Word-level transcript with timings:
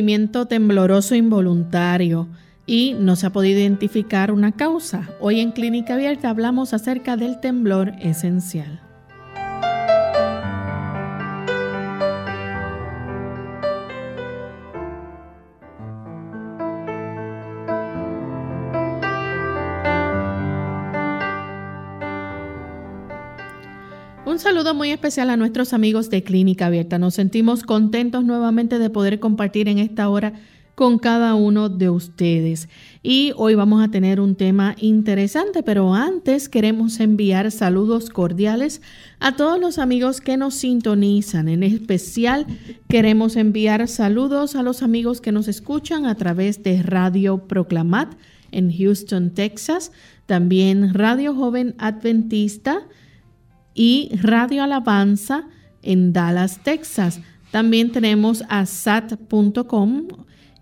Movimiento 0.00 0.46
tembloroso 0.46 1.14
involuntario 1.14 2.26
y 2.64 2.94
no 2.98 3.16
se 3.16 3.26
ha 3.26 3.30
podido 3.30 3.60
identificar 3.60 4.32
una 4.32 4.52
causa. 4.52 5.10
Hoy 5.20 5.40
en 5.40 5.52
Clínica 5.52 5.92
Abierta 5.92 6.30
hablamos 6.30 6.72
acerca 6.72 7.18
del 7.18 7.38
temblor 7.38 7.92
esencial. 8.00 8.80
Saludo 24.40 24.74
muy 24.74 24.90
especial 24.90 25.28
a 25.28 25.36
nuestros 25.36 25.74
amigos 25.74 26.08
de 26.08 26.22
Clínica 26.22 26.66
Abierta. 26.66 26.98
Nos 26.98 27.14
sentimos 27.14 27.62
contentos 27.62 28.24
nuevamente 28.24 28.78
de 28.78 28.88
poder 28.88 29.20
compartir 29.20 29.68
en 29.68 29.78
esta 29.78 30.08
hora 30.08 30.32
con 30.74 30.98
cada 30.98 31.34
uno 31.34 31.68
de 31.68 31.90
ustedes. 31.90 32.70
Y 33.02 33.32
hoy 33.36 33.54
vamos 33.54 33.84
a 33.84 33.90
tener 33.90 34.18
un 34.18 34.36
tema 34.36 34.76
interesante, 34.78 35.62
pero 35.62 35.94
antes 35.94 36.48
queremos 36.48 37.00
enviar 37.00 37.50
saludos 37.50 38.08
cordiales 38.08 38.80
a 39.18 39.36
todos 39.36 39.60
los 39.60 39.78
amigos 39.78 40.22
que 40.22 40.38
nos 40.38 40.54
sintonizan. 40.54 41.48
En 41.48 41.62
especial 41.62 42.46
queremos 42.88 43.36
enviar 43.36 43.86
saludos 43.88 44.56
a 44.56 44.62
los 44.62 44.82
amigos 44.82 45.20
que 45.20 45.32
nos 45.32 45.48
escuchan 45.48 46.06
a 46.06 46.14
través 46.14 46.62
de 46.62 46.82
Radio 46.82 47.46
Proclamat 47.46 48.14
en 48.52 48.72
Houston, 48.72 49.34
Texas, 49.34 49.92
también 50.24 50.94
Radio 50.94 51.34
Joven 51.34 51.74
Adventista 51.76 52.86
y 53.74 54.10
Radio 54.22 54.62
Alabanza 54.62 55.48
en 55.82 56.12
Dallas, 56.12 56.62
Texas. 56.62 57.20
También 57.50 57.90
tenemos 57.90 58.44
a 58.48 58.66
sat.com 58.66 60.08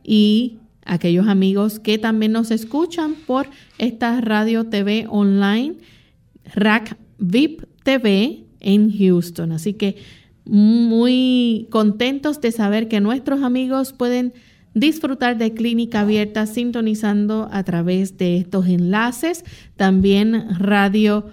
y 0.02 0.58
aquellos 0.84 1.28
amigos 1.28 1.78
que 1.78 1.98
también 1.98 2.32
nos 2.32 2.50
escuchan 2.50 3.14
por 3.26 3.46
esta 3.76 4.20
radio 4.20 4.64
TV 4.64 5.06
online, 5.08 5.76
Rack 6.54 6.96
VIP 7.18 7.64
TV 7.82 8.44
en 8.60 8.90
Houston. 8.96 9.52
Así 9.52 9.74
que 9.74 9.96
muy 10.44 11.66
contentos 11.70 12.40
de 12.40 12.52
saber 12.52 12.88
que 12.88 13.00
nuestros 13.00 13.42
amigos 13.42 13.92
pueden 13.92 14.32
disfrutar 14.72 15.36
de 15.36 15.52
clínica 15.52 16.00
abierta 16.00 16.46
sintonizando 16.46 17.48
a 17.52 17.62
través 17.64 18.16
de 18.16 18.38
estos 18.38 18.66
enlaces. 18.66 19.44
También 19.76 20.58
radio 20.58 21.26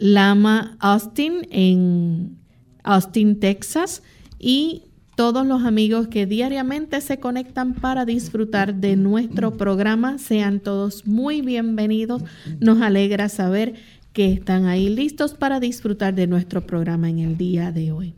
Lama 0.00 0.76
Austin 0.80 1.46
en 1.50 2.38
Austin, 2.82 3.38
Texas 3.38 4.02
y 4.38 4.84
todos 5.14 5.46
los 5.46 5.64
amigos 5.64 6.08
que 6.08 6.24
diariamente 6.24 7.02
se 7.02 7.20
conectan 7.20 7.74
para 7.74 8.06
disfrutar 8.06 8.76
de 8.76 8.96
nuestro 8.96 9.58
programa. 9.58 10.16
Sean 10.16 10.60
todos 10.60 11.06
muy 11.06 11.42
bienvenidos. 11.42 12.24
Nos 12.58 12.80
alegra 12.80 13.28
saber 13.28 13.74
que 14.14 14.32
están 14.32 14.64
ahí 14.64 14.88
listos 14.88 15.34
para 15.34 15.60
disfrutar 15.60 16.14
de 16.14 16.26
nuestro 16.26 16.62
programa 16.62 17.10
en 17.10 17.18
el 17.18 17.36
día 17.36 17.70
de 17.70 17.92
hoy. 17.92 18.14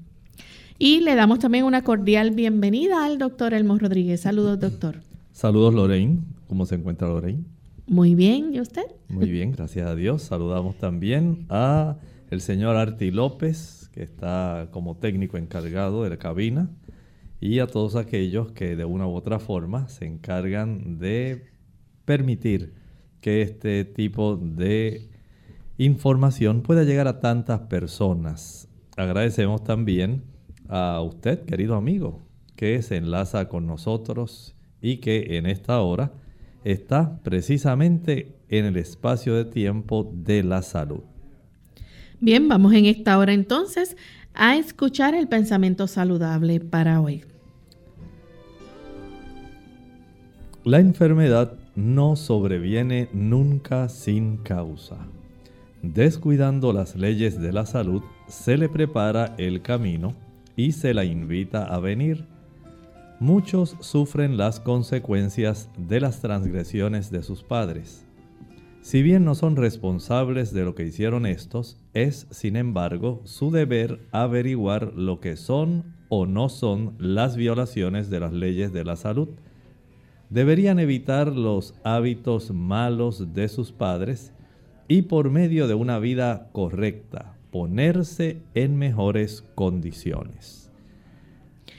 Y 0.78 1.00
le 1.00 1.16
damos 1.16 1.40
también 1.40 1.64
una 1.64 1.82
cordial 1.82 2.30
bienvenida 2.30 3.04
al 3.04 3.18
doctor 3.18 3.54
Elmo 3.54 3.76
Rodríguez. 3.76 4.20
Saludos, 4.20 4.60
doctor. 4.60 5.00
Saludos, 5.32 5.74
Lorraine. 5.74 6.20
¿Cómo 6.46 6.64
se 6.64 6.76
encuentra 6.76 7.08
Lorraine? 7.08 7.44
Muy 7.92 8.14
bien, 8.14 8.54
¿y 8.54 8.58
usted? 8.58 8.86
Muy 9.10 9.30
bien, 9.30 9.52
gracias 9.52 9.86
a 9.86 9.94
Dios. 9.94 10.22
Saludamos 10.22 10.78
también 10.78 11.44
a 11.50 11.98
el 12.30 12.40
señor 12.40 12.76
Arti 12.76 13.10
López, 13.10 13.90
que 13.92 14.02
está 14.02 14.68
como 14.70 14.96
técnico 14.96 15.36
encargado 15.36 16.02
de 16.02 16.08
la 16.08 16.16
cabina, 16.16 16.70
y 17.38 17.58
a 17.58 17.66
todos 17.66 17.94
aquellos 17.96 18.52
que 18.52 18.76
de 18.76 18.86
una 18.86 19.06
u 19.06 19.14
otra 19.14 19.38
forma 19.38 19.90
se 19.90 20.06
encargan 20.06 21.00
de 21.00 21.50
permitir 22.06 22.72
que 23.20 23.42
este 23.42 23.84
tipo 23.84 24.38
de 24.38 25.10
información 25.76 26.62
pueda 26.62 26.84
llegar 26.84 27.08
a 27.08 27.20
tantas 27.20 27.60
personas. 27.60 28.70
Agradecemos 28.96 29.64
también 29.64 30.22
a 30.66 31.02
usted, 31.02 31.44
querido 31.44 31.74
amigo, 31.74 32.22
que 32.56 32.80
se 32.80 32.96
enlaza 32.96 33.50
con 33.50 33.66
nosotros 33.66 34.56
y 34.80 34.96
que 34.96 35.36
en 35.36 35.44
esta 35.44 35.78
hora 35.82 36.21
está 36.64 37.18
precisamente 37.22 38.36
en 38.48 38.64
el 38.66 38.76
espacio 38.76 39.34
de 39.34 39.44
tiempo 39.44 40.10
de 40.14 40.42
la 40.42 40.62
salud. 40.62 41.00
Bien, 42.20 42.48
vamos 42.48 42.72
en 42.74 42.86
esta 42.86 43.18
hora 43.18 43.32
entonces 43.32 43.96
a 44.34 44.56
escuchar 44.56 45.14
el 45.14 45.28
pensamiento 45.28 45.86
saludable 45.86 46.60
para 46.60 47.00
hoy. 47.00 47.24
La 50.64 50.78
enfermedad 50.78 51.54
no 51.74 52.14
sobreviene 52.14 53.08
nunca 53.12 53.88
sin 53.88 54.36
causa. 54.36 55.08
Descuidando 55.82 56.72
las 56.72 56.94
leyes 56.94 57.40
de 57.40 57.52
la 57.52 57.66
salud, 57.66 58.02
se 58.28 58.56
le 58.56 58.68
prepara 58.68 59.34
el 59.38 59.62
camino 59.62 60.14
y 60.54 60.72
se 60.72 60.94
la 60.94 61.04
invita 61.04 61.64
a 61.64 61.80
venir 61.80 62.26
muchos 63.22 63.76
sufren 63.78 64.36
las 64.36 64.58
consecuencias 64.58 65.70
de 65.78 66.00
las 66.00 66.20
transgresiones 66.20 67.12
de 67.12 67.22
sus 67.22 67.44
padres. 67.44 68.04
Si 68.80 69.00
bien 69.00 69.24
no 69.24 69.36
son 69.36 69.54
responsables 69.54 70.52
de 70.52 70.64
lo 70.64 70.74
que 70.74 70.84
hicieron 70.84 71.24
estos, 71.24 71.78
es, 71.94 72.26
sin 72.32 72.56
embargo, 72.56 73.20
su 73.22 73.52
deber 73.52 74.00
averiguar 74.10 74.92
lo 74.94 75.20
que 75.20 75.36
son 75.36 75.94
o 76.08 76.26
no 76.26 76.48
son 76.48 76.96
las 76.98 77.36
violaciones 77.36 78.10
de 78.10 78.18
las 78.18 78.32
leyes 78.32 78.72
de 78.72 78.84
la 78.84 78.96
salud. 78.96 79.28
Deberían 80.28 80.80
evitar 80.80 81.28
los 81.28 81.74
hábitos 81.84 82.50
malos 82.50 83.32
de 83.34 83.48
sus 83.48 83.70
padres 83.70 84.32
y 84.88 85.02
por 85.02 85.30
medio 85.30 85.68
de 85.68 85.74
una 85.74 86.00
vida 86.00 86.48
correcta 86.50 87.36
ponerse 87.52 88.42
en 88.54 88.76
mejores 88.76 89.44
condiciones 89.54 90.61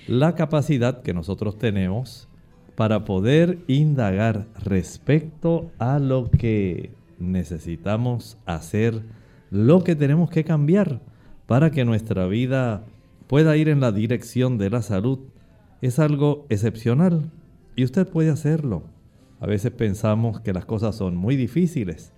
la 0.07 0.35
capacidad 0.35 1.01
que 1.01 1.13
nosotros 1.13 1.57
tenemos 1.57 2.27
para 2.75 3.05
poder 3.05 3.59
indagar 3.67 4.47
respecto 4.63 5.71
a 5.77 5.99
lo 5.99 6.29
que 6.29 6.91
necesitamos 7.19 8.37
hacer, 8.45 9.03
lo 9.51 9.83
que 9.83 9.95
tenemos 9.95 10.29
que 10.29 10.43
cambiar 10.43 11.01
para 11.45 11.71
que 11.71 11.85
nuestra 11.85 12.25
vida 12.27 12.83
pueda 13.27 13.55
ir 13.57 13.69
en 13.69 13.79
la 13.79 13.91
dirección 13.91 14.57
de 14.57 14.69
la 14.69 14.81
salud, 14.81 15.19
es 15.81 15.99
algo 15.99 16.45
excepcional 16.49 17.31
y 17.75 17.83
usted 17.83 18.07
puede 18.07 18.29
hacerlo. 18.29 18.83
A 19.39 19.45
veces 19.45 19.71
pensamos 19.71 20.39
que 20.39 20.53
las 20.53 20.65
cosas 20.65 20.95
son 20.95 21.15
muy 21.15 21.35
difíciles, 21.35 22.13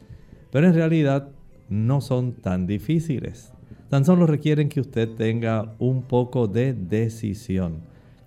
pero 0.52 0.68
en 0.68 0.74
realidad 0.74 1.30
no 1.70 2.02
son 2.02 2.34
tan 2.34 2.68
difíciles. 2.68 3.52
Tan 3.90 4.04
solo 4.04 4.26
requieren 4.26 4.70
que 4.70 4.82
usted 4.82 5.10
tenga 5.10 5.76
un 5.78 6.02
poco 6.02 6.48
de 6.48 6.74
decisión, 6.74 7.82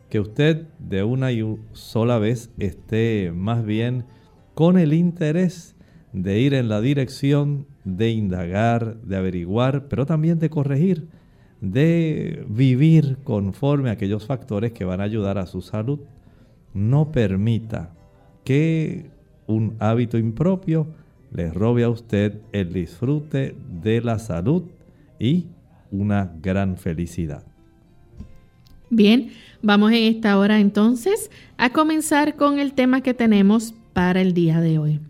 que 0.09 0.21
usted 0.21 0.69
de 0.79 1.03
una 1.03 1.33
y 1.33 1.45
sola 1.73 2.19
vez 2.19 2.51
esté 2.59 3.33
más 3.35 3.65
bien 3.65 4.05
con 4.55 4.79
el 4.79 4.93
interés 4.93 5.75
de 6.13 6.39
ir 6.39 6.55
en 6.55 6.69
la 6.69 6.81
dirección 6.81 7.67
de 7.85 8.11
indagar, 8.11 9.01
de 9.03 9.17
averiguar, 9.17 9.89
pero 9.89 10.07
también 10.07 10.39
de 10.39 10.49
corregir, 10.49 11.09
de 11.61 12.45
vivir 12.49 13.19
conforme 13.25 13.91
a 13.91 13.95
aquellos 13.95 14.27
factores 14.27 14.73
que 14.73 14.85
van 14.85 15.01
a 15.01 15.05
ayudar 15.05 15.39
a 15.39 15.47
su 15.47 15.61
salud. 15.61 15.99
No 16.73 17.11
permita 17.11 17.95
que 18.45 19.11
un 19.47 19.75
hábito 19.81 20.19
impropio 20.19 20.87
le 21.33 21.51
robe 21.51 21.83
a 21.85 21.91
usted 21.91 22.41
el 22.53 22.73
disfrute 22.73 23.57
de 23.83 24.01
la 24.01 24.19
salud 24.19 24.65
y 25.19 25.47
una 25.91 26.33
gran 26.41 26.77
felicidad. 26.77 27.45
Bien, 28.91 29.31
vamos 29.63 29.93
en 29.93 30.05
esta 30.15 30.39
hora 30.39 30.61
entonces 30.61 31.31
a 31.57 31.71
comenzar 31.71 32.37
con 32.37 32.59
el 32.59 32.73
tema 32.73 33.03
que 33.03 33.15
tenemos 33.15 33.75
para 33.93 34.21
el 34.21 34.33
día 34.33 34.61
de 34.61 34.79
hoy. 34.79 35.01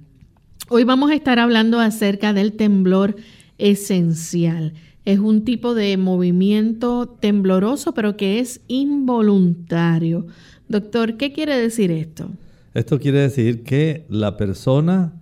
Hoy 0.69 0.85
vamos 0.85 1.11
a 1.11 1.15
estar 1.15 1.39
hablando 1.39 1.79
acerca 1.81 2.33
del 2.33 2.53
temblor 2.53 3.17
esencial. 3.57 4.75
Es 5.05 5.19
un 5.19 5.45
tipo 5.45 5.75
de 5.75 5.97
movimiento 5.97 7.09
tembloroso, 7.09 7.95
pero 7.95 8.17
que 8.17 8.41
es 8.41 8.61
involuntario. 8.69 10.27
Doctor, 10.69 11.17
¿qué 11.17 11.33
quiere 11.33 11.57
decir 11.57 11.91
esto? 11.91 12.29
Esto 12.75 12.99
quiere 12.99 13.21
decir 13.21 13.63
que 13.63 14.05
la 14.11 14.37
persona 14.37 15.15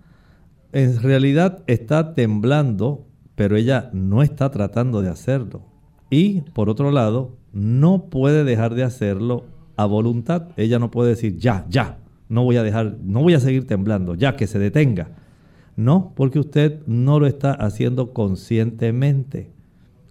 en 0.73 1.01
realidad 1.01 1.63
está 1.67 2.13
temblando, 2.13 3.06
pero 3.37 3.55
ella 3.55 3.91
no 3.93 4.23
está 4.23 4.49
tratando 4.49 5.03
de 5.03 5.09
hacerlo. 5.09 5.61
Y 6.09 6.41
por 6.41 6.69
otro 6.69 6.89
lado, 6.89 7.37
no 7.53 8.09
puede 8.09 8.43
dejar 8.43 8.73
de 8.73 8.81
hacerlo 8.81 9.45
a 9.75 9.85
voluntad. 9.85 10.47
Ella 10.57 10.79
no 10.79 10.89
puede 10.89 11.11
decir, 11.11 11.37
ya, 11.37 11.63
ya, 11.69 11.99
no 12.29 12.43
voy 12.43 12.57
a 12.57 12.63
dejar, 12.63 12.97
no 13.03 13.21
voy 13.21 13.35
a 13.35 13.39
seguir 13.39 13.67
temblando, 13.67 14.15
ya 14.15 14.35
que 14.35 14.47
se 14.47 14.57
detenga. 14.57 15.11
No, 15.75 16.13
porque 16.15 16.39
usted 16.39 16.79
no 16.87 17.19
lo 17.19 17.27
está 17.27 17.51
haciendo 17.51 18.11
conscientemente. 18.11 19.51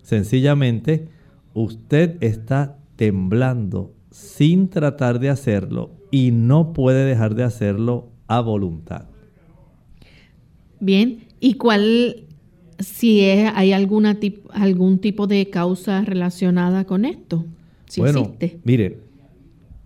Sencillamente, 0.02 1.08
usted 1.52 2.18
está 2.20 2.78
temblando 2.94 3.92
sin 4.12 4.68
tratar 4.68 5.18
de 5.18 5.30
hacerlo 5.30 5.90
y 6.12 6.30
no 6.30 6.72
puede 6.72 7.04
dejar 7.04 7.34
de 7.34 7.42
hacerlo 7.42 8.08
a 8.28 8.40
voluntad. 8.40 9.06
Bien, 10.78 11.24
¿y 11.40 11.54
cuál, 11.54 12.25
si 12.78 13.22
hay 13.22 13.72
alguna 13.72 14.18
algún 14.50 14.98
tipo 14.98 15.26
de 15.26 15.48
causa 15.50 16.02
relacionada 16.02 16.84
con 16.84 17.04
esto? 17.04 17.44
Si 17.86 18.00
bueno, 18.00 18.20
existe. 18.20 18.60
mire, 18.64 18.98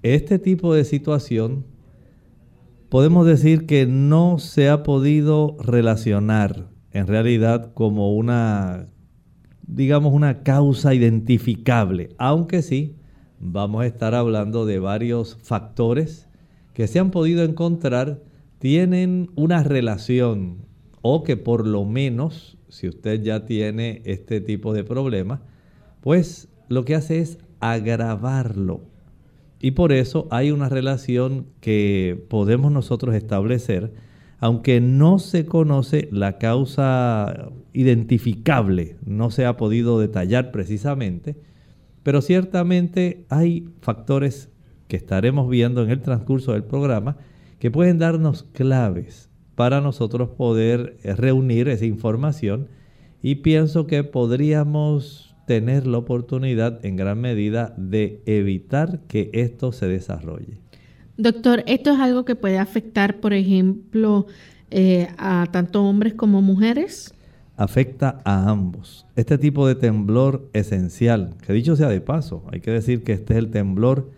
este 0.03 0.39
tipo 0.39 0.75
de 0.75 0.85
situación 0.85 1.65
podemos 2.89 3.27
decir 3.27 3.67
que 3.67 3.87
no 3.87 4.39
se 4.39 4.69
ha 4.69 4.83
podido 4.83 5.57
relacionar 5.61 6.69
en 6.93 7.07
realidad 7.07 7.73
como 7.73 8.15
una, 8.17 8.89
digamos, 9.67 10.13
una 10.13 10.43
causa 10.43 10.95
identificable, 10.95 12.11
aunque 12.19 12.63
sí 12.63 12.97
vamos 13.39 13.83
a 13.83 13.87
estar 13.87 14.15
hablando 14.15 14.67
de 14.67 14.79
varios 14.81 15.39
factores 15.43 16.29
que 16.75 16.87
se 16.87 16.99
han 16.99 17.11
podido 17.11 17.45
encontrar, 17.45 18.23
tienen 18.59 19.31
una 19.35 19.63
relación 19.63 20.67
o 21.03 21.23
que 21.23 21.37
por 21.37 21.67
lo 21.67 21.85
menos, 21.85 22.59
si 22.71 22.89
usted 22.89 23.23
ya 23.23 23.45
tiene 23.45 24.03
este 24.05 24.41
tipo 24.41 24.73
de 24.73 24.85
problema, 24.85 25.43
pues 26.01 26.49
lo 26.69 26.85
que 26.85 26.95
hace 26.95 27.21
es 27.21 27.39
agravarlo. 27.61 28.81
Y 29.61 29.73
por 29.73 29.93
eso 29.93 30.27
hay 30.31 30.51
una 30.51 30.69
relación 30.69 31.47
que 31.61 32.25
podemos 32.31 32.73
nosotros 32.73 33.15
establecer, 33.15 33.93
aunque 34.39 34.81
no 34.81 35.19
se 35.19 35.45
conoce 35.45 36.09
la 36.11 36.39
causa 36.39 37.51
identificable, 37.75 38.97
no 39.05 39.31
se 39.31 39.45
ha 39.45 39.59
podido 39.59 40.01
detallar 40.01 40.51
precisamente, 40.51 41.37
pero 42.03 42.23
ciertamente 42.23 43.27
hay 43.29 43.69
factores 43.83 44.49
que 44.89 44.97
estaremos 44.97 45.51
viendo 45.51 45.83
en 45.83 45.91
el 45.91 46.01
transcurso 46.01 46.53
del 46.53 46.65
programa 46.65 47.19
que 47.59 47.71
pueden 47.71 47.99
darnos 47.99 48.45
claves 48.45 49.30
para 49.61 49.83
nosotros 49.83 50.31
poder 50.31 50.97
eh, 51.03 51.15
reunir 51.15 51.69
esa 51.69 51.85
información 51.85 52.69
y 53.21 53.35
pienso 53.35 53.87
que 53.87 54.05
podríamos 54.05 55.37
tener 55.47 55.87
la 55.87 55.99
oportunidad 55.99 56.83
en 56.83 56.97
gran 56.97 57.21
medida 57.21 57.75
de 57.77 58.23
evitar 58.25 59.01
que 59.01 59.29
esto 59.35 59.73
se 59.73 59.87
desarrolle. 59.87 60.57
Doctor, 61.19 61.63
¿esto 61.67 61.93
es 61.93 62.01
algo 62.01 62.25
que 62.25 62.37
puede 62.37 62.59
afectar, 62.59 63.21
por 63.21 63.35
ejemplo, 63.35 64.25
eh, 64.71 65.09
a 65.19 65.47
tanto 65.53 65.85
hombres 65.85 66.15
como 66.15 66.41
mujeres? 66.41 67.13
Afecta 67.59 68.23
a 68.25 68.49
ambos. 68.49 69.05
Este 69.15 69.37
tipo 69.37 69.69
de 69.69 69.75
temblor 69.75 70.49
esencial, 70.55 71.35
que 71.47 71.53
dicho 71.53 71.77
sea 71.77 71.91
de 71.91 72.01
paso, 72.01 72.45
hay 72.51 72.61
que 72.61 72.71
decir 72.71 73.05
que 73.05 73.13
este 73.13 73.35
es 73.35 73.39
el 73.39 73.51
temblor 73.51 74.11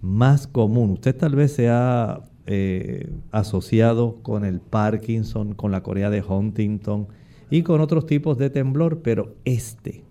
más 0.00 0.46
común. 0.46 0.92
Usted 0.92 1.14
tal 1.14 1.34
vez 1.34 1.52
se 1.52 1.68
ha 1.68 2.22
eh, 2.50 3.10
asociado 3.30 4.22
con 4.22 4.46
el 4.46 4.60
Parkinson, 4.60 5.52
con 5.52 5.70
la 5.70 5.82
Corea 5.82 6.08
de 6.08 6.22
Huntington 6.22 7.08
y 7.50 7.62
con 7.62 7.82
otros 7.82 8.06
tipos 8.06 8.38
de 8.38 8.48
temblor, 8.48 9.02
pero 9.02 9.36
este, 9.44 10.02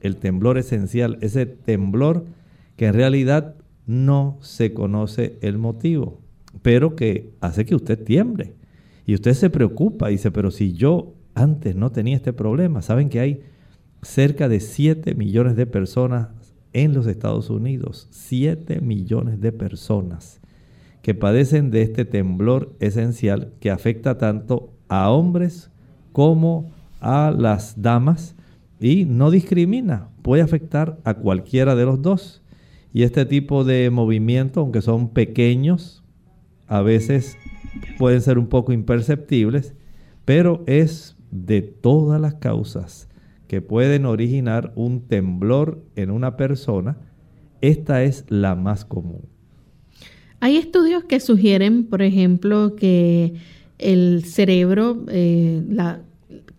el 0.00 0.14
temblor 0.14 0.56
esencial, 0.56 1.18
ese 1.20 1.46
temblor 1.46 2.26
que 2.76 2.86
en 2.86 2.94
realidad 2.94 3.56
no 3.86 4.38
se 4.40 4.72
conoce 4.72 5.36
el 5.40 5.58
motivo, 5.58 6.20
pero 6.62 6.94
que 6.94 7.32
hace 7.40 7.64
que 7.64 7.74
usted 7.74 8.00
tiemble. 8.04 8.54
Y 9.04 9.14
usted 9.14 9.34
se 9.34 9.50
preocupa 9.50 10.10
y 10.10 10.14
dice, 10.14 10.30
pero 10.30 10.52
si 10.52 10.72
yo 10.74 11.14
antes 11.34 11.74
no 11.74 11.90
tenía 11.90 12.14
este 12.14 12.32
problema, 12.32 12.82
saben 12.82 13.08
que 13.08 13.18
hay 13.18 13.40
cerca 14.02 14.48
de 14.48 14.60
7 14.60 15.16
millones 15.16 15.56
de 15.56 15.66
personas 15.66 16.28
en 16.72 16.94
los 16.94 17.08
Estados 17.08 17.50
Unidos, 17.50 18.06
7 18.12 18.80
millones 18.80 19.40
de 19.40 19.50
personas 19.50 20.39
que 21.02 21.14
padecen 21.14 21.70
de 21.70 21.82
este 21.82 22.04
temblor 22.04 22.74
esencial 22.80 23.52
que 23.60 23.70
afecta 23.70 24.18
tanto 24.18 24.72
a 24.88 25.10
hombres 25.10 25.70
como 26.12 26.70
a 27.00 27.34
las 27.36 27.80
damas 27.80 28.36
y 28.78 29.04
no 29.04 29.30
discrimina, 29.30 30.08
puede 30.22 30.42
afectar 30.42 30.98
a 31.04 31.14
cualquiera 31.14 31.74
de 31.74 31.84
los 31.84 32.02
dos. 32.02 32.42
Y 32.92 33.04
este 33.04 33.24
tipo 33.24 33.62
de 33.64 33.88
movimientos, 33.90 34.60
aunque 34.60 34.82
son 34.82 35.10
pequeños, 35.10 36.02
a 36.66 36.82
veces 36.82 37.36
pueden 37.98 38.20
ser 38.20 38.38
un 38.38 38.48
poco 38.48 38.72
imperceptibles, 38.72 39.74
pero 40.24 40.64
es 40.66 41.16
de 41.30 41.62
todas 41.62 42.20
las 42.20 42.34
causas 42.34 43.08
que 43.46 43.60
pueden 43.60 44.06
originar 44.06 44.72
un 44.76 45.02
temblor 45.08 45.82
en 45.96 46.10
una 46.10 46.36
persona, 46.36 46.98
esta 47.60 48.02
es 48.04 48.24
la 48.28 48.54
más 48.54 48.84
común. 48.84 49.29
Hay 50.40 50.56
estudios 50.56 51.04
que 51.04 51.20
sugieren, 51.20 51.84
por 51.84 52.02
ejemplo, 52.02 52.74
que 52.74 53.34
el 53.78 54.24
cerebro, 54.24 55.04
eh, 55.08 55.62
la, 55.68 56.00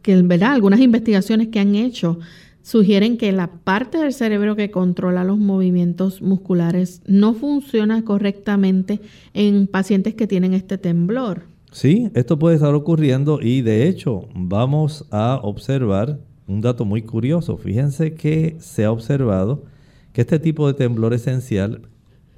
que 0.02 0.22
¿verdad? 0.22 0.54
algunas 0.54 0.80
investigaciones 0.80 1.50
que 1.50 1.60
han 1.60 1.76
hecho 1.76 2.20
sugieren 2.64 3.18
que 3.18 3.32
la 3.32 3.48
parte 3.48 3.98
del 3.98 4.14
cerebro 4.14 4.56
que 4.56 4.70
controla 4.70 5.24
los 5.24 5.38
movimientos 5.38 6.22
musculares 6.22 7.02
no 7.08 7.34
funciona 7.34 8.04
correctamente 8.04 9.00
en 9.34 9.68
pacientes 9.68 10.14
que 10.14 10.28
tienen 10.28 10.54
este 10.54 10.78
temblor. 10.78 11.44
Sí, 11.72 12.10
esto 12.14 12.38
puede 12.38 12.56
estar 12.56 12.76
ocurriendo 12.76 13.40
y 13.42 13.62
de 13.62 13.88
hecho 13.88 14.28
vamos 14.36 15.08
a 15.10 15.40
observar 15.42 16.20
un 16.48 16.62
dato 16.62 16.86
muy 16.86 17.02
curioso. 17.02 17.58
Fíjense 17.58 18.14
que 18.14 18.58
se 18.60 18.84
ha 18.84 18.92
observado 18.92 19.64
que 20.14 20.22
este 20.22 20.38
tipo 20.38 20.68
de 20.68 20.74
temblor 20.74 21.14
esencial 21.14 21.82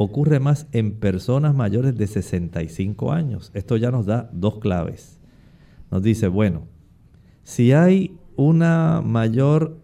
ocurre 0.04 0.40
más 0.40 0.68
en 0.72 1.00
personas 1.00 1.56
mayores 1.56 1.96
de 1.96 2.08
65 2.08 3.12
años. 3.12 3.52
Esto 3.54 3.78
ya 3.78 3.92
nos 3.92 4.06
da 4.06 4.30
dos 4.34 4.60
claves. 4.60 5.20
Nos 5.92 6.04
dice, 6.04 6.28
bueno, 6.28 6.68
si 7.44 7.72
hay 7.74 8.18
una 8.36 9.02
mayor 9.02 9.80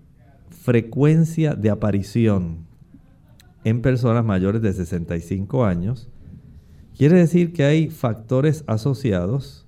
frecuencia 0.49 1.55
de 1.55 1.69
aparición 1.69 2.67
en 3.63 3.81
personas 3.81 4.25
mayores 4.25 4.61
de 4.61 4.73
65 4.73 5.65
años, 5.65 6.09
quiere 6.97 7.17
decir 7.17 7.53
que 7.53 7.63
hay 7.63 7.89
factores 7.89 8.63
asociados 8.67 9.67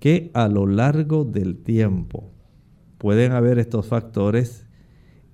que 0.00 0.30
a 0.34 0.48
lo 0.48 0.66
largo 0.66 1.24
del 1.24 1.56
tiempo 1.56 2.30
pueden 2.98 3.32
haber 3.32 3.58
estos 3.58 3.86
factores 3.86 4.66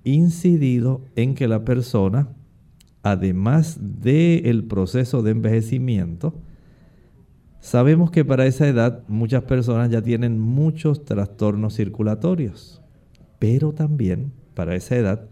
incidido 0.03 1.03
en 1.15 1.35
que 1.35 1.47
la 1.47 1.63
persona 1.63 2.29
además 3.03 3.79
del 3.79 4.63
proceso 4.65 5.21
de 5.23 5.31
envejecimiento, 5.31 6.33
sabemos 7.59 8.11
que 8.11 8.25
para 8.25 8.45
esa 8.45 8.67
edad 8.67 9.03
muchas 9.07 9.43
personas 9.43 9.89
ya 9.89 10.01
tienen 10.01 10.39
muchos 10.39 11.05
trastornos 11.05 11.75
circulatorios, 11.75 12.81
pero 13.39 13.73
también 13.73 14.31
para 14.53 14.75
esa 14.75 14.95
edad 14.95 15.27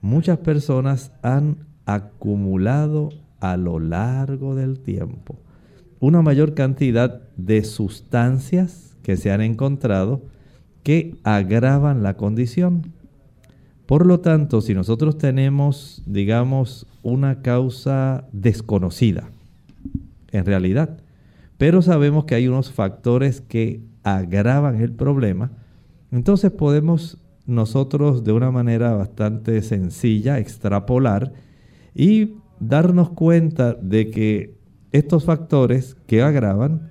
muchas 0.00 0.38
personas 0.38 1.12
han 1.22 1.66
acumulado 1.86 3.10
a 3.40 3.56
lo 3.56 3.78
largo 3.78 4.54
del 4.54 4.80
tiempo 4.80 5.38
una 6.00 6.22
mayor 6.22 6.54
cantidad 6.54 7.22
de 7.36 7.64
sustancias 7.64 8.96
que 9.02 9.16
se 9.16 9.30
han 9.30 9.40
encontrado 9.40 10.22
que 10.82 11.16
agravan 11.24 12.02
la 12.02 12.16
condición. 12.16 12.92
Por 13.86 14.04
lo 14.04 14.20
tanto, 14.20 14.60
si 14.60 14.74
nosotros 14.74 15.16
tenemos, 15.16 16.02
digamos, 16.06 16.86
una 17.02 17.40
causa 17.42 18.26
desconocida, 18.32 19.30
en 20.32 20.44
realidad, 20.44 20.98
pero 21.56 21.80
sabemos 21.82 22.24
que 22.24 22.34
hay 22.34 22.48
unos 22.48 22.72
factores 22.72 23.40
que 23.40 23.80
agravan 24.02 24.80
el 24.80 24.92
problema, 24.92 25.52
entonces 26.10 26.50
podemos 26.50 27.18
nosotros 27.46 28.24
de 28.24 28.32
una 28.32 28.50
manera 28.50 28.92
bastante 28.94 29.62
sencilla 29.62 30.38
extrapolar 30.38 31.32
y 31.94 32.34
darnos 32.58 33.10
cuenta 33.10 33.74
de 33.74 34.10
que 34.10 34.56
estos 34.90 35.24
factores 35.24 35.96
que 36.06 36.22
agravan 36.22 36.90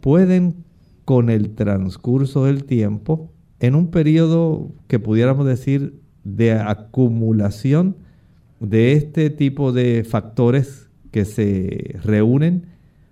pueden 0.00 0.64
con 1.04 1.30
el 1.30 1.54
transcurso 1.54 2.44
del 2.44 2.64
tiempo, 2.64 3.32
en 3.60 3.74
un 3.74 3.90
periodo 3.90 4.70
que 4.86 5.00
pudiéramos 5.00 5.46
decir 5.46 5.97
de 6.24 6.52
acumulación 6.52 7.96
de 8.60 8.92
este 8.92 9.30
tipo 9.30 9.72
de 9.72 10.04
factores 10.04 10.88
que 11.10 11.24
se 11.24 11.96
reúnen, 12.02 12.66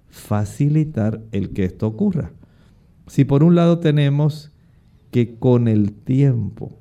facilitar 0.09 1.23
el 1.33 1.51
que 1.51 1.65
esto 1.65 1.87
ocurra. 1.87 2.33
Si 3.07 3.25
por 3.25 3.43
un 3.43 3.55
lado 3.55 3.79
tenemos 3.79 4.53
que 5.11 5.37
con 5.37 5.69
el 5.69 5.93
tiempo 5.93 6.79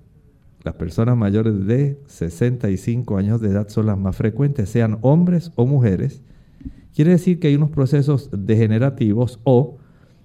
las 0.63 0.75
personas 0.75 1.15
mayores 1.15 1.67
de 1.67 1.99
65 2.07 3.17
años 3.17 3.39
de 3.39 3.49
edad 3.49 3.69
son 3.69 3.85
las 3.85 3.99
más 3.99 4.15
frecuentes, 4.15 4.67
sean 4.69 4.97
hombres 5.01 5.51
o 5.55 5.67
mujeres, 5.67 6.23
quiere 6.95 7.11
decir 7.11 7.39
que 7.39 7.49
hay 7.49 7.55
unos 7.55 7.69
procesos 7.69 8.29
degenerativos 8.33 9.39
o 9.43 9.77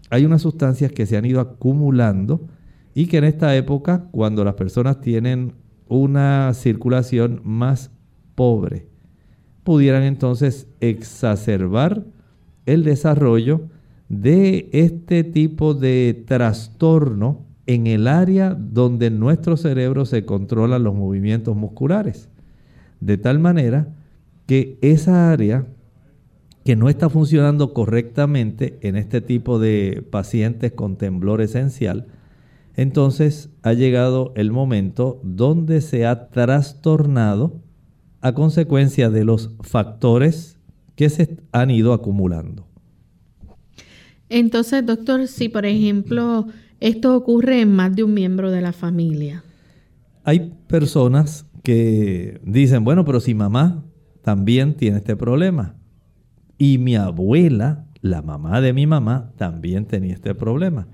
hay 0.08 0.24
unas 0.24 0.40
sustancias 0.40 0.92
que 0.92 1.04
se 1.04 1.18
han 1.18 1.26
ido 1.26 1.40
acumulando 1.40 2.48
y 2.94 3.06
que 3.06 3.18
en 3.18 3.24
esta 3.24 3.54
época, 3.54 4.08
cuando 4.10 4.42
las 4.42 4.54
personas 4.54 5.00
tienen 5.00 5.52
una 5.90 6.54
circulación 6.54 7.42
más 7.44 7.90
pobre, 8.34 8.86
pudieran 9.64 10.04
entonces 10.04 10.66
exacerbar 10.80 12.06
el 12.64 12.84
desarrollo 12.84 13.68
de 14.08 14.70
este 14.72 15.24
tipo 15.24 15.74
de 15.74 16.24
trastorno 16.26 17.44
en 17.66 17.86
el 17.86 18.08
área 18.08 18.54
donde 18.54 19.10
nuestro 19.10 19.56
cerebro 19.56 20.06
se 20.06 20.24
controlan 20.24 20.84
los 20.84 20.94
movimientos 20.94 21.56
musculares. 21.56 22.28
De 23.00 23.18
tal 23.18 23.38
manera 23.38 23.94
que 24.46 24.78
esa 24.82 25.30
área 25.32 25.66
que 26.64 26.76
no 26.76 26.88
está 26.88 27.08
funcionando 27.08 27.72
correctamente 27.72 28.78
en 28.82 28.96
este 28.96 29.20
tipo 29.20 29.58
de 29.58 30.06
pacientes 30.10 30.72
con 30.72 30.96
temblor 30.96 31.40
esencial, 31.40 32.06
entonces 32.80 33.50
ha 33.62 33.74
llegado 33.74 34.32
el 34.36 34.52
momento 34.52 35.20
donde 35.22 35.82
se 35.82 36.06
ha 36.06 36.30
trastornado 36.30 37.60
a 38.22 38.32
consecuencia 38.32 39.10
de 39.10 39.22
los 39.22 39.50
factores 39.60 40.58
que 40.94 41.10
se 41.10 41.42
han 41.52 41.70
ido 41.70 41.92
acumulando. 41.92 42.66
Entonces, 44.30 44.86
doctor, 44.86 45.28
si 45.28 45.50
por 45.50 45.66
ejemplo 45.66 46.46
esto 46.80 47.14
ocurre 47.14 47.60
en 47.60 47.70
más 47.70 47.94
de 47.94 48.02
un 48.02 48.14
miembro 48.14 48.50
de 48.50 48.62
la 48.62 48.72
familia. 48.72 49.44
Hay 50.24 50.54
personas 50.66 51.44
que 51.62 52.40
dicen, 52.46 52.82
bueno, 52.82 53.04
pero 53.04 53.20
si 53.20 53.34
mamá 53.34 53.84
también 54.22 54.72
tiene 54.74 54.96
este 54.96 55.16
problema. 55.16 55.76
Y 56.56 56.78
mi 56.78 56.96
abuela, 56.96 57.84
la 58.00 58.22
mamá 58.22 58.62
de 58.62 58.72
mi 58.72 58.86
mamá, 58.86 59.34
también 59.36 59.84
tenía 59.84 60.14
este 60.14 60.34
problema. 60.34 60.88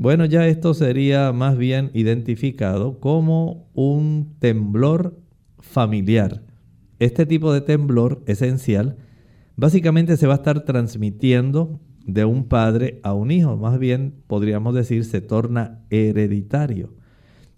Bueno, 0.00 0.26
ya 0.26 0.46
esto 0.46 0.74
sería 0.74 1.32
más 1.32 1.58
bien 1.58 1.90
identificado 1.92 3.00
como 3.00 3.68
un 3.74 4.36
temblor 4.38 5.18
familiar. 5.58 6.44
Este 7.00 7.26
tipo 7.26 7.52
de 7.52 7.62
temblor 7.62 8.22
esencial 8.26 8.96
básicamente 9.56 10.16
se 10.16 10.28
va 10.28 10.34
a 10.34 10.36
estar 10.36 10.64
transmitiendo 10.64 11.80
de 12.06 12.24
un 12.24 12.44
padre 12.44 13.00
a 13.02 13.12
un 13.12 13.32
hijo, 13.32 13.56
más 13.56 13.80
bien 13.80 14.14
podríamos 14.28 14.72
decir 14.72 15.04
se 15.04 15.20
torna 15.20 15.80
hereditario. 15.90 16.94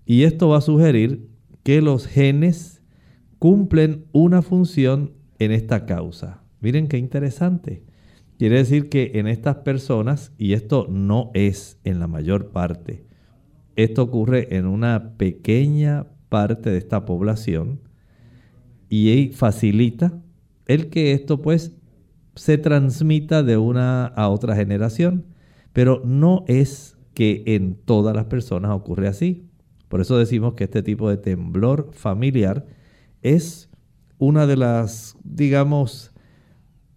Y 0.07 0.23
esto 0.23 0.49
va 0.49 0.57
a 0.57 0.63
sugerir 0.63 1.29
que 1.63 1.83
los 1.83 2.07
genes 2.07 2.83
cumplen 3.39 4.07
una 4.13 4.41
función 4.41 5.13
en 5.39 5.53
esta 5.53 5.85
causa. 5.85 6.43
Miren 6.63 6.89
qué 6.89 6.97
interesante. 6.97 7.85
Quiere 8.41 8.57
decir 8.57 8.89
que 8.89 9.11
en 9.17 9.27
estas 9.27 9.57
personas, 9.57 10.33
y 10.39 10.55
esto 10.55 10.87
no 10.89 11.31
es 11.35 11.79
en 11.85 12.01
la 12.01 12.07
mayor 12.07 12.53
parte, 12.53 13.05
esto 13.77 14.03
ocurre 14.03 14.57
en 14.57 14.65
una 14.65 15.19
pequeña 15.19 16.07
parte 16.31 16.71
de 16.71 16.79
esta 16.79 17.05
población 17.05 17.83
y 18.89 19.29
facilita 19.35 20.19
el 20.65 20.89
que 20.89 21.13
esto 21.13 21.43
pues 21.43 21.77
se 22.35 22.57
transmita 22.57 23.43
de 23.43 23.59
una 23.59 24.07
a 24.07 24.31
otra 24.31 24.57
generación, 24.57 25.27
pero 25.75 26.01
no 26.03 26.47
es 26.49 26.97
que 27.13 27.43
en 27.45 27.75
todas 27.75 28.17
las 28.17 28.25
personas 28.25 28.71
ocurre 28.71 29.07
así. 29.07 29.51
Por 29.91 30.01
eso 30.01 30.17
decimos 30.17 30.55
que 30.55 30.65
este 30.65 30.83
tipo 30.83 31.11
de 31.11 31.19
temblor 31.19 31.91
familiar 31.93 32.67
es 33.21 33.69
una 34.17 34.47
de 34.47 34.57
las, 34.57 35.19
digamos, 35.25 36.10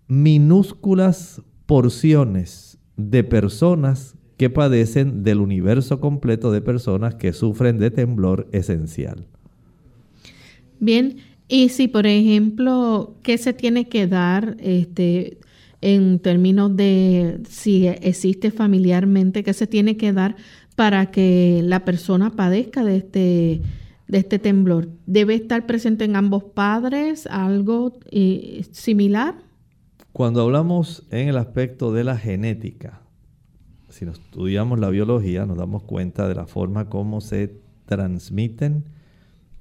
minúsculas 0.08 1.42
porciones 1.66 2.78
de 2.98 3.24
personas 3.24 4.16
que 4.38 4.50
padecen 4.50 5.24
del 5.24 5.40
universo 5.40 6.00
completo 6.00 6.52
de 6.52 6.62
personas 6.62 7.16
que 7.16 7.34
sufren 7.34 7.80
de 7.80 7.92
temblor 7.92 8.48
esencial. 8.52 9.26
Bien, 10.80 11.18
y 11.48 11.70
si 11.70 11.88
por 11.88 12.06
ejemplo, 12.06 13.16
¿qué 13.24 13.38
se 13.38 13.54
tiene 13.54 13.88
que 13.88 14.08
dar 14.08 14.58
este, 14.60 15.38
en 15.82 16.20
términos 16.20 16.76
de 16.76 17.40
si 17.48 17.88
existe 17.88 18.52
familiarmente, 18.52 19.44
qué 19.44 19.54
se 19.54 19.68
tiene 19.68 19.98
que 19.98 20.14
dar 20.14 20.36
para 20.76 21.12
que 21.12 21.62
la 21.64 21.86
persona 21.86 22.32
padezca 22.32 22.84
de 22.84 22.98
este, 22.98 23.62
de 24.08 24.18
este 24.18 24.40
temblor? 24.40 24.90
¿Debe 25.06 25.36
estar 25.36 25.66
presente 25.66 26.06
en 26.06 26.16
ambos 26.16 26.44
padres 26.44 27.28
algo 27.28 27.94
eh, 28.12 28.66
similar? 28.72 29.36
Cuando 30.14 30.44
hablamos 30.44 31.08
en 31.10 31.28
el 31.28 31.38
aspecto 31.38 31.92
de 31.92 32.04
la 32.04 32.16
genética, 32.16 33.02
si 33.90 34.06
estudiamos 34.06 34.78
la 34.78 34.90
biología, 34.90 35.48
nos 35.48 35.58
damos 35.58 35.82
cuenta 35.82 36.28
de 36.28 36.36
la 36.36 36.46
forma 36.46 36.88
como 36.88 37.20
se 37.20 37.60
transmiten 37.88 38.86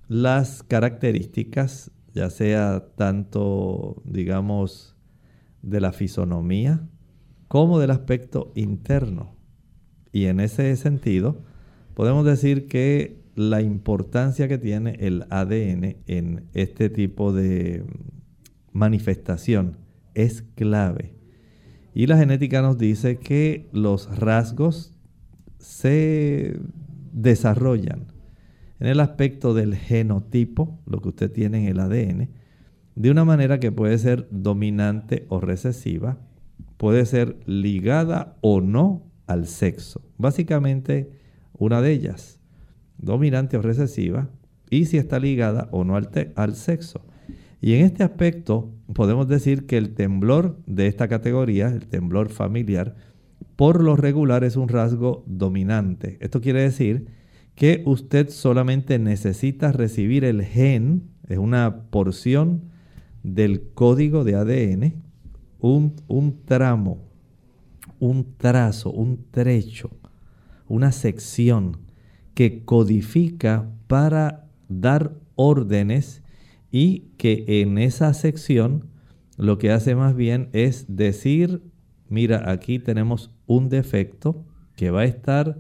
las 0.09 0.63
características, 0.63 1.91
ya 2.13 2.29
sea 2.29 2.85
tanto, 2.97 4.03
digamos, 4.05 4.95
de 5.63 5.81
la 5.81 5.91
fisonomía 5.93 6.87
como 7.49 7.79
del 7.79 7.91
aspecto 7.91 8.53
interno. 8.55 9.35
Y 10.13 10.27
en 10.27 10.39
ese 10.39 10.77
sentido, 10.77 11.41
podemos 11.95 12.27
decir 12.27 12.69
que 12.69 13.23
la 13.37 13.63
importancia 13.63 14.49
que 14.49 14.59
tiene 14.59 14.99
el 15.01 15.25
ADN 15.31 15.97
en 16.07 16.45
este 16.53 16.91
tipo 16.91 17.33
de 17.33 17.87
manifestación 18.73 19.82
es 20.15 20.43
clave. 20.55 21.15
Y 21.95 22.07
la 22.07 22.17
genética 22.17 22.63
nos 22.63 22.79
dice 22.79 23.19
que 23.19 23.69
los 23.73 24.17
rasgos 24.19 24.95
se 25.59 26.59
desarrollan 27.13 28.07
en 28.81 28.89
el 28.89 28.99
aspecto 28.99 29.55
del 29.55 29.77
genotipo, 29.77 30.81
lo 30.87 31.01
que 31.01 31.11
usted 31.11 31.31
tiene 31.31 31.59
en 31.59 31.69
el 31.69 31.79
ADN, 31.79 32.31
de 32.97 33.11
una 33.11 33.25
manera 33.25 33.61
que 33.61 33.71
puede 33.71 33.97
ser 33.99 34.27
dominante 34.33 35.25
o 35.29 35.41
recesiva, 35.41 36.19
puede 36.79 37.07
ser 37.07 37.39
ligada 37.47 38.37
o 38.41 38.61
no 38.61 39.05
al 39.29 39.47
sexo. 39.47 40.03
Básicamente 40.19 41.13
una 41.53 41.81
de 41.81 41.93
ellas, 41.93 42.41
dominante 42.99 43.57
o 43.57 43.63
recesiva, 43.63 44.31
y 44.69 44.87
si 44.87 44.97
está 44.97 45.21
ligada 45.21 45.69
o 45.71 45.85
no 45.85 45.97
al, 45.97 46.55
sexo. 46.57 47.03
Y 47.61 47.75
en 47.75 47.85
este 47.85 48.03
aspecto 48.03 48.75
podemos 48.95 49.29
decir 49.29 49.67
que 49.67 49.77
el 49.77 49.95
temblor 49.95 50.59
de 50.67 50.87
esta 50.87 51.09
categoría, 51.09 51.69
el 51.69 51.87
temblor 51.87 52.29
familiar, 52.29 52.95
por 53.57 53.83
lo 53.83 53.97
regular 53.97 54.45
es 54.45 54.57
un 54.57 54.69
rasgo 54.69 55.25
dominante. 55.27 56.19
Esto 56.21 56.41
quiere 56.41 56.63
decir 56.63 57.07
que 57.55 57.83
usted 57.87 58.31
solamente 58.31 58.99
necesita 58.99 59.73
recibir 59.73 60.25
el 60.25 60.43
gen, 60.43 61.11
es 61.29 61.39
una 61.39 61.83
porción 61.91 62.63
del 63.23 63.71
código 63.75 64.25
de 64.25 64.35
ADN, 64.35 65.03
un, 65.61 65.95
un 66.09 66.45
tramo, 66.45 66.99
un 68.01 68.37
trazo, 68.37 68.91
un 68.91 69.27
trecho, 69.31 69.91
una 70.67 70.93
sección 70.93 71.79
que 72.35 72.65
codifica 72.65 73.69
para 73.87 74.49
dar 74.69 75.15
órdenes 75.35 76.22
y 76.73 77.11
que 77.19 77.45
en 77.47 77.79
esa 77.79 78.13
sección 78.15 78.89
lo 79.37 79.59
que 79.59 79.71
hace 79.71 79.95
más 79.95 80.17
bien 80.17 80.49
es 80.53 80.87
decir 80.89 81.63
mira, 82.13 82.51
aquí 82.51 82.79
tenemos 82.79 83.31
un 83.47 83.71
defecto 83.71 84.45
que 84.77 84.91
va 84.91 85.01
a 85.01 85.05
estar 85.05 85.59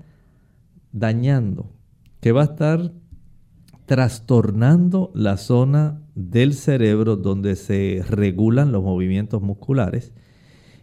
dañando, 0.93 1.73
que 2.21 2.33
va 2.33 2.43
a 2.43 2.45
estar 2.45 2.93
trastornando 3.87 5.11
la 5.15 5.39
zona 5.39 6.03
del 6.15 6.53
cerebro 6.53 7.17
donde 7.17 7.57
se 7.57 8.05
regulan 8.07 8.71
los 8.71 8.83
movimientos 8.83 9.41
musculares. 9.41 10.13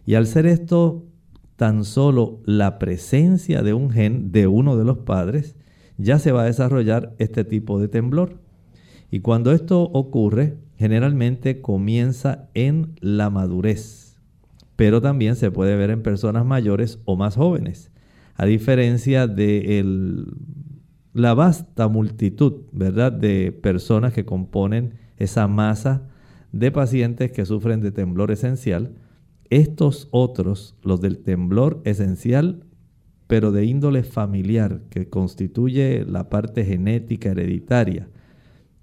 Y 0.04 0.14
al 0.14 0.26
ser 0.26 0.46
esto 0.46 1.06
tan 1.54 1.84
solo 1.84 2.40
la 2.44 2.80
presencia 2.80 3.62
de 3.62 3.72
un 3.72 3.90
gen 3.90 4.32
de 4.32 4.48
uno 4.48 4.76
de 4.76 4.84
los 4.84 4.98
padres, 4.98 5.54
ya 5.98 6.18
se 6.18 6.32
va 6.32 6.42
a 6.42 6.46
desarrollar 6.46 7.14
este 7.18 7.44
tipo 7.44 7.78
de 7.78 7.86
temblor. 7.86 8.40
Y 9.10 9.20
cuando 9.20 9.52
esto 9.52 9.82
ocurre, 9.82 10.56
generalmente 10.78 11.60
comienza 11.60 12.48
en 12.54 12.94
la 13.00 13.28
madurez, 13.28 14.18
pero 14.76 15.02
también 15.02 15.36
se 15.36 15.50
puede 15.50 15.76
ver 15.76 15.90
en 15.90 16.02
personas 16.02 16.46
mayores 16.46 17.00
o 17.04 17.16
más 17.16 17.36
jóvenes, 17.36 17.90
a 18.36 18.46
diferencia 18.46 19.26
de 19.26 19.84
la 21.12 21.34
vasta 21.34 21.88
multitud, 21.88 22.62
¿verdad?, 22.72 23.12
de 23.12 23.52
personas 23.52 24.12
que 24.12 24.24
componen 24.24 24.94
esa 25.16 25.48
masa 25.48 26.08
de 26.52 26.70
pacientes 26.70 27.32
que 27.32 27.44
sufren 27.44 27.80
de 27.80 27.92
temblor 27.92 28.30
esencial. 28.30 28.94
Estos 29.50 30.08
otros, 30.12 30.76
los 30.82 31.00
del 31.00 31.18
temblor 31.18 31.82
esencial, 31.84 32.64
pero 33.26 33.52
de 33.52 33.64
índole 33.64 34.04
familiar, 34.04 34.82
que 34.88 35.08
constituye 35.08 36.04
la 36.04 36.30
parte 36.30 36.64
genética 36.64 37.30
hereditaria. 37.30 38.08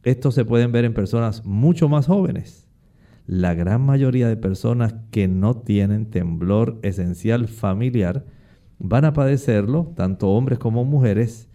Estos 0.08 0.36
se 0.36 0.46
pueden 0.46 0.72
ver 0.72 0.86
en 0.86 0.94
personas 0.94 1.44
mucho 1.44 1.90
más 1.90 2.08
jóvenes. 2.08 2.66
La 3.26 3.54
gran 3.56 3.82
mayoría 3.82 4.30
de 4.30 4.38
personas 4.38 4.96
que 5.12 5.28
no 5.28 5.58
tienen 5.58 6.10
temblor 6.10 6.80
esencial 6.82 7.50
familiar 7.50 8.24
van 8.80 9.04
a 9.04 9.12
padecerlo, 9.12 9.92
tanto 9.98 10.30
hombres 10.30 10.60
como 10.60 10.86
mujeres, 10.86 11.50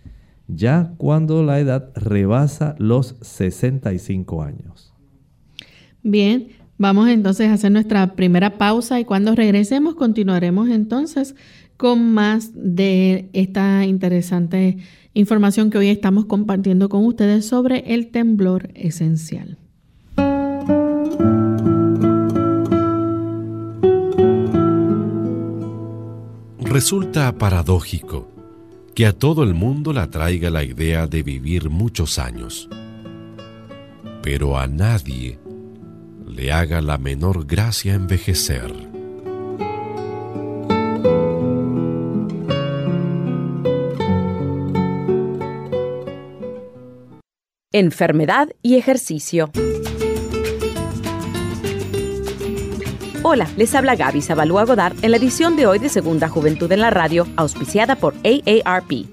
ya 0.48 0.92
cuando 0.98 1.42
la 1.42 1.60
edad 1.60 1.92
rebasa 1.94 2.74
los 2.76 3.16
65 3.22 4.42
años. 4.42 4.92
Bien, 6.02 6.48
vamos 6.76 7.08
entonces 7.08 7.48
a 7.48 7.54
hacer 7.54 7.72
nuestra 7.72 8.16
primera 8.16 8.58
pausa 8.58 9.00
y 9.00 9.06
cuando 9.06 9.34
regresemos 9.34 9.94
continuaremos 9.94 10.68
entonces 10.68 11.36
con 11.82 12.14
más 12.14 12.52
de 12.54 13.28
esta 13.32 13.84
interesante 13.84 14.76
información 15.14 15.68
que 15.68 15.78
hoy 15.78 15.88
estamos 15.88 16.26
compartiendo 16.26 16.88
con 16.88 17.04
ustedes 17.04 17.44
sobre 17.44 17.92
el 17.92 18.12
temblor 18.12 18.70
esencial. 18.74 19.58
Resulta 26.60 27.36
paradójico 27.36 28.28
que 28.94 29.06
a 29.06 29.12
todo 29.12 29.42
el 29.42 29.54
mundo 29.54 29.92
le 29.92 30.02
atraiga 30.02 30.50
la 30.50 30.62
idea 30.62 31.08
de 31.08 31.24
vivir 31.24 31.68
muchos 31.68 32.20
años, 32.20 32.68
pero 34.22 34.56
a 34.56 34.68
nadie 34.68 35.40
le 36.28 36.52
haga 36.52 36.80
la 36.80 36.96
menor 36.96 37.44
gracia 37.44 37.94
envejecer. 37.94 38.91
Enfermedad 47.72 48.50
y 48.60 48.76
ejercicio. 48.76 49.50
Hola, 53.22 53.48
les 53.56 53.74
habla 53.74 53.96
Gaby 53.96 54.20
Zabalúa 54.20 54.64
Godard 54.64 54.96
en 55.02 55.10
la 55.10 55.16
edición 55.16 55.56
de 55.56 55.66
hoy 55.66 55.78
de 55.78 55.88
Segunda 55.88 56.28
Juventud 56.28 56.70
en 56.70 56.80
la 56.80 56.90
Radio, 56.90 57.26
auspiciada 57.36 57.96
por 57.96 58.14
AARP. 58.24 59.06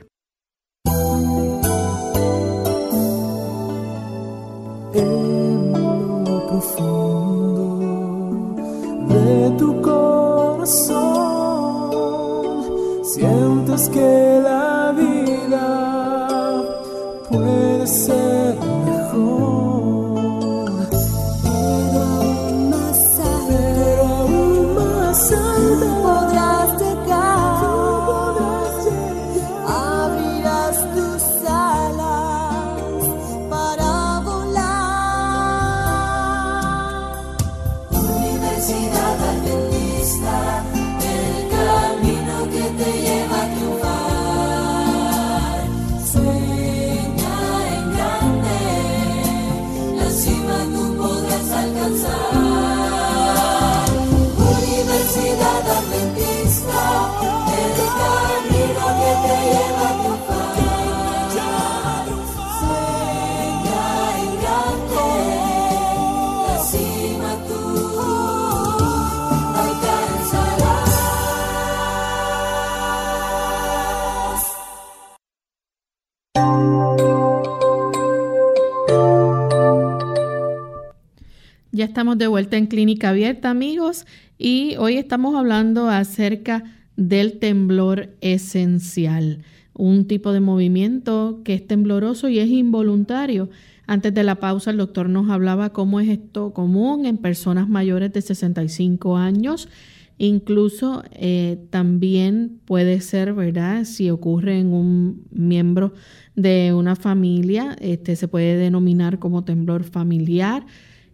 Ya 81.80 81.86
estamos 81.86 82.18
de 82.18 82.28
vuelta 82.28 82.58
en 82.58 82.68
Clínica 82.68 83.08
Abierta, 83.08 83.50
amigos, 83.50 84.06
y 84.38 84.76
hoy 84.80 84.98
estamos 84.98 85.34
hablando 85.34 85.88
acerca 85.88 86.66
del 86.98 87.40
temblor 87.40 88.10
esencial, 88.20 89.44
un 89.74 90.06
tipo 90.06 90.34
de 90.34 90.42
movimiento 90.42 91.40
que 91.46 91.54
es 91.54 91.66
tembloroso 91.66 92.28
y 92.28 92.40
es 92.40 92.50
involuntario. 92.50 93.50
Antes 93.88 94.14
de 94.14 94.24
la 94.24 94.42
pausa, 94.42 94.72
el 94.72 94.78
doctor 94.78 95.08
nos 95.08 95.30
hablaba 95.30 95.72
cómo 95.72 96.02
es 96.02 96.10
esto 96.10 96.52
común 96.52 97.06
en 97.06 97.16
personas 97.16 97.70
mayores 97.70 98.12
de 98.12 98.24
65 98.24 99.16
años. 99.16 99.70
Incluso 100.18 101.04
eh, 101.14 101.66
también 101.70 102.60
puede 102.66 103.00
ser, 103.00 103.34
¿verdad? 103.34 103.86
Si 103.86 104.10
ocurre 104.10 104.60
en 104.60 104.74
un 104.74 105.24
miembro 105.32 105.94
de 106.36 106.74
una 106.74 106.98
familia, 106.98 107.78
este 107.80 108.18
se 108.18 108.28
puede 108.28 108.58
denominar 108.58 109.18
como 109.18 109.46
temblor 109.46 109.86
familiar. 109.86 110.66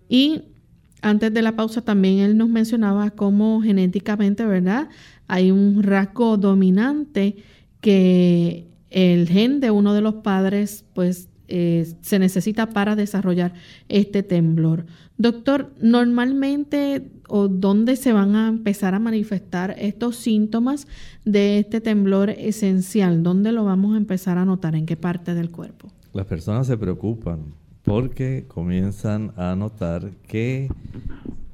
Y 0.09 0.41
antes 1.05 1.31
de 1.31 1.41
la 1.43 1.55
pausa 1.55 1.81
también 1.81 2.17
él 2.17 2.35
nos 2.35 2.49
mencionaba 2.49 3.11
cómo 3.11 3.61
genéticamente, 3.61 4.43
¿verdad? 4.43 4.89
Hay 5.27 5.51
un 5.51 5.83
rasgo 5.83 6.35
dominante 6.37 7.35
que 7.79 8.67
el 8.89 9.27
gen 9.27 9.59
de 9.59 9.69
uno 9.69 9.93
de 9.93 10.01
los 10.01 10.15
padres, 10.15 10.83
pues 10.93 11.29
eh, 11.47 11.93
se 12.01 12.17
necesita 12.17 12.71
para 12.71 12.95
desarrollar 12.95 13.53
este 13.87 14.23
temblor. 14.23 14.87
Doctor, 15.19 15.71
normalmente 15.79 17.11
o 17.27 17.49
dónde 17.49 17.97
se 17.97 18.11
van 18.11 18.35
a 18.35 18.47
empezar 18.47 18.95
a 18.95 18.99
manifestar 18.99 19.75
estos 19.77 20.15
síntomas 20.15 20.87
de 21.23 21.59
este 21.59 21.81
temblor 21.81 22.31
esencial, 22.31 23.21
¿dónde 23.21 23.51
lo 23.51 23.63
vamos 23.63 23.93
a 23.93 23.97
empezar 23.97 24.39
a 24.39 24.45
notar? 24.45 24.73
¿En 24.75 24.87
qué 24.87 24.97
parte 24.97 25.35
del 25.35 25.51
cuerpo? 25.51 25.91
Las 26.13 26.25
personas 26.25 26.65
se 26.65 26.77
preocupan 26.77 27.53
porque 27.85 28.45
comienzan 28.47 29.31
a 29.37 29.55
notar 29.55 30.11
que, 30.27 30.69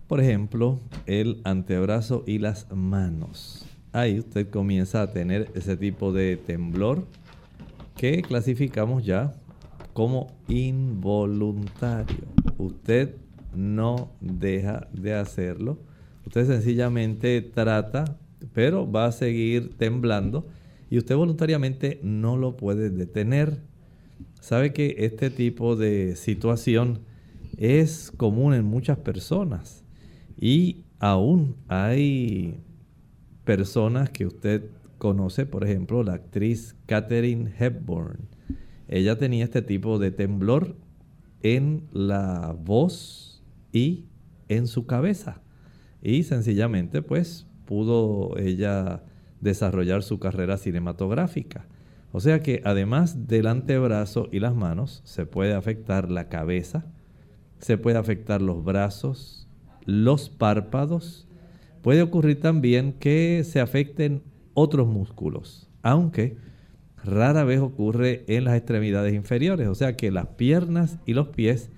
por 0.08 0.22
ejemplo, 0.22 0.80
el 1.06 1.41
antebrazo 1.44 2.24
y 2.26 2.39
las 2.39 2.72
manos. 2.72 3.65
Ahí 3.91 4.20
usted 4.20 4.50
comienza 4.50 5.02
a 5.02 5.12
tener 5.12 5.52
ese 5.54 5.76
tipo 5.76 6.13
de 6.13 6.38
temblor 6.38 7.06
que 7.98 8.22
clasificamos 8.22 9.06
ya 9.06 9.34
como 9.94 10.28
involuntario. 10.48 12.26
Usted 12.58 13.15
no 13.54 14.13
deja 14.22 14.88
de 14.94 15.13
hacerlo. 15.13 15.78
Usted 16.26 16.48
sencillamente 16.48 17.41
trata, 17.41 18.17
pero 18.54 18.89
va 18.89 19.06
a 19.06 19.12
seguir 19.12 19.76
temblando 19.78 20.48
y 20.89 20.98
usted 20.98 21.15
voluntariamente 21.15 22.00
no 22.04 22.38
lo 22.38 22.56
puede 22.56 22.89
detener. 22.89 23.60
Sabe 24.41 24.73
que 24.73 24.95
este 24.99 25.30
tipo 25.30 25.77
de 25.77 26.17
situación 26.17 26.99
es 27.58 28.12
común 28.17 28.54
en 28.54 28.65
muchas 28.65 28.97
personas 28.97 29.86
y 30.38 30.84
aún 30.99 31.56
hay 31.69 32.60
personas 33.45 34.10
que 34.10 34.25
usted 34.25 34.65
conoce, 34.97 35.45
por 35.45 35.63
ejemplo, 35.63 36.04
la 36.04 36.15
actriz 36.15 36.75
Katherine 36.86 37.54
Hepburn 37.58 38.32
ella 38.91 39.17
tenía 39.17 39.45
este 39.45 39.62
tipo 39.62 39.99
de 39.99 40.12
temblor 40.12 40.75
en 41.41 41.88
la 41.93 42.54
voz 42.62 43.41
y 43.71 44.06
en 44.49 44.67
su 44.67 44.86
cabeza. 44.86 45.41
Y 46.04 46.23
sencillamente 46.23 47.01
pues 47.01 47.47
pudo 47.65 48.38
ella 48.38 49.01
desarrollar 49.39 50.04
su 50.04 50.19
carrera 50.19 50.58
cinematográfica. 50.58 51.65
O 52.12 52.19
sea 52.19 52.41
que 52.41 52.62
además 52.65 53.28
del 53.28 53.47
antebrazo 53.47 54.28
y 54.32 54.39
las 54.39 54.54
manos, 54.54 55.02
se 55.06 55.26
puede 55.26 55.54
afectar 55.54 56.12
la 56.12 56.28
cabeza, 56.28 56.86
se 57.60 57.78
puede 57.78 57.97
afectar 57.97 58.41
los 58.41 58.63
brazos, 58.63 59.47
los 59.86 60.30
párpados. 60.30 61.28
Puede 61.82 62.02
ocurrir 62.02 62.39
también 62.39 62.93
que 62.93 63.43
se 63.45 63.60
afecten 63.60 64.24
otros 64.54 64.88
músculos, 64.88 65.69
aunque 65.82 66.38
rara 67.04 67.43
vez 67.43 67.60
ocurre 67.60 68.26
en 68.28 68.43
las 68.43 68.56
extremidades 68.56 69.13
inferiores, 69.13 69.67
o 69.67 69.76
sea 69.76 69.95
que 69.95 70.12
las 70.12 70.28
piernas 70.28 71.00
y 71.06 71.13
los 71.13 71.30
pies 71.30 71.69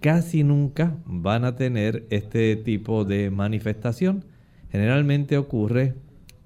casi 0.00 0.44
nunca 0.44 0.96
van 1.06 1.44
a 1.44 1.56
tener 1.56 2.06
este 2.10 2.56
tipo 2.56 3.04
de 3.04 3.30
manifestación. 3.30 4.24
Generalmente 4.70 5.38
ocurre 5.38 5.94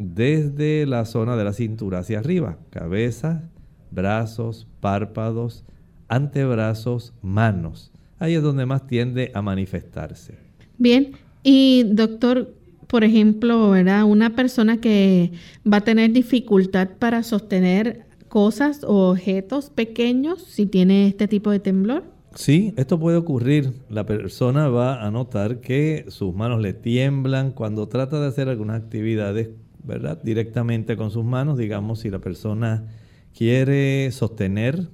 desde 0.02 0.86
la 0.86 1.04
zona 1.04 1.36
de 1.36 1.44
la 1.44 1.52
cintura 1.52 2.00
hacia 2.00 2.18
arriba, 2.18 2.58
cabeza, 2.70 3.48
brazos, 3.90 4.66
párpados, 4.80 5.64
antebrazos, 6.08 7.14
manos. 7.22 7.92
Ahí 8.18 8.34
es 8.34 8.42
donde 8.42 8.66
más 8.66 8.86
tiende 8.86 9.30
a 9.34 9.42
manifestarse. 9.42 10.36
Bien, 10.78 11.12
y 11.42 11.84
doctor, 11.84 12.54
por 12.86 13.04
ejemplo, 13.04 13.70
¿verdad? 13.70 14.04
Una 14.04 14.36
persona 14.36 14.80
que 14.80 15.32
va 15.70 15.78
a 15.78 15.80
tener 15.82 16.12
dificultad 16.12 16.90
para 16.98 17.22
sostener 17.22 18.06
cosas 18.28 18.82
o 18.84 19.10
objetos 19.10 19.70
pequeños 19.70 20.42
si 20.42 20.66
tiene 20.66 21.06
este 21.06 21.28
tipo 21.28 21.50
de 21.50 21.60
temblor? 21.60 22.04
Sí, 22.34 22.72
esto 22.76 22.98
puede 22.98 23.18
ocurrir. 23.18 23.72
La 23.90 24.06
persona 24.06 24.68
va 24.68 25.06
a 25.06 25.10
notar 25.10 25.60
que 25.60 26.06
sus 26.08 26.34
manos 26.34 26.62
le 26.62 26.72
tiemblan 26.72 27.52
cuando 27.52 27.88
trata 27.88 28.20
de 28.20 28.28
hacer 28.28 28.48
algunas 28.48 28.80
actividades, 28.80 29.50
¿verdad? 29.84 30.20
Directamente 30.22 30.96
con 30.96 31.10
sus 31.10 31.24
manos, 31.24 31.58
digamos, 31.58 32.00
si 32.00 32.10
la 32.10 32.20
persona 32.20 32.88
quiere 33.36 34.10
sostener 34.12 34.88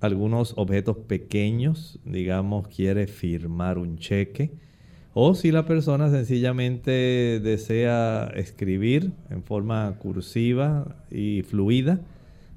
algunos 0.00 0.54
objetos 0.56 0.96
pequeños, 0.96 1.98
digamos, 2.04 2.68
quiere 2.68 3.06
firmar 3.06 3.78
un 3.78 3.98
cheque, 3.98 4.52
o 5.12 5.34
si 5.34 5.50
la 5.50 5.66
persona 5.66 6.08
sencillamente 6.10 7.40
desea 7.42 8.30
escribir 8.36 9.12
en 9.28 9.42
forma 9.42 9.96
cursiva 9.98 10.96
y 11.10 11.42
fluida, 11.42 12.00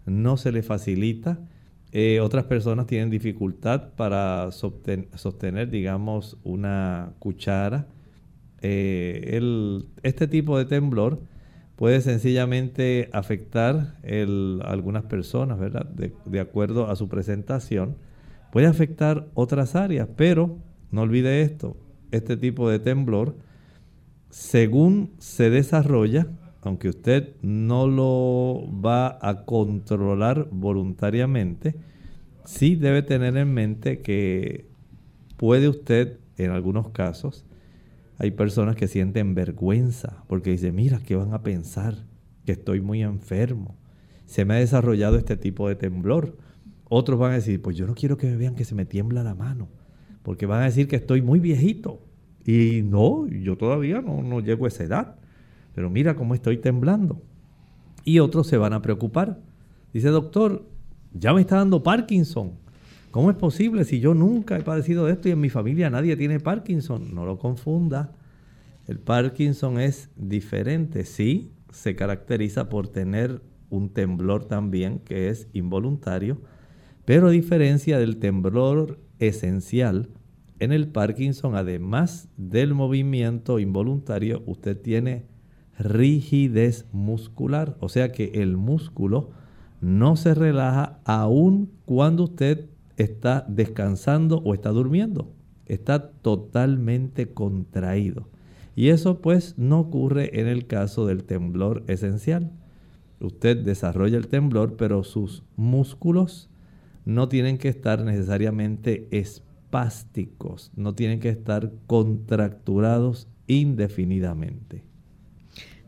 no 0.05 0.37
se 0.37 0.51
le 0.51 0.61
facilita. 0.61 1.39
Eh, 1.91 2.19
otras 2.21 2.45
personas 2.45 2.87
tienen 2.87 3.09
dificultad 3.09 3.89
para 3.95 4.51
sostener, 4.51 5.69
digamos, 5.69 6.37
una 6.43 7.13
cuchara. 7.19 7.87
Eh, 8.61 9.81
este 10.03 10.27
tipo 10.27 10.57
de 10.57 10.65
temblor 10.65 11.19
puede 11.75 12.01
sencillamente 12.01 13.09
afectar 13.13 13.97
algunas 14.63 15.03
personas, 15.05 15.59
¿verdad? 15.59 15.85
De, 15.85 16.39
acuerdo 16.39 16.89
a 16.89 16.95
su 16.95 17.09
presentación. 17.09 17.97
Puede 18.51 18.67
afectar 18.67 19.27
otras 19.33 19.75
áreas, 19.75 20.07
pero 20.15 20.57
no 20.91 21.01
olvide 21.01 21.41
esto, 21.41 21.75
este 22.11 22.37
tipo 22.37 22.69
de 22.69 22.79
temblor, 22.79 23.35
según 24.29 25.11
se 25.17 25.49
desarrolla, 25.49 26.27
aunque 26.61 26.89
usted 26.89 27.35
no 27.41 27.87
lo 27.87 28.63
va 28.79 29.17
a 29.21 29.43
controlar 29.45 30.47
voluntariamente, 30.51 31.75
sí 32.45 32.75
debe 32.75 33.01
tener 33.01 33.35
en 33.37 33.53
mente 33.53 34.01
que 34.01 34.67
puede 35.37 35.67
usted, 35.67 36.19
en 36.37 36.51
algunos 36.51 36.89
casos, 36.89 37.45
hay 38.17 38.31
personas 38.31 38.75
que 38.75 38.87
sienten 38.87 39.35
vergüenza 39.35 40.23
porque 40.27 40.51
dicen, 40.51 40.75
mira, 40.75 40.99
¿qué 40.99 41.15
van 41.15 41.33
a 41.33 41.43
pensar? 41.43 42.05
Que 42.45 42.53
estoy 42.53 42.81
muy 42.81 43.01
enfermo. 43.01 43.77
Se 44.25 44.45
me 44.45 44.55
ha 44.55 44.57
desarrollado 44.57 45.17
este 45.17 45.37
tipo 45.37 45.67
de 45.67 45.75
temblor. 45.75 46.37
Otros 46.89 47.19
van 47.19 47.31
a 47.31 47.35
decir, 47.35 47.61
pues 47.61 47.75
yo 47.77 47.87
no 47.87 47.95
quiero 47.95 48.17
que 48.17 48.27
me 48.27 48.37
vean 48.37 48.55
que 48.55 48.65
se 48.65 48.75
me 48.75 48.85
tiembla 48.85 49.23
la 49.23 49.35
mano, 49.35 49.69
porque 50.21 50.45
van 50.45 50.61
a 50.61 50.65
decir 50.65 50.87
que 50.87 50.95
estoy 50.95 51.21
muy 51.21 51.39
viejito. 51.39 52.01
Y 52.45 52.81
no, 52.83 53.27
yo 53.27 53.57
todavía 53.57 54.01
no, 54.01 54.21
no 54.21 54.39
llego 54.41 54.65
a 54.65 54.67
esa 54.67 54.83
edad 54.83 55.15
pero 55.73 55.89
mira 55.89 56.15
cómo 56.15 56.33
estoy 56.33 56.57
temblando. 56.57 57.21
Y 58.05 58.19
otros 58.19 58.47
se 58.47 58.57
van 58.57 58.73
a 58.73 58.81
preocupar. 58.81 59.39
Dice, 59.93 60.09
doctor, 60.09 60.67
ya 61.13 61.33
me 61.33 61.41
está 61.41 61.57
dando 61.57 61.83
Parkinson. 61.83 62.53
¿Cómo 63.13 63.29
es 63.29 63.37
posible 63.37 63.83
si 63.83 63.99
yo 63.99 64.15
nunca 64.15 64.57
he 64.57 64.63
padecido 64.63 65.05
de 65.05 65.11
esto 65.11 65.29
y 65.29 65.33
en 65.33 65.39
mi 65.39 65.51
familia 65.51 65.91
nadie 65.91 66.17
tiene 66.17 66.39
Parkinson? 66.39 67.13
No 67.13 67.27
lo 67.27 67.37
confunda. 67.37 68.11
El 68.87 68.97
Parkinson 68.97 69.79
es 69.79 70.09
diferente. 70.15 71.05
Sí, 71.05 71.51
se 71.71 71.95
caracteriza 71.95 72.69
por 72.69 72.87
tener 72.87 73.43
un 73.69 73.89
temblor 73.89 74.45
también 74.45 74.97
que 74.97 75.29
es 75.29 75.47
involuntario, 75.53 76.41
pero 77.05 77.27
a 77.27 77.29
diferencia 77.29 77.99
del 77.99 78.17
temblor 78.17 78.99
esencial, 79.19 80.09
en 80.57 80.71
el 80.71 80.87
Parkinson, 80.87 81.55
además 81.55 82.29
del 82.35 82.73
movimiento 82.73 83.59
involuntario, 83.59 84.41
usted 84.47 84.75
tiene 84.75 85.27
rigidez 85.77 86.87
muscular, 86.91 87.77
o 87.79 87.89
sea 87.89 88.11
que 88.11 88.31
el 88.41 88.57
músculo 88.57 89.29
no 89.81 90.15
se 90.15 90.33
relaja 90.33 90.97
aun 91.05 91.69
cuando 91.85 92.23
usted 92.23 92.72
está 92.97 93.45
descansando 93.47 94.39
o 94.39 94.53
está 94.53 94.69
durmiendo. 94.69 95.33
Está 95.65 96.09
totalmente 96.09 97.33
contraído. 97.33 98.27
Y 98.75 98.89
eso 98.89 99.21
pues 99.21 99.55
no 99.57 99.79
ocurre 99.79 100.39
en 100.39 100.47
el 100.47 100.65
caso 100.67 101.05
del 101.05 101.23
temblor 101.23 101.83
esencial. 101.87 102.51
Usted 103.19 103.57
desarrolla 103.57 104.17
el 104.17 104.27
temblor, 104.27 104.75
pero 104.75 105.03
sus 105.03 105.43
músculos 105.55 106.49
no 107.05 107.29
tienen 107.29 107.57
que 107.57 107.69
estar 107.69 108.03
necesariamente 108.03 109.07
espásticos, 109.11 110.71
no 110.75 110.95
tienen 110.95 111.19
que 111.19 111.29
estar 111.29 111.71
contracturados 111.87 113.27
indefinidamente. 113.47 114.83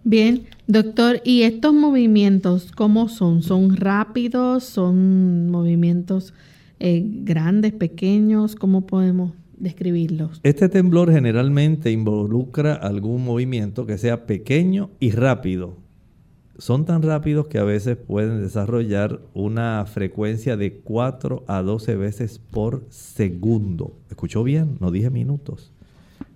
Bien, 0.04 0.44
doctor, 0.68 1.20
¿y 1.24 1.41
estos 1.41 1.74
movimientos 1.74 2.72
cómo 2.72 3.10
son? 3.10 3.41
¿Son 3.41 3.76
rápidos? 3.76 4.63
¿Son 4.63 5.50
movimientos 5.50 6.34
eh, 6.88 7.04
grandes, 7.24 7.74
pequeños, 7.74 8.56
¿cómo 8.56 8.86
podemos 8.86 9.34
describirlos? 9.58 10.39
Este 10.43 10.69
temblor 10.69 11.12
generalmente 11.12 11.89
involucra 11.89 12.76
algún 12.76 13.26
movimiento 13.26 13.88
que 13.88 13.98
sea 13.98 14.28
pequeño 14.28 14.91
y 15.00 15.10
rápido. 15.10 15.78
Son 16.60 16.86
tan 16.86 17.02
rápidos 17.02 17.48
que 17.48 17.58
a 17.58 17.63
veces 17.63 17.98
pueden 17.98 18.39
desarrollar 18.39 19.19
una 19.34 19.84
frecuencia 19.88 20.58
de 20.58 20.78
4 20.78 21.43
a 21.48 21.63
12 21.63 21.95
veces 21.95 22.38
por 22.38 22.86
segundo. 22.89 23.98
¿Escuchó 24.12 24.43
bien? 24.43 24.78
No 24.80 24.91
dije 24.91 25.10
minutos. 25.10 25.74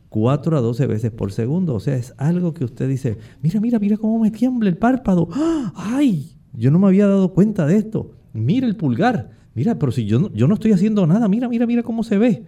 4 0.10 0.58
a 0.58 0.62
12 0.62 0.88
veces 0.88 1.12
por 1.12 1.32
segundo. 1.32 1.76
O 1.76 1.80
sea, 1.80 1.96
es 1.96 2.16
algo 2.18 2.56
que 2.56 2.66
usted 2.66 2.90
dice, 2.90 3.20
mira, 3.44 3.60
mira, 3.60 3.78
mira 3.78 3.98
cómo 3.98 4.18
me 4.18 4.32
tiembla 4.32 4.68
el 4.68 4.78
párpado. 4.78 5.30
¡Ah! 5.32 5.72
¡Ay! 5.76 6.32
Yo 6.54 6.72
no 6.72 6.80
me 6.80 6.88
había 6.88 7.06
dado 7.06 7.36
cuenta 7.36 7.68
de 7.68 7.78
esto. 7.78 8.16
Mira 8.34 8.66
el 8.66 8.76
pulgar. 8.76 9.38
Mira, 9.56 9.78
pero 9.80 9.92
si 9.92 10.06
yo 10.06 10.20
no, 10.20 10.34
yo 10.34 10.48
no 10.48 10.54
estoy 10.54 10.72
haciendo 10.72 11.06
nada, 11.08 11.28
mira, 11.28 11.50
mira, 11.50 11.66
mira 11.66 11.84
cómo 11.84 12.04
se 12.04 12.18
ve. 12.18 12.44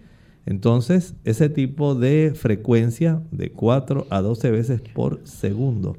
Entonces, 0.45 1.15
ese 1.23 1.49
tipo 1.49 1.95
de 1.95 2.33
frecuencia 2.35 3.21
de 3.31 3.51
4 3.51 4.07
a 4.09 4.21
12 4.21 4.51
veces 4.51 4.81
por 4.81 5.21
segundo 5.23 5.97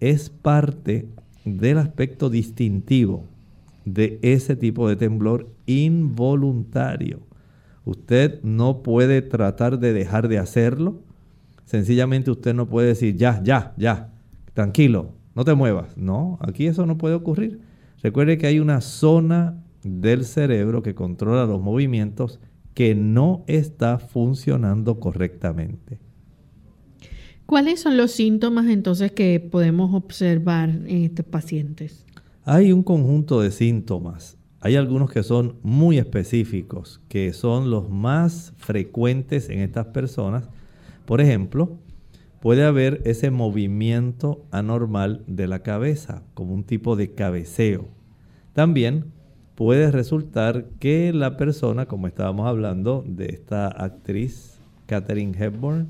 es 0.00 0.30
parte 0.30 1.06
del 1.44 1.78
aspecto 1.78 2.30
distintivo 2.30 3.24
de 3.84 4.18
ese 4.22 4.56
tipo 4.56 4.88
de 4.88 4.96
temblor 4.96 5.48
involuntario. 5.66 7.20
Usted 7.84 8.40
no 8.42 8.82
puede 8.82 9.22
tratar 9.22 9.78
de 9.78 9.92
dejar 9.92 10.28
de 10.28 10.38
hacerlo. 10.38 11.00
Sencillamente 11.64 12.30
usted 12.30 12.54
no 12.54 12.68
puede 12.68 12.88
decir, 12.88 13.16
ya, 13.16 13.42
ya, 13.42 13.74
ya, 13.76 14.12
tranquilo, 14.54 15.12
no 15.34 15.44
te 15.44 15.54
muevas. 15.54 15.96
No, 15.96 16.38
aquí 16.40 16.66
eso 16.66 16.86
no 16.86 16.96
puede 16.96 17.14
ocurrir. 17.14 17.60
Recuerde 18.02 18.38
que 18.38 18.46
hay 18.46 18.60
una 18.60 18.80
zona 18.80 19.61
del 19.82 20.24
cerebro 20.24 20.82
que 20.82 20.94
controla 20.94 21.46
los 21.46 21.60
movimientos 21.60 22.40
que 22.74 22.94
no 22.94 23.44
está 23.46 23.98
funcionando 23.98 24.98
correctamente. 24.98 25.98
¿Cuáles 27.46 27.80
son 27.80 27.96
los 27.96 28.12
síntomas 28.12 28.66
entonces 28.68 29.12
que 29.12 29.38
podemos 29.40 29.94
observar 29.94 30.70
en 30.70 31.04
estos 31.04 31.26
pacientes? 31.26 32.06
Hay 32.44 32.72
un 32.72 32.82
conjunto 32.82 33.40
de 33.40 33.50
síntomas. 33.50 34.38
Hay 34.60 34.76
algunos 34.76 35.10
que 35.10 35.22
son 35.22 35.56
muy 35.62 35.98
específicos, 35.98 37.00
que 37.08 37.32
son 37.32 37.70
los 37.70 37.90
más 37.90 38.54
frecuentes 38.56 39.50
en 39.50 39.58
estas 39.58 39.86
personas. 39.86 40.48
Por 41.04 41.20
ejemplo, 41.20 41.78
puede 42.40 42.64
haber 42.64 43.02
ese 43.04 43.30
movimiento 43.30 44.46
anormal 44.50 45.24
de 45.26 45.48
la 45.48 45.62
cabeza, 45.62 46.22
como 46.34 46.54
un 46.54 46.64
tipo 46.64 46.96
de 46.96 47.12
cabeceo. 47.12 47.88
También 48.52 49.12
puede 49.54 49.90
resultar 49.90 50.66
que 50.80 51.12
la 51.12 51.36
persona, 51.36 51.86
como 51.86 52.06
estábamos 52.06 52.46
hablando 52.46 53.04
de 53.06 53.26
esta 53.26 53.68
actriz 53.68 54.58
Katherine 54.86 55.36
Hepburn, 55.38 55.88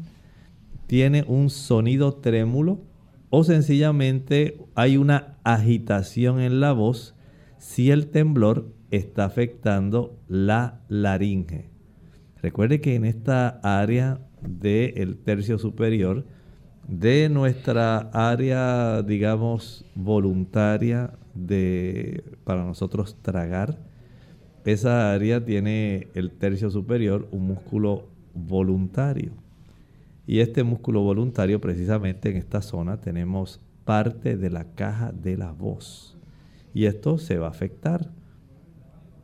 tiene 0.86 1.24
un 1.26 1.50
sonido 1.50 2.14
trémulo 2.14 2.80
o 3.30 3.44
sencillamente 3.44 4.58
hay 4.74 4.96
una 4.96 5.38
agitación 5.42 6.40
en 6.40 6.60
la 6.60 6.72
voz 6.72 7.14
si 7.56 7.90
el 7.90 8.08
temblor 8.08 8.72
está 8.90 9.24
afectando 9.24 10.18
la 10.28 10.80
laringe. 10.88 11.70
Recuerde 12.42 12.80
que 12.80 12.94
en 12.94 13.04
esta 13.04 13.60
área 13.62 14.20
del 14.42 15.16
tercio 15.16 15.58
superior 15.58 16.26
de 16.88 17.28
nuestra 17.28 18.10
área, 18.12 19.02
digamos, 19.02 19.86
voluntaria 19.94 21.14
de 21.34 22.24
para 22.44 22.64
nosotros 22.64 23.16
tragar, 23.22 23.78
esa 24.64 25.12
área 25.12 25.44
tiene 25.44 26.08
el 26.14 26.30
tercio 26.30 26.70
superior 26.70 27.28
un 27.32 27.46
músculo 27.46 28.08
voluntario. 28.34 29.32
Y 30.26 30.38
este 30.38 30.62
músculo 30.62 31.02
voluntario, 31.02 31.60
precisamente 31.60 32.30
en 32.30 32.36
esta 32.36 32.62
zona, 32.62 33.00
tenemos 33.00 33.60
parte 33.84 34.36
de 34.36 34.50
la 34.50 34.64
caja 34.74 35.10
de 35.12 35.36
la 35.36 35.50
voz. 35.50 36.16
Y 36.72 36.86
esto 36.86 37.18
se 37.18 37.38
va 37.38 37.48
a 37.48 37.50
afectar. 37.50 38.10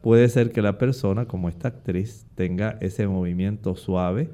Puede 0.03 0.29
ser 0.29 0.51
que 0.51 0.61
la 0.61 0.77
persona, 0.77 1.27
como 1.27 1.49
esta 1.49 1.69
actriz, 1.69 2.27
tenga 2.35 2.77
ese 2.81 3.07
movimiento 3.07 3.77
suave, 3.77 4.31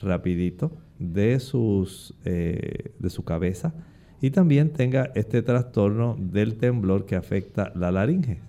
rapidito, 0.00 0.70
de, 1.00 1.40
sus, 1.40 2.14
eh, 2.24 2.92
de 2.98 3.10
su 3.10 3.24
cabeza 3.24 3.74
y 4.20 4.30
también 4.30 4.70
tenga 4.70 5.10
este 5.14 5.42
trastorno 5.42 6.16
del 6.18 6.56
temblor 6.56 7.06
que 7.06 7.16
afecta 7.16 7.72
la 7.74 7.92
laringe. 7.92 8.40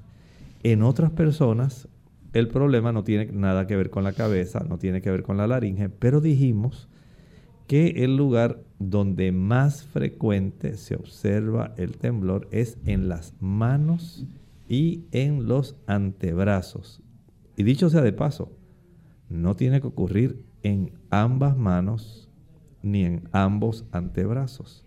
En 0.64 0.84
otras 0.84 1.12
personas, 1.12 1.88
el 2.34 2.48
problema 2.48 2.92
no 2.92 3.04
tiene 3.04 3.28
nada 3.32 3.68
que 3.68 3.76
ver 3.76 3.90
con 3.90 4.04
la 4.04 4.14
cabeza, 4.14 4.66
no 4.68 4.78
tiene 4.78 5.02
que 5.02 5.12
ver 5.12 5.24
con 5.24 5.38
la 5.38 5.48
laringe, 5.48 5.90
pero 5.90 6.22
dijimos 6.22 6.90
que 7.68 8.04
el 8.04 8.18
lugar 8.18 8.64
donde 8.80 9.32
más 9.32 9.84
frecuente 9.84 10.76
se 10.76 10.96
observa 10.96 11.74
el 11.78 11.98
temblor 11.98 12.48
es 12.52 12.78
en 12.86 13.10
las 13.10 13.34
manos 13.40 14.26
y 14.68 15.04
en 15.12 15.48
los 15.48 15.76
antebrazos. 15.86 17.02
Y 17.56 17.64
dicho 17.64 17.90
sea 17.90 18.02
de 18.02 18.14
paso, 18.14 18.52
no 19.30 19.56
tiene 19.56 19.82
que 19.82 19.88
ocurrir 19.88 20.44
en 20.64 20.94
ambas 21.10 21.58
manos 21.58 22.28
ni 22.82 23.04
en 23.04 23.30
ambos 23.32 23.86
antebrazos. 23.92 24.86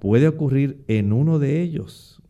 Puede 0.00 0.26
ocurrir 0.26 0.82
en 0.88 1.12
uno 1.12 1.38
de 1.38 1.60
ellos. 1.60 2.22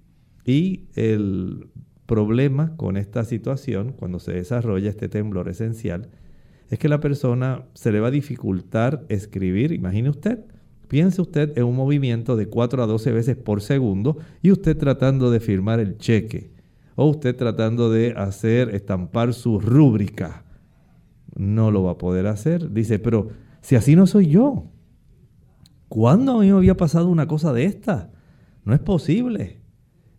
Y 0.45 0.89
el 0.95 1.69
problema 2.07 2.77
con 2.77 2.97
esta 2.97 3.25
situación, 3.25 3.93
cuando 3.93 4.19
se 4.19 4.33
desarrolla 4.33 4.91
este 4.91 5.09
temblor 5.09 5.49
esencial, 5.49 6.11
es 6.69 6.79
que 6.79 6.89
la 6.89 7.01
persona 7.01 7.67
se 7.75 7.93
le 7.93 8.01
va 8.01 8.09
a 8.09 8.13
dificultar 8.13 9.07
escribir. 9.09 9.73
Imagine 9.73 10.11
usted, 10.11 10.45
piense 10.89 11.23
usted 11.23 11.57
en 11.57 11.65
un 11.65 11.77
movimiento 11.77 12.37
de 12.37 12.47
4 12.47 12.83
a 12.83 12.87
12 12.87 13.13
veces 13.13 13.37
por 13.37 13.63
segundo 13.63 14.19
y 14.43 14.51
usted 14.51 14.77
tratando 14.77 15.31
de 15.31 15.39
firmar 15.39 15.79
el 15.79 15.97
cheque 15.99 16.51
o 16.97 17.07
usted 17.07 17.37
tratando 17.37 17.91
de 17.91 18.15
hacer 18.17 18.75
estampar 18.75 19.33
su 19.33 19.61
rúbrica. 19.61 20.45
No 21.37 21.71
lo 21.71 21.85
va 21.85 21.93
a 21.93 21.99
poder 21.99 22.27
hacer. 22.27 22.73
Dice, 22.73 22.99
pero 22.99 23.29
si 23.61 23.77
así 23.77 23.95
no 23.95 24.09
soy 24.09 24.27
yo, 24.27 24.67
¿cuándo 25.91 26.33
a 26.33 26.41
mí 26.41 26.47
me 26.47 26.57
había 26.57 26.79
pasado 26.79 27.11
una 27.11 27.27
cosa 27.27 27.53
de 27.53 27.67
esta? 27.67 28.11
No 28.65 28.73
es 28.73 28.81
posible 28.81 29.61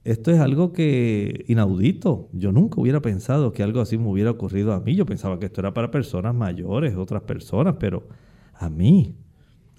esto 0.04 0.32
es 0.32 0.40
algo 0.40 0.74
que 0.74 1.46
inaudito. 1.48 2.30
Yo 2.34 2.52
nunca 2.52 2.82
hubiera 2.82 3.02
pensado 3.02 3.54
que 3.54 3.64
algo 3.64 3.82
así 3.82 3.98
me 3.98 4.08
hubiera 4.08 4.32
ocurrido 4.32 4.74
a 4.74 4.80
mí. 4.80 4.96
Yo 4.96 5.06
pensaba 5.06 5.40
que 5.40 5.46
esto 5.46 5.62
era 5.62 5.74
para 5.74 5.92
personas 5.92 6.34
mayores, 6.34 6.96
otras 6.96 7.24
personas, 7.24 7.76
pero 7.80 8.08
a 8.54 8.70
mí, 8.70 9.16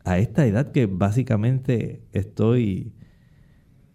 a 0.05 0.19
esta 0.19 0.47
edad 0.47 0.71
que 0.71 0.87
básicamente 0.87 2.05
estoy 2.13 2.95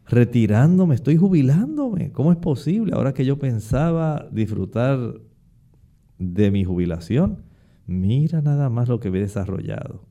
retirándome, 0.05 0.95
estoy 0.95 1.15
jubilándome. 1.15 2.11
¿Cómo 2.11 2.31
es 2.33 2.37
posible? 2.37 2.93
Ahora 2.93 3.13
que 3.13 3.25
yo 3.25 3.39
pensaba 3.39 4.27
disfrutar 4.31 5.21
de 6.17 6.51
mi 6.51 6.65
jubilación, 6.65 7.43
mira 7.85 8.41
nada 8.41 8.69
más 8.69 8.89
lo 8.89 8.99
que 8.99 9.07
he 9.07 9.11
desarrollado. 9.11 10.06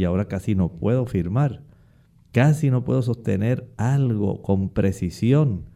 Y 0.00 0.04
ahora 0.06 0.28
casi 0.28 0.54
no 0.54 0.72
puedo 0.72 1.04
firmar. 1.04 1.62
Casi 2.32 2.70
no 2.70 2.84
puedo 2.84 3.02
sostener 3.02 3.70
algo 3.76 4.40
con 4.40 4.70
precisión. 4.70 5.66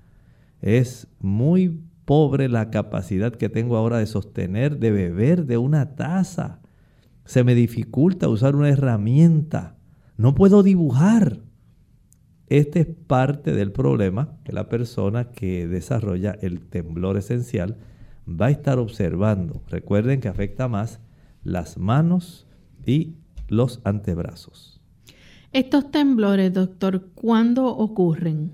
Es 0.63 1.09
muy 1.21 1.83
pobre 2.07 2.49
la 2.49 2.71
capacidad 2.71 3.35
que 3.35 3.51
tengo 3.51 3.77
ahora 3.77 3.99
de 3.99 4.07
sostener, 4.07 4.79
de 4.79 4.93
beber 4.93 5.45
de 5.45 5.59
una 5.59 5.95
taza. 5.95 6.63
Se 7.27 7.45
me 7.45 7.55
dificulta 7.55 8.31
usar 8.31 8.57
una 8.57 8.71
herramienta. 8.71 9.77
No 10.17 10.35
puedo 10.35 10.63
dibujar. 10.63 11.43
Este 12.47 12.81
es 12.81 12.87
parte 12.87 13.53
del 13.53 13.73
problema 13.73 14.39
que 14.43 14.55
la 14.55 14.71
persona 14.71 15.33
que 15.33 15.69
desarrolla 15.69 16.35
el 16.41 16.63
temblor 16.63 17.19
esencial 17.19 17.77
va 18.27 18.47
a 18.47 18.53
estar 18.53 18.79
observando. 18.79 19.63
Recuerden 19.69 20.23
que 20.23 20.29
afecta 20.29 20.67
más 20.67 21.01
las 21.43 21.77
manos 21.77 22.49
y 22.87 23.19
los 23.49 23.81
antebrazos. 23.85 24.81
Estos 25.53 25.91
temblores, 25.91 26.53
doctor, 26.53 27.11
¿cuándo 27.15 27.67
ocurren? 27.67 28.53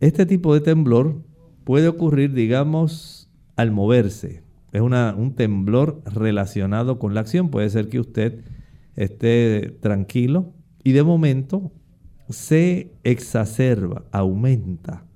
Este 0.00 0.26
tipo 0.26 0.52
de 0.52 0.60
temblor 0.60 1.22
puede 1.64 1.88
ocurrir, 1.88 2.32
digamos, 2.32 3.30
al 3.54 3.70
moverse. 3.70 4.42
Es 4.72 4.80
un 4.80 5.34
temblor 5.36 6.02
relacionado 6.04 6.98
con 6.98 7.14
la 7.14 7.20
acción. 7.20 7.50
Puede 7.50 7.70
ser 7.70 7.88
que 7.88 8.00
usted 8.00 8.44
esté 8.94 9.76
tranquilo 9.80 10.52
y 10.82 10.92
de 10.92 11.02
momento 11.02 11.72
se 12.28 12.92
exacerba, 13.04 14.04
aumenta. 14.10 15.06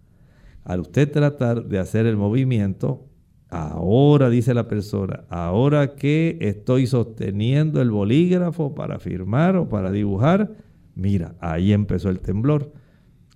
Al 0.65 0.81
usted 0.81 1.11
tratar 1.11 1.67
de 1.67 1.79
hacer 1.79 2.07
el 2.07 2.17
movimiento, 2.17 3.10
ahora 3.51 4.31
dice 4.31 4.55
la 4.55 4.69
persona, 4.69 5.25
ahora 5.29 5.95
que 5.97 6.39
estoy 6.41 6.87
sosteniendo 6.87 7.81
el 7.81 7.91
bolígrafo 7.91 8.75
para 8.75 8.99
firmar 8.99 9.57
o 9.57 9.69
para 9.69 9.91
dibujar, 9.91 10.53
mira, 10.95 11.35
ahí 11.41 11.73
empezó 11.73 12.11
el 12.11 12.21
temblor. 12.21 12.73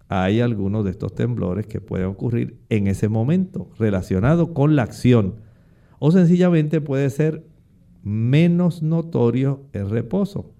Hay 0.09 0.41
algunos 0.41 0.85
de 0.85 0.93
estos 0.93 1.15
temblores 1.15 1.67
que 1.67 1.81
pueden 1.81 2.07
ocurrir 2.07 2.59
en 2.69 2.87
ese 2.87 3.09
momento 3.09 3.71
relacionado 3.79 4.55
con 4.55 4.77
la 4.77 4.83
acción. 4.83 5.37
o 5.99 6.11
sencillamente 6.11 6.83
puede 6.83 7.09
ser 7.09 7.47
menos 8.03 8.83
notorio 8.83 9.63
el 9.73 9.89
reposo. 9.89 10.53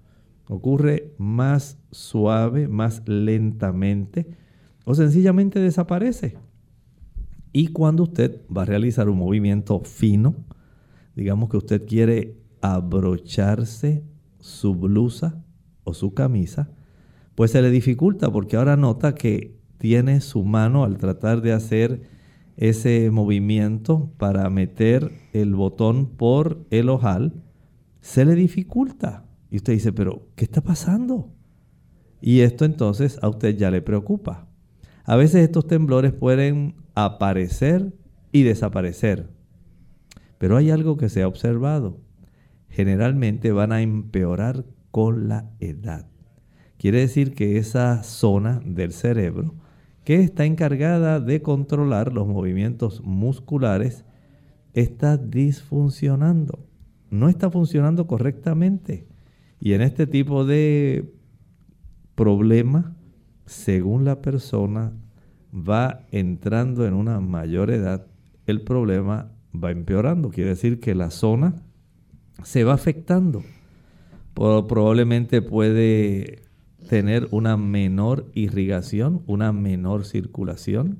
Ocurre 0.47 1.13
más 1.17 1.77
suave, 1.91 2.67
más 2.67 3.07
lentamente 3.07 4.25
o 4.85 4.95
sencillamente 4.95 5.59
desaparece. 5.59 6.37
Y 7.57 7.67
cuando 7.67 8.03
usted 8.03 8.41
va 8.51 8.63
a 8.63 8.65
realizar 8.65 9.07
un 9.07 9.17
movimiento 9.17 9.79
fino, 9.79 10.35
digamos 11.15 11.49
que 11.49 11.55
usted 11.55 11.85
quiere 11.85 12.35
abrocharse 12.59 14.03
su 14.41 14.75
blusa 14.75 15.41
o 15.85 15.93
su 15.93 16.13
camisa, 16.13 16.69
pues 17.33 17.51
se 17.51 17.61
le 17.61 17.69
dificulta 17.69 18.29
porque 18.29 18.57
ahora 18.57 18.75
nota 18.75 19.15
que 19.15 19.57
tiene 19.77 20.19
su 20.19 20.43
mano 20.43 20.83
al 20.83 20.97
tratar 20.97 21.41
de 21.41 21.53
hacer 21.53 22.01
ese 22.57 23.09
movimiento 23.09 24.11
para 24.17 24.49
meter 24.49 25.13
el 25.31 25.55
botón 25.55 26.07
por 26.07 26.65
el 26.71 26.89
ojal, 26.89 27.41
se 28.01 28.25
le 28.25 28.35
dificulta. 28.35 29.29
Y 29.49 29.55
usted 29.55 29.71
dice, 29.71 29.93
pero 29.93 30.27
¿qué 30.35 30.43
está 30.43 30.59
pasando? 30.59 31.31
Y 32.19 32.41
esto 32.41 32.65
entonces 32.65 33.17
a 33.21 33.29
usted 33.29 33.55
ya 33.55 33.71
le 33.71 33.81
preocupa. 33.81 34.49
A 35.05 35.15
veces 35.15 35.41
estos 35.41 35.67
temblores 35.67 36.11
pueden 36.11 36.83
aparecer 36.95 37.93
y 38.31 38.43
desaparecer. 38.43 39.29
Pero 40.37 40.57
hay 40.57 40.71
algo 40.71 40.97
que 40.97 41.09
se 41.09 41.21
ha 41.21 41.27
observado. 41.27 42.01
Generalmente 42.69 43.51
van 43.51 43.71
a 43.71 43.81
empeorar 43.81 44.65
con 44.91 45.27
la 45.27 45.51
edad. 45.59 46.07
Quiere 46.77 46.99
decir 46.99 47.33
que 47.33 47.57
esa 47.57 48.03
zona 48.03 48.61
del 48.65 48.91
cerebro 48.91 49.55
que 50.03 50.21
está 50.21 50.45
encargada 50.45 51.19
de 51.19 51.41
controlar 51.41 52.13
los 52.13 52.27
movimientos 52.27 53.01
musculares 53.03 54.05
está 54.73 55.17
disfuncionando. 55.17 56.67
No 57.09 57.29
está 57.29 57.49
funcionando 57.49 58.07
correctamente. 58.07 59.07
Y 59.59 59.73
en 59.73 59.81
este 59.81 60.05
tipo 60.05 60.45
de 60.45 61.13
problema, 62.13 62.95
según 63.45 64.05
la 64.05 64.21
persona 64.21 64.93
va 65.55 66.05
entrando 66.11 66.85
en 66.85 66.93
una 66.93 67.19
mayor 67.21 67.71
edad, 67.71 68.07
el 68.45 68.61
problema 68.61 69.31
va 69.53 69.71
empeorando. 69.71 70.29
Quiere 70.29 70.51
decir 70.51 70.79
que 70.79 70.95
la 70.95 71.11
zona 71.11 71.55
se 72.43 72.63
va 72.63 72.73
afectando. 72.73 73.43
Probablemente 74.33 75.41
puede 75.41 76.43
tener 76.89 77.27
una 77.31 77.55
menor 77.55 78.29
irrigación, 78.33 79.23
una 79.27 79.53
menor 79.53 80.05
circulación. 80.05 80.99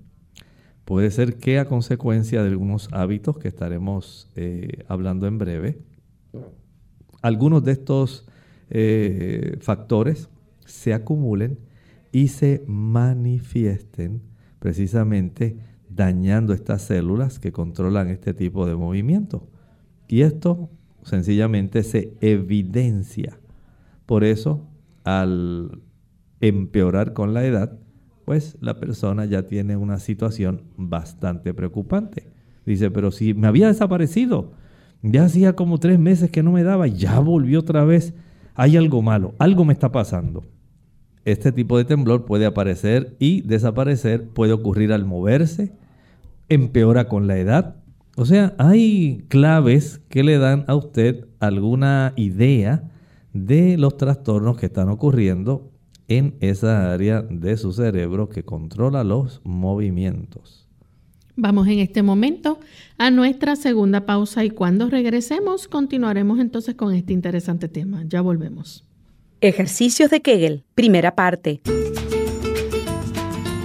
Puede 0.85 1.11
ser 1.11 1.37
que 1.37 1.59
a 1.59 1.65
consecuencia 1.65 2.41
de 2.43 2.49
algunos 2.49 2.87
hábitos 2.93 3.37
que 3.37 3.47
estaremos 3.47 4.31
eh, 4.35 4.83
hablando 4.87 5.27
en 5.27 5.37
breve, 5.37 5.79
algunos 7.21 7.63
de 7.63 7.71
estos 7.73 8.27
eh, 8.69 9.57
factores 9.61 10.29
se 10.65 10.93
acumulen 10.93 11.59
y 12.11 12.29
se 12.29 12.63
manifiesten 12.67 14.21
precisamente 14.65 15.59
dañando 15.89 16.51
estas 16.51 16.81
células 16.81 17.37
que 17.37 17.51
controlan 17.51 18.09
este 18.09 18.33
tipo 18.33 18.65
de 18.65 18.75
movimiento. 18.75 19.47
Y 20.07 20.21
esto 20.21 20.71
sencillamente 21.03 21.83
se 21.83 22.17
evidencia. 22.19 23.37
Por 24.07 24.23
eso 24.23 24.67
al 25.03 25.83
empeorar 26.41 27.13
con 27.13 27.35
la 27.35 27.45
edad, 27.45 27.77
pues 28.25 28.57
la 28.59 28.79
persona 28.79 29.25
ya 29.25 29.43
tiene 29.43 29.77
una 29.77 29.99
situación 29.99 30.63
bastante 30.77 31.53
preocupante. 31.53 32.31
Dice, 32.65 32.89
pero 32.89 33.11
si 33.11 33.35
me 33.35 33.45
había 33.45 33.67
desaparecido, 33.67 34.53
ya 35.03 35.25
hacía 35.25 35.55
como 35.55 35.77
tres 35.77 35.99
meses 35.99 36.31
que 36.31 36.41
no 36.41 36.53
me 36.53 36.63
daba, 36.63 36.87
ya 36.87 37.19
volvió 37.19 37.59
otra 37.59 37.85
vez, 37.85 38.15
hay 38.55 38.77
algo 38.77 39.03
malo, 39.03 39.35
algo 39.37 39.63
me 39.63 39.73
está 39.73 39.91
pasando. 39.91 40.43
Este 41.25 41.51
tipo 41.51 41.77
de 41.77 41.85
temblor 41.85 42.25
puede 42.25 42.45
aparecer 42.45 43.15
y 43.19 43.41
desaparecer, 43.41 44.29
puede 44.29 44.53
ocurrir 44.53 44.93
al 44.93 45.05
moverse, 45.05 45.73
empeora 46.49 47.07
con 47.07 47.25
la 47.25 47.37
edad. 47.37 47.77
O 48.15 48.25
sea, 48.25 48.53
hay 48.59 49.25
claves 49.27 50.01
que 50.07 50.23
le 50.23 50.37
dan 50.37 50.65
a 50.67 50.75
usted 50.75 51.25
alguna 51.39 52.13
idea 52.15 52.91
de 53.33 53.77
los 53.77 53.97
trastornos 53.97 54.57
que 54.57 54.67
están 54.67 54.87
ocurriendo 54.89 55.71
en 56.07 56.35
esa 56.39 56.93
área 56.93 57.23
de 57.23 57.57
su 57.57 57.73
cerebro 57.73 58.29
que 58.29 58.43
controla 58.43 59.03
los 59.03 59.41
movimientos. 59.43 60.67
Vamos 61.35 61.67
en 61.67 61.79
este 61.79 62.03
momento 62.03 62.59
a 62.97 63.09
nuestra 63.09 63.55
segunda 63.55 64.05
pausa 64.05 64.45
y 64.45 64.51
cuando 64.51 64.89
regresemos 64.89 65.67
continuaremos 65.67 66.39
entonces 66.39 66.75
con 66.75 66.93
este 66.93 67.11
interesante 67.13 67.67
tema. 67.67 68.03
Ya 68.07 68.21
volvemos. 68.21 68.85
Ejercicios 69.41 70.09
de 70.09 70.21
Kegel, 70.21 70.63
primera 70.75 71.13
parte. 71.13 71.61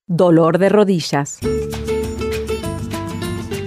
Dolor 0.08 0.58
de 0.58 0.68
rodillas. 0.68 1.40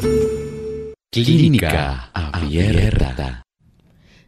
Clínica 1.09 2.11
Abierta. 2.13 3.43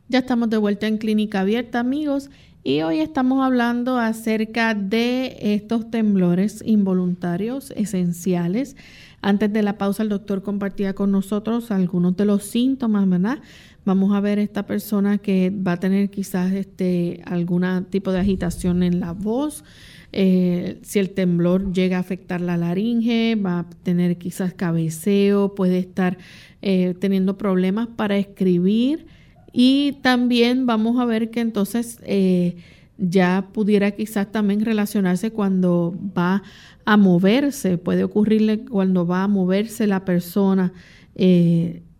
Ya 0.07 0.19
estamos 0.19 0.49
de 0.49 0.55
vuelta 0.55 0.87
en 0.87 0.97
Clínica 0.97 1.41
Abierta, 1.41 1.81
amigos, 1.81 2.29
y 2.63 2.81
hoy 2.83 2.99
estamos 2.99 3.43
hablando 3.43 3.97
acerca 3.97 4.73
de 4.73 5.37
estos 5.41 5.91
temblores 5.91 6.63
involuntarios 6.65 7.71
esenciales. 7.71 8.77
Antes 9.21 9.51
de 9.51 9.61
la 9.61 9.77
pausa, 9.77 10.03
el 10.03 10.09
doctor 10.09 10.41
compartía 10.41 10.93
con 10.93 11.11
nosotros 11.11 11.69
algunos 11.69 12.15
de 12.15 12.23
los 12.23 12.43
síntomas, 12.45 13.07
¿verdad? 13.09 13.39
Vamos 13.83 14.15
a 14.15 14.21
ver 14.21 14.39
esta 14.39 14.65
persona 14.65 15.17
que 15.17 15.51
va 15.51 15.73
a 15.73 15.79
tener 15.79 16.09
quizás 16.09 16.53
este 16.53 17.21
algún 17.25 17.85
tipo 17.89 18.13
de 18.13 18.19
agitación 18.19 18.83
en 18.83 19.01
la 19.01 19.11
voz, 19.11 19.65
eh, 20.11 20.79
si 20.81 20.99
el 20.99 21.11
temblor 21.11 21.71
llega 21.71 21.97
a 21.97 21.99
afectar 21.99 22.41
la 22.41 22.57
laringe, 22.57 23.35
va 23.35 23.59
a 23.59 23.69
tener 23.83 24.17
quizás 24.17 24.53
cabeceo, 24.53 25.53
puede 25.53 25.77
estar 25.77 26.17
eh, 26.61 26.95
teniendo 26.99 27.37
problemas 27.37 27.87
para 27.87 28.17
escribir 28.17 29.07
y 29.51 29.93
también 30.01 30.65
vamos 30.65 30.99
a 30.99 31.05
ver 31.05 31.31
que 31.31 31.39
entonces 31.39 31.99
eh, 32.03 32.57
ya 32.97 33.47
pudiera 33.53 33.91
quizás 33.91 34.31
también 34.31 34.63
relacionarse 34.63 35.31
cuando 35.31 35.95
va 36.17 36.43
a 36.85 36.97
moverse, 36.97 37.77
puede 37.77 38.03
ocurrirle 38.03 38.65
cuando 38.65 39.07
va 39.07 39.23
a 39.23 39.27
moverse 39.27 39.87
la 39.87 40.05
persona. 40.05 40.73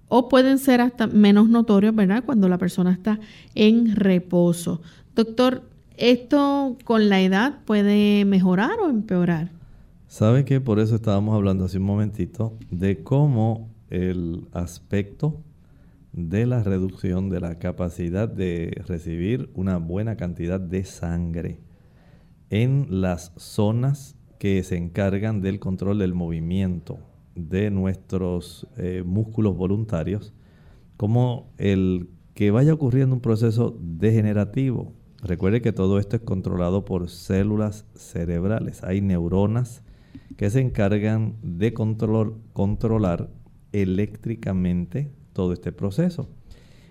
o 0.08 0.30
pueden 0.30 0.58
ser 0.58 0.82
hasta 0.82 1.08
menos 1.08 1.50
notorios, 1.50 1.96
¿verdad? 1.96 2.24
Cuando 2.26 2.50
la 2.50 2.58
persona 2.58 2.92
está 2.92 3.20
en 3.56 3.96
reposo. 3.96 4.82
Doctor, 5.16 5.64
¿Esto 6.00 6.78
con 6.86 7.10
la 7.10 7.20
edad 7.20 7.60
puede 7.66 8.24
mejorar 8.24 8.80
o 8.80 8.90
empeorar? 8.90 9.52
¿Sabe 10.08 10.46
que 10.46 10.62
por 10.62 10.80
eso 10.80 10.96
estábamos 10.96 11.36
hablando 11.36 11.66
hace 11.66 11.78
un 11.78 11.84
momentito 11.84 12.54
de 12.72 13.04
cómo 13.04 13.68
el 13.90 14.48
aspecto 14.52 15.44
de 16.12 16.46
la 16.46 16.64
reducción 16.64 17.30
de 17.30 17.40
la 17.40 17.60
capacidad 17.60 18.28
de 18.28 18.82
recibir 18.88 19.50
una 19.54 19.78
buena 19.78 20.16
cantidad 20.16 20.60
de 20.60 20.84
sangre 20.84 21.60
en 22.50 22.88
las 22.90 23.32
zonas 23.38 24.16
que 24.40 24.64
se 24.64 24.78
encargan 24.78 25.42
del 25.42 25.60
control 25.60 26.00
del 26.00 26.14
movimiento 26.14 27.00
de 27.36 27.70
nuestros 27.70 28.68
eh, 28.78 29.04
músculos 29.06 29.56
voluntarios, 29.56 30.34
como 30.98 31.52
el 31.58 32.10
que 32.34 32.52
vaya 32.52 32.74
ocurriendo 32.74 33.16
un 33.16 33.22
proceso 33.22 33.78
degenerativo 33.80 34.94
Recuerde 35.22 35.62
que 35.62 35.74
todo 35.74 36.00
esto 36.00 36.16
es 36.16 36.22
controlado 36.22 36.86
por 36.86 37.10
células 37.10 37.86
cerebrales. 37.94 38.84
Hay 38.84 39.02
neuronas 39.02 39.84
que 40.38 40.50
se 40.50 40.62
encargan 40.62 41.36
de 41.42 41.74
controlar 41.74 43.30
eléctricamente 43.72 45.12
todo 45.34 45.54
este 45.54 45.72
proceso. 45.72 46.30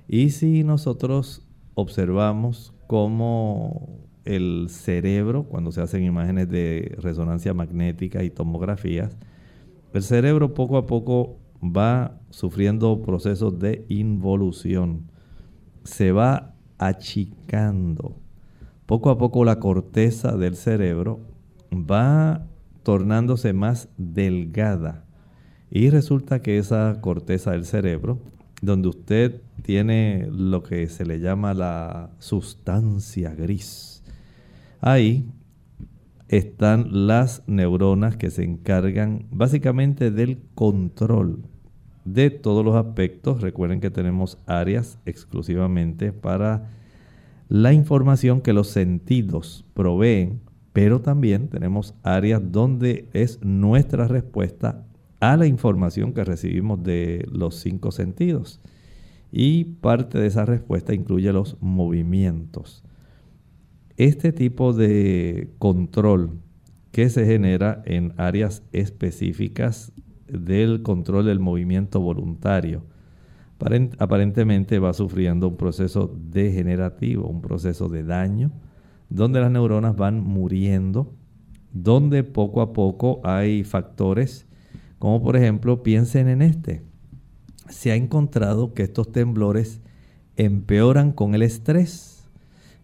Y 0.06 0.30
si 0.30 0.64
nosotros 0.64 1.46
observamos 1.74 2.74
cómo 2.86 4.08
el 4.24 4.66
cerebro, 4.68 5.44
cuando 5.44 5.72
se 5.72 5.80
hacen 5.80 6.04
imágenes 6.04 6.48
de 6.48 6.96
resonancia 6.98 7.54
magnética 7.54 8.22
y 8.22 8.30
tomografías, 8.30 9.16
el 9.92 10.02
cerebro 10.02 10.54
poco 10.54 10.76
a 10.76 10.86
poco 10.86 11.38
va 11.62 12.20
sufriendo 12.30 13.02
procesos 13.02 13.58
de 13.58 13.84
involución. 13.88 15.10
Se 15.84 16.12
va 16.12 16.54
achicando. 16.78 18.16
Poco 18.86 19.10
a 19.10 19.18
poco 19.18 19.44
la 19.44 19.58
corteza 19.58 20.36
del 20.36 20.56
cerebro 20.56 21.20
va 21.72 22.46
tornándose 22.82 23.52
más 23.52 23.88
delgada 23.96 25.07
y 25.70 25.90
resulta 25.90 26.40
que 26.40 26.58
esa 26.58 26.98
corteza 27.00 27.52
del 27.52 27.64
cerebro, 27.64 28.18
donde 28.62 28.88
usted 28.88 29.40
tiene 29.62 30.28
lo 30.30 30.62
que 30.62 30.86
se 30.88 31.04
le 31.04 31.20
llama 31.20 31.54
la 31.54 32.10
sustancia 32.18 33.34
gris, 33.34 34.02
ahí 34.80 35.30
están 36.28 37.06
las 37.06 37.42
neuronas 37.46 38.16
que 38.16 38.30
se 38.30 38.44
encargan 38.44 39.26
básicamente 39.30 40.10
del 40.10 40.38
control 40.54 41.44
de 42.04 42.30
todos 42.30 42.64
los 42.64 42.74
aspectos. 42.76 43.40
Recuerden 43.40 43.80
que 43.80 43.90
tenemos 43.90 44.38
áreas 44.46 44.98
exclusivamente 45.06 46.12
para 46.12 46.70
la 47.48 47.72
información 47.72 48.40
que 48.40 48.52
los 48.52 48.68
sentidos 48.68 49.64
proveen, 49.74 50.40
pero 50.72 51.00
también 51.00 51.48
tenemos 51.48 51.94
áreas 52.02 52.42
donde 52.52 53.08
es 53.12 53.42
nuestra 53.42 54.06
respuesta 54.06 54.84
a 55.20 55.36
la 55.36 55.46
información 55.46 56.12
que 56.12 56.24
recibimos 56.24 56.82
de 56.82 57.26
los 57.30 57.56
cinco 57.56 57.90
sentidos. 57.90 58.60
Y 59.30 59.64
parte 59.64 60.18
de 60.18 60.26
esa 60.26 60.44
respuesta 60.44 60.94
incluye 60.94 61.32
los 61.32 61.56
movimientos. 61.60 62.82
Este 63.96 64.32
tipo 64.32 64.72
de 64.72 65.50
control 65.58 66.40
que 66.92 67.10
se 67.10 67.26
genera 67.26 67.82
en 67.84 68.14
áreas 68.16 68.62
específicas 68.72 69.92
del 70.26 70.82
control 70.82 71.26
del 71.26 71.40
movimiento 71.40 72.00
voluntario, 72.00 72.84
aparentemente 73.98 74.78
va 74.78 74.92
sufriendo 74.92 75.48
un 75.48 75.56
proceso 75.56 76.14
degenerativo, 76.16 77.28
un 77.28 77.40
proceso 77.40 77.88
de 77.88 78.04
daño, 78.04 78.52
donde 79.10 79.40
las 79.40 79.50
neuronas 79.50 79.96
van 79.96 80.20
muriendo, 80.20 81.14
donde 81.72 82.24
poco 82.24 82.62
a 82.62 82.72
poco 82.72 83.20
hay 83.24 83.64
factores, 83.64 84.47
como 84.98 85.22
por 85.22 85.36
ejemplo, 85.36 85.82
piensen 85.82 86.28
en 86.28 86.42
este. 86.42 86.82
Se 87.68 87.92
ha 87.92 87.94
encontrado 87.94 88.74
que 88.74 88.82
estos 88.82 89.12
temblores 89.12 89.80
empeoran 90.36 91.12
con 91.12 91.34
el 91.34 91.42
estrés. 91.42 92.28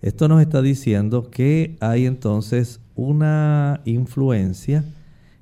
Esto 0.03 0.29
nos 0.29 0.43
está 0.43 0.61
diciendo 0.61 1.31
que 1.31 1.77
hay 1.81 2.07
entonces 2.07 2.81
una 2.95 3.81
influencia 3.85 4.85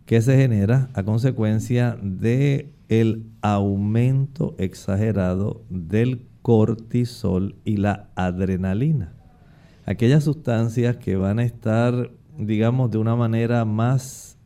que 0.07 0.21
se 0.21 0.37
genera 0.37 0.91
a 0.95 1.03
consecuencia 1.03 1.99
de 2.03 2.73
el 2.89 3.31
aumento 3.41 4.55
exagerado 4.59 5.65
del 5.71 6.29
cortisol 6.43 7.57
y 7.65 7.79
la 7.79 8.11
adrenalina. 8.15 9.15
Aquellas 9.87 10.25
sustancias 10.25 10.97
que 10.97 11.17
van 11.17 11.39
a 11.39 11.45
estar, 11.45 12.11
digamos, 12.39 12.91
de 12.91 12.99
una 12.99 13.17
manera 13.17 13.65
más 13.65 14.37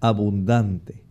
abundante, 0.00 1.03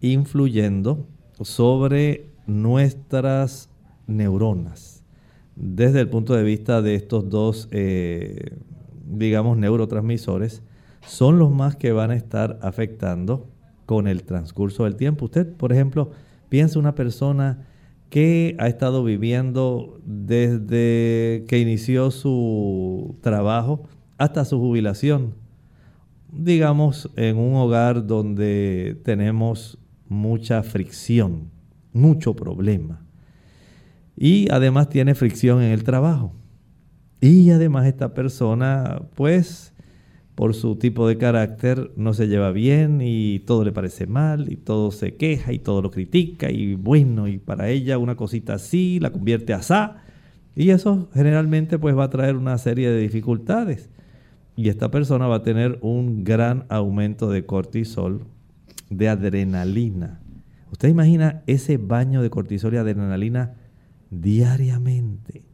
influyendo 0.00 1.06
sobre 1.40 2.30
nuestras 2.46 3.70
neuronas. 4.06 5.04
Desde 5.56 6.00
el 6.00 6.08
punto 6.08 6.34
de 6.34 6.42
vista 6.44 6.82
de 6.82 6.94
estos 6.94 7.28
dos, 7.28 7.68
eh, 7.72 8.58
digamos, 9.06 9.58
neurotransmisores, 9.58 10.62
son 11.06 11.38
los 11.38 11.50
más 11.50 11.76
que 11.76 11.92
van 11.92 12.10
a 12.10 12.16
estar 12.16 12.58
afectando 12.62 13.48
con 13.86 14.06
el 14.06 14.22
transcurso 14.22 14.84
del 14.84 14.96
tiempo. 14.96 15.26
Usted, 15.26 15.50
por 15.52 15.72
ejemplo, 15.72 16.10
piensa 16.48 16.78
una 16.78 16.94
persona 16.94 17.66
que 18.10 18.56
ha 18.58 18.68
estado 18.68 19.04
viviendo 19.04 20.00
desde 20.04 21.44
que 21.48 21.58
inició 21.58 22.10
su 22.10 23.16
trabajo 23.20 23.82
hasta 24.16 24.44
su 24.44 24.58
jubilación. 24.58 25.34
Digamos, 26.30 27.10
en 27.16 27.38
un 27.38 27.54
hogar 27.54 28.06
donde 28.06 29.00
tenemos 29.04 29.78
mucha 30.08 30.62
fricción, 30.62 31.50
mucho 31.92 32.34
problema. 32.34 33.04
Y 34.16 34.50
además 34.50 34.88
tiene 34.88 35.14
fricción 35.14 35.62
en 35.62 35.72
el 35.72 35.84
trabajo. 35.84 36.32
Y 37.20 37.50
además 37.50 37.86
esta 37.86 38.14
persona, 38.14 39.02
pues, 39.14 39.72
por 40.38 40.54
su 40.54 40.76
tipo 40.76 41.08
de 41.08 41.18
carácter 41.18 41.90
no 41.96 42.14
se 42.14 42.28
lleva 42.28 42.52
bien 42.52 43.00
y 43.02 43.40
todo 43.40 43.64
le 43.64 43.72
parece 43.72 44.06
mal 44.06 44.52
y 44.52 44.56
todo 44.56 44.92
se 44.92 45.16
queja 45.16 45.52
y 45.52 45.58
todo 45.58 45.82
lo 45.82 45.90
critica 45.90 46.48
y 46.48 46.76
bueno, 46.76 47.26
y 47.26 47.38
para 47.38 47.70
ella 47.70 47.98
una 47.98 48.14
cosita 48.14 48.54
así 48.54 49.00
la 49.00 49.10
convierte 49.10 49.52
a 49.52 49.62
sa. 49.62 49.96
Y 50.54 50.70
eso 50.70 51.08
generalmente 51.12 51.76
pues 51.78 51.96
va 51.96 52.04
a 52.04 52.10
traer 52.10 52.36
una 52.36 52.56
serie 52.58 52.88
de 52.88 53.00
dificultades. 53.00 53.90
Y 54.54 54.68
esta 54.68 54.92
persona 54.92 55.26
va 55.26 55.36
a 55.36 55.42
tener 55.42 55.78
un 55.82 56.22
gran 56.22 56.66
aumento 56.68 57.30
de 57.30 57.44
cortisol, 57.44 58.24
de 58.90 59.08
adrenalina. 59.08 60.20
Usted 60.70 60.88
imagina 60.88 61.42
ese 61.46 61.76
baño 61.76 62.22
de 62.22 62.30
cortisol 62.30 62.74
y 62.74 62.76
adrenalina 62.76 63.54
diariamente, 64.10 65.44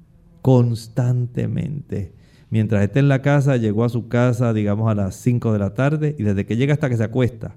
constantemente 0.43 2.15
mientras 2.55 2.85
esté 2.85 3.01
en 3.01 3.09
la 3.09 3.21
casa, 3.21 3.57
llegó 3.57 3.83
a 3.83 3.89
su 3.89 4.07
casa, 4.07 4.53
digamos, 4.53 4.89
a 4.89 4.95
las 4.95 5.17
5 5.17 5.53
de 5.53 5.59
la 5.59 5.75
tarde 5.75 6.15
y 6.17 6.23
desde 6.23 6.47
que 6.47 6.57
llega 6.57 6.73
hasta 6.73 6.89
que 6.89 6.97
se 6.97 7.03
acuesta, 7.03 7.57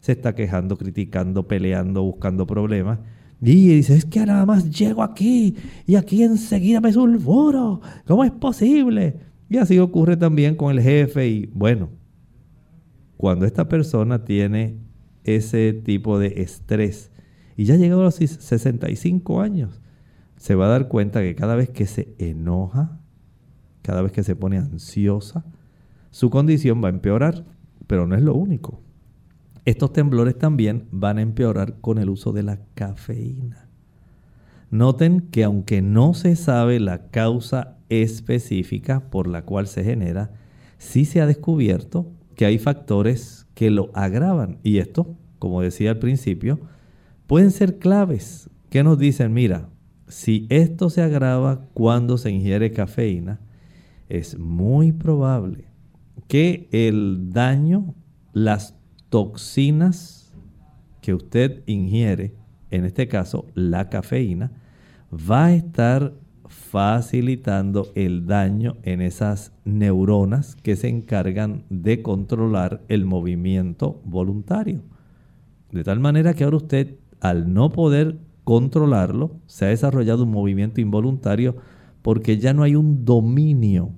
se 0.00 0.12
está 0.12 0.34
quejando, 0.34 0.78
criticando, 0.78 1.46
peleando, 1.46 2.02
buscando 2.02 2.46
problemas. 2.46 2.98
Y 3.42 3.68
dice, 3.68 3.94
es 3.94 4.06
que 4.06 4.24
nada 4.24 4.46
más 4.46 4.70
llego 4.70 5.02
aquí 5.02 5.54
y 5.86 5.96
aquí 5.96 6.22
enseguida 6.22 6.80
me 6.80 6.94
sulfuro. 6.94 7.82
¿Cómo 8.06 8.24
es 8.24 8.30
posible? 8.30 9.18
Y 9.50 9.58
así 9.58 9.78
ocurre 9.78 10.16
también 10.16 10.54
con 10.54 10.72
el 10.72 10.82
jefe 10.82 11.28
y 11.28 11.50
bueno, 11.52 11.90
cuando 13.18 13.44
esta 13.44 13.68
persona 13.68 14.24
tiene 14.24 14.78
ese 15.24 15.72
tipo 15.72 16.18
de 16.18 16.42
estrés 16.42 17.12
y 17.56 17.64
ya 17.64 17.76
llegado 17.76 18.00
a 18.00 18.04
los 18.04 18.16
65 18.16 19.40
años, 19.40 19.80
se 20.36 20.54
va 20.54 20.66
a 20.66 20.70
dar 20.70 20.88
cuenta 20.88 21.20
que 21.20 21.34
cada 21.34 21.54
vez 21.54 21.70
que 21.70 21.86
se 21.86 22.14
enoja, 22.18 22.98
cada 23.82 24.02
vez 24.02 24.12
que 24.12 24.22
se 24.22 24.34
pone 24.36 24.58
ansiosa, 24.58 25.44
su 26.10 26.30
condición 26.30 26.82
va 26.82 26.88
a 26.88 26.92
empeorar, 26.92 27.44
pero 27.86 28.06
no 28.06 28.16
es 28.16 28.22
lo 28.22 28.34
único. 28.34 28.80
Estos 29.64 29.92
temblores 29.92 30.36
también 30.36 30.88
van 30.90 31.18
a 31.18 31.22
empeorar 31.22 31.80
con 31.80 31.98
el 31.98 32.10
uso 32.10 32.32
de 32.32 32.42
la 32.42 32.58
cafeína. 32.74 33.68
Noten 34.70 35.20
que 35.20 35.44
aunque 35.44 35.82
no 35.82 36.14
se 36.14 36.34
sabe 36.34 36.80
la 36.80 37.10
causa 37.10 37.76
específica 37.88 39.10
por 39.10 39.28
la 39.28 39.44
cual 39.44 39.66
se 39.66 39.84
genera, 39.84 40.32
sí 40.78 41.04
se 41.04 41.20
ha 41.20 41.26
descubierto 41.26 42.10
que 42.34 42.46
hay 42.46 42.58
factores 42.58 43.41
que 43.54 43.70
lo 43.70 43.90
agravan. 43.94 44.58
Y 44.62 44.78
esto, 44.78 45.16
como 45.38 45.62
decía 45.62 45.90
al 45.90 45.98
principio, 45.98 46.60
pueden 47.26 47.50
ser 47.50 47.78
claves 47.78 48.50
que 48.70 48.82
nos 48.82 48.98
dicen, 48.98 49.32
mira, 49.32 49.68
si 50.08 50.46
esto 50.50 50.90
se 50.90 51.02
agrava 51.02 51.66
cuando 51.74 52.18
se 52.18 52.30
ingiere 52.30 52.72
cafeína, 52.72 53.40
es 54.08 54.38
muy 54.38 54.92
probable 54.92 55.64
que 56.28 56.68
el 56.72 57.30
daño, 57.32 57.94
las 58.32 58.74
toxinas 59.08 60.32
que 61.00 61.14
usted 61.14 61.62
ingiere, 61.66 62.34
en 62.70 62.84
este 62.84 63.08
caso 63.08 63.46
la 63.54 63.88
cafeína, 63.88 64.52
va 65.12 65.46
a 65.46 65.54
estar 65.54 66.14
facilitando 66.52 67.90
el 67.94 68.26
daño 68.26 68.76
en 68.82 69.00
esas 69.00 69.52
neuronas 69.64 70.54
que 70.56 70.76
se 70.76 70.88
encargan 70.88 71.64
de 71.70 72.02
controlar 72.02 72.82
el 72.88 73.04
movimiento 73.04 74.00
voluntario. 74.04 74.82
De 75.70 75.82
tal 75.82 76.00
manera 76.00 76.34
que 76.34 76.44
ahora 76.44 76.58
usted, 76.58 76.96
al 77.20 77.52
no 77.52 77.72
poder 77.72 78.18
controlarlo, 78.44 79.40
se 79.46 79.64
ha 79.64 79.68
desarrollado 79.68 80.24
un 80.24 80.30
movimiento 80.30 80.80
involuntario 80.80 81.56
porque 82.02 82.38
ya 82.38 82.52
no 82.52 82.62
hay 82.62 82.76
un 82.76 83.04
dominio 83.04 83.94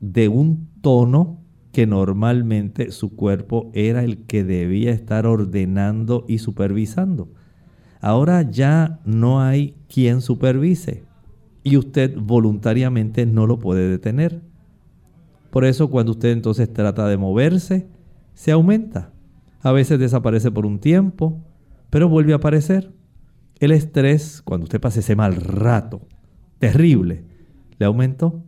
de 0.00 0.28
un 0.28 0.68
tono 0.80 1.40
que 1.72 1.86
normalmente 1.86 2.90
su 2.90 3.14
cuerpo 3.14 3.70
era 3.72 4.02
el 4.02 4.24
que 4.26 4.44
debía 4.44 4.90
estar 4.90 5.26
ordenando 5.26 6.24
y 6.26 6.38
supervisando. 6.38 7.28
Ahora 8.00 8.42
ya 8.42 9.00
no 9.04 9.40
hay 9.40 9.76
quien 9.88 10.20
supervise 10.20 11.05
y 11.66 11.76
usted 11.76 12.16
voluntariamente 12.16 13.26
no 13.26 13.44
lo 13.48 13.58
puede 13.58 13.88
detener. 13.88 14.40
Por 15.50 15.64
eso 15.64 15.90
cuando 15.90 16.12
usted 16.12 16.28
entonces 16.28 16.72
trata 16.72 17.08
de 17.08 17.16
moverse, 17.16 17.88
se 18.34 18.52
aumenta. 18.52 19.12
A 19.62 19.72
veces 19.72 19.98
desaparece 19.98 20.52
por 20.52 20.64
un 20.64 20.78
tiempo, 20.78 21.42
pero 21.90 22.08
vuelve 22.08 22.34
a 22.34 22.36
aparecer. 22.36 22.92
El 23.58 23.72
estrés, 23.72 24.42
cuando 24.42 24.62
usted 24.62 24.80
pasa 24.80 25.00
ese 25.00 25.16
mal 25.16 25.34
rato, 25.34 26.06
terrible, 26.60 27.24
le 27.80 27.86
aumentó. 27.86 28.44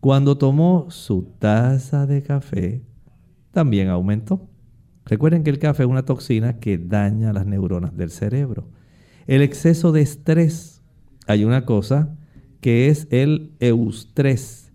Cuando 0.00 0.38
tomó 0.38 0.86
su 0.88 1.34
taza 1.38 2.06
de 2.06 2.22
café, 2.22 2.82
también 3.50 3.88
aumentó. 3.88 4.48
Recuerden 5.04 5.44
que 5.44 5.50
el 5.50 5.58
café 5.58 5.82
es 5.82 5.88
una 5.90 6.06
toxina 6.06 6.60
que 6.60 6.78
daña 6.78 7.34
las 7.34 7.44
neuronas 7.44 7.94
del 7.94 8.08
cerebro. 8.08 8.70
El 9.26 9.42
exceso 9.42 9.92
de 9.92 10.00
estrés, 10.00 10.80
hay 11.26 11.44
una 11.44 11.66
cosa 11.66 12.16
que 12.64 12.88
es 12.88 13.06
el 13.10 13.52
eustrés. 13.60 14.72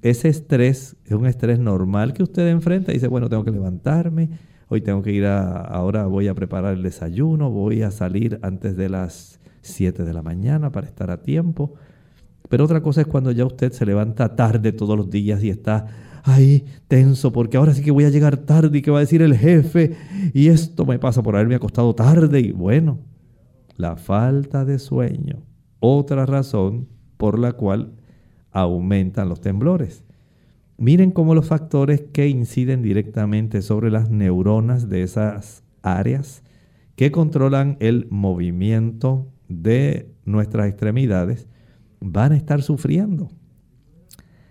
Ese 0.00 0.28
estrés 0.28 0.94
es 1.04 1.10
un 1.10 1.26
estrés 1.26 1.58
normal 1.58 2.12
que 2.12 2.22
usted 2.22 2.46
enfrenta 2.46 2.92
y 2.92 2.94
dice, 2.94 3.08
bueno, 3.08 3.28
tengo 3.28 3.42
que 3.42 3.50
levantarme, 3.50 4.30
hoy 4.68 4.80
tengo 4.80 5.02
que 5.02 5.10
ir 5.10 5.26
a, 5.26 5.56
ahora 5.56 6.06
voy 6.06 6.28
a 6.28 6.34
preparar 6.34 6.74
el 6.74 6.84
desayuno, 6.84 7.50
voy 7.50 7.82
a 7.82 7.90
salir 7.90 8.38
antes 8.42 8.76
de 8.76 8.88
las 8.88 9.40
7 9.62 10.04
de 10.04 10.12
la 10.12 10.22
mañana 10.22 10.70
para 10.70 10.86
estar 10.86 11.10
a 11.10 11.20
tiempo. 11.20 11.74
Pero 12.48 12.62
otra 12.62 12.80
cosa 12.80 13.00
es 13.00 13.08
cuando 13.08 13.32
ya 13.32 13.44
usted 13.44 13.72
se 13.72 13.86
levanta 13.86 14.36
tarde 14.36 14.70
todos 14.70 14.96
los 14.96 15.10
días 15.10 15.42
y 15.42 15.50
está 15.50 15.88
ahí 16.22 16.64
tenso 16.86 17.32
porque 17.32 17.56
ahora 17.56 17.74
sí 17.74 17.82
que 17.82 17.90
voy 17.90 18.04
a 18.04 18.10
llegar 18.10 18.36
tarde 18.36 18.78
y 18.78 18.82
que 18.82 18.92
va 18.92 18.98
a 18.98 19.00
decir 19.00 19.20
el 19.20 19.36
jefe 19.36 19.96
y 20.32 20.46
esto 20.46 20.86
me 20.86 21.00
pasa 21.00 21.24
por 21.24 21.34
haberme 21.34 21.56
acostado 21.56 21.92
tarde 21.92 22.38
y 22.38 22.52
bueno, 22.52 23.00
la 23.76 23.96
falta 23.96 24.64
de 24.64 24.78
sueño, 24.78 25.42
otra 25.80 26.24
razón 26.24 26.91
por 27.22 27.38
la 27.38 27.52
cual 27.52 27.92
aumentan 28.50 29.28
los 29.28 29.40
temblores. 29.40 30.02
Miren 30.76 31.12
cómo 31.12 31.36
los 31.36 31.46
factores 31.46 32.02
que 32.12 32.26
inciden 32.26 32.82
directamente 32.82 33.62
sobre 33.62 33.92
las 33.92 34.10
neuronas 34.10 34.88
de 34.88 35.04
esas 35.04 35.62
áreas 35.82 36.42
que 36.96 37.12
controlan 37.12 37.76
el 37.78 38.08
movimiento 38.10 39.28
de 39.48 40.12
nuestras 40.24 40.66
extremidades 40.66 41.46
van 42.00 42.32
a 42.32 42.36
estar 42.36 42.60
sufriendo. 42.60 43.30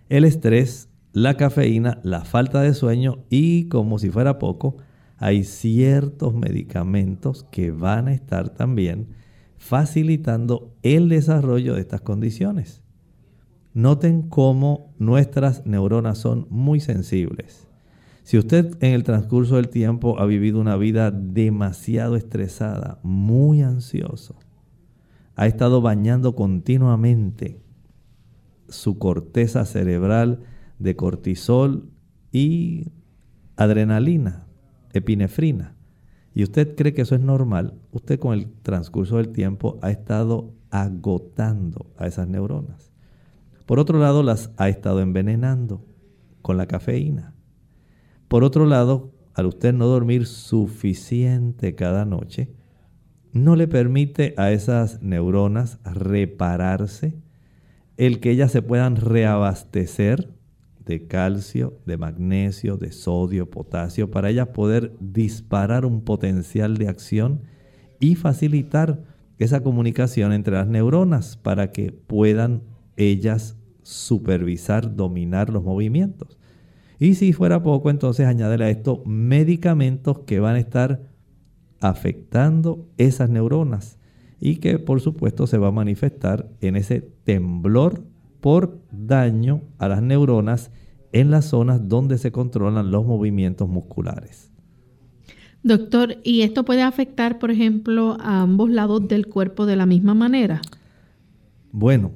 El 0.08 0.24
estrés, 0.24 0.88
la 1.12 1.36
cafeína, 1.36 2.00
la 2.04 2.24
falta 2.24 2.62
de 2.62 2.74
sueño 2.74 3.26
y 3.30 3.68
como 3.68 4.00
si 4.00 4.10
fuera 4.10 4.40
poco, 4.40 4.78
hay 5.18 5.44
ciertos 5.44 6.34
medicamentos 6.34 7.46
que 7.52 7.72
van 7.72 8.08
a 8.08 8.14
estar 8.14 8.48
también 8.48 9.10
facilitando 9.62 10.74
el 10.82 11.08
desarrollo 11.08 11.76
de 11.76 11.82
estas 11.82 12.02
condiciones. 12.02 12.82
Noten 13.76 14.24
cómo 14.24 14.92
nuestras 14.98 15.68
neuronas 15.68 16.18
son 16.18 16.48
muy 16.50 16.80
sensibles. 16.80 17.68
Si 18.24 18.40
usted 18.40 18.76
en 18.82 18.94
el 18.94 19.04
transcurso 19.04 19.58
del 19.58 19.70
tiempo 19.70 20.20
ha 20.20 20.26
vivido 20.26 20.60
una 20.60 20.78
vida 20.78 21.12
demasiado 21.12 22.16
estresada, 22.16 23.00
muy 23.04 23.62
ansioso, 23.62 24.36
ha 25.36 25.46
estado 25.46 25.80
bañando 25.80 26.36
continuamente 26.36 27.62
su 28.68 28.98
corteza 28.98 29.64
cerebral 29.66 30.40
de 30.80 30.96
cortisol 30.96 31.88
y 32.32 32.88
adrenalina, 33.58 34.48
epinefrina, 34.92 35.76
y 36.34 36.44
usted 36.44 36.76
cree 36.76 36.94
que 36.94 37.02
eso 37.02 37.16
es 37.16 37.22
normal, 37.22 37.74
usted 37.92 38.20
con 38.20 38.34
el 38.34 38.52
transcurso 38.62 39.18
del 39.18 39.30
tiempo 39.30 39.78
ha 39.82 39.92
estado 39.92 40.54
agotando 40.70 41.92
a 41.98 42.08
esas 42.08 42.28
neuronas. 42.28 42.92
Por 43.66 43.80
otro 43.80 44.00
lado, 44.00 44.24
las 44.24 44.52
ha 44.58 44.70
estado 44.70 45.02
envenenando 45.02 45.86
con 46.42 46.58
la 46.58 46.68
cafeína. 46.68 47.34
Por 48.28 48.44
otro 48.44 48.66
lado, 48.66 49.12
al 49.34 49.46
usted 49.46 49.74
no 49.74 49.88
dormir 49.88 50.26
suficiente 50.26 51.76
cada 51.76 52.06
noche, 52.06 52.54
no 53.34 53.56
le 53.56 53.68
permite 53.68 54.34
a 54.38 54.52
esas 54.52 55.02
neuronas 55.02 55.80
repararse, 55.84 57.18
el 57.98 58.20
que 58.20 58.32
ellas 58.32 58.52
se 58.52 58.62
puedan 58.62 58.96
reabastecer 58.96 60.34
de 60.86 61.08
calcio, 61.08 61.80
de 61.86 61.98
magnesio, 61.98 62.78
de 62.78 62.92
sodio, 62.92 63.50
potasio, 63.50 64.10
para 64.12 64.30
ellas 64.30 64.50
poder 64.50 64.94
disparar 65.00 65.86
un 65.86 66.02
potencial 66.02 66.78
de 66.78 66.88
acción 66.88 67.42
y 68.00 68.16
facilitar 68.16 69.04
esa 69.38 69.62
comunicación 69.62 70.34
entre 70.34 70.56
las 70.56 70.68
neuronas 70.68 71.38
para 71.38 71.72
que 71.72 71.92
puedan 71.92 72.64
ellas 72.96 73.58
supervisar, 73.84 74.96
dominar 74.96 75.50
los 75.50 75.64
movimientos. 75.64 76.38
Y 77.00 77.16
si 77.16 77.34
fuera 77.34 77.64
poco, 77.64 77.90
entonces 77.90 78.28
añádele 78.28 78.66
a 78.66 78.70
esto 78.70 79.04
medicamentos 79.06 80.20
que 80.20 80.40
van 80.40 80.56
a 80.56 80.60
estar 80.60 81.10
afectando 81.80 82.88
esas 82.98 83.30
neuronas 83.30 83.98
y 84.40 84.58
que 84.58 84.78
por 84.78 85.02
supuesto 85.02 85.48
se 85.48 85.58
va 85.58 85.70
a 85.70 85.72
manifestar 85.72 86.50
en 86.62 86.76
ese 86.76 87.02
temblor 87.02 88.04
por 88.42 88.82
daño 88.92 89.62
a 89.78 89.88
las 89.88 90.02
neuronas 90.02 90.72
en 91.14 91.32
las 91.32 91.46
zonas 91.46 91.88
donde 91.88 92.18
se 92.18 92.32
controlan 92.32 92.92
los 92.92 93.06
movimientos 93.06 93.70
musculares. 93.70 94.52
Doctor, 95.64 96.18
¿y 96.24 96.42
esto 96.42 96.66
puede 96.66 96.82
afectar, 96.82 97.38
por 97.38 97.52
ejemplo, 97.52 98.18
a 98.20 98.42
ambos 98.42 98.72
lados 98.72 99.08
del 99.08 99.28
cuerpo 99.28 99.66
de 99.66 99.76
la 99.76 99.86
misma 99.86 100.16
manera? 100.16 100.62
Bueno, 101.72 102.12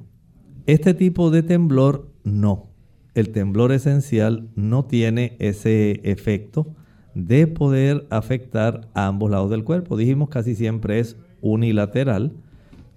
este 0.66 0.94
tipo 0.94 1.30
de 1.30 1.42
temblor 1.42 2.12
no. 2.24 2.70
El 3.14 3.30
temblor 3.30 3.70
esencial 3.70 4.48
no 4.56 4.84
tiene 4.84 5.36
ese 5.38 6.00
efecto 6.02 6.74
de 7.14 7.46
poder 7.46 8.06
afectar 8.10 8.88
a 8.94 9.06
ambos 9.06 9.30
lados 9.30 9.50
del 9.50 9.64
cuerpo. 9.64 9.96
Dijimos 9.96 10.28
casi 10.28 10.54
siempre 10.54 10.98
es 10.98 11.16
unilateral. 11.40 12.32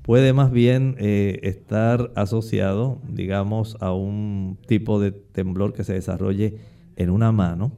Puede 0.02 0.34
más 0.34 0.52
bien 0.52 0.96
eh, 0.98 1.40
estar 1.44 2.12
asociado, 2.16 3.02
digamos, 3.08 3.78
a 3.80 3.94
un 3.94 4.58
tipo 4.66 5.00
de 5.00 5.12
temblor 5.12 5.74
que 5.74 5.84
se 5.84 5.94
desarrolle 5.94 6.58
en 6.96 7.10
una 7.10 7.32
mano, 7.32 7.72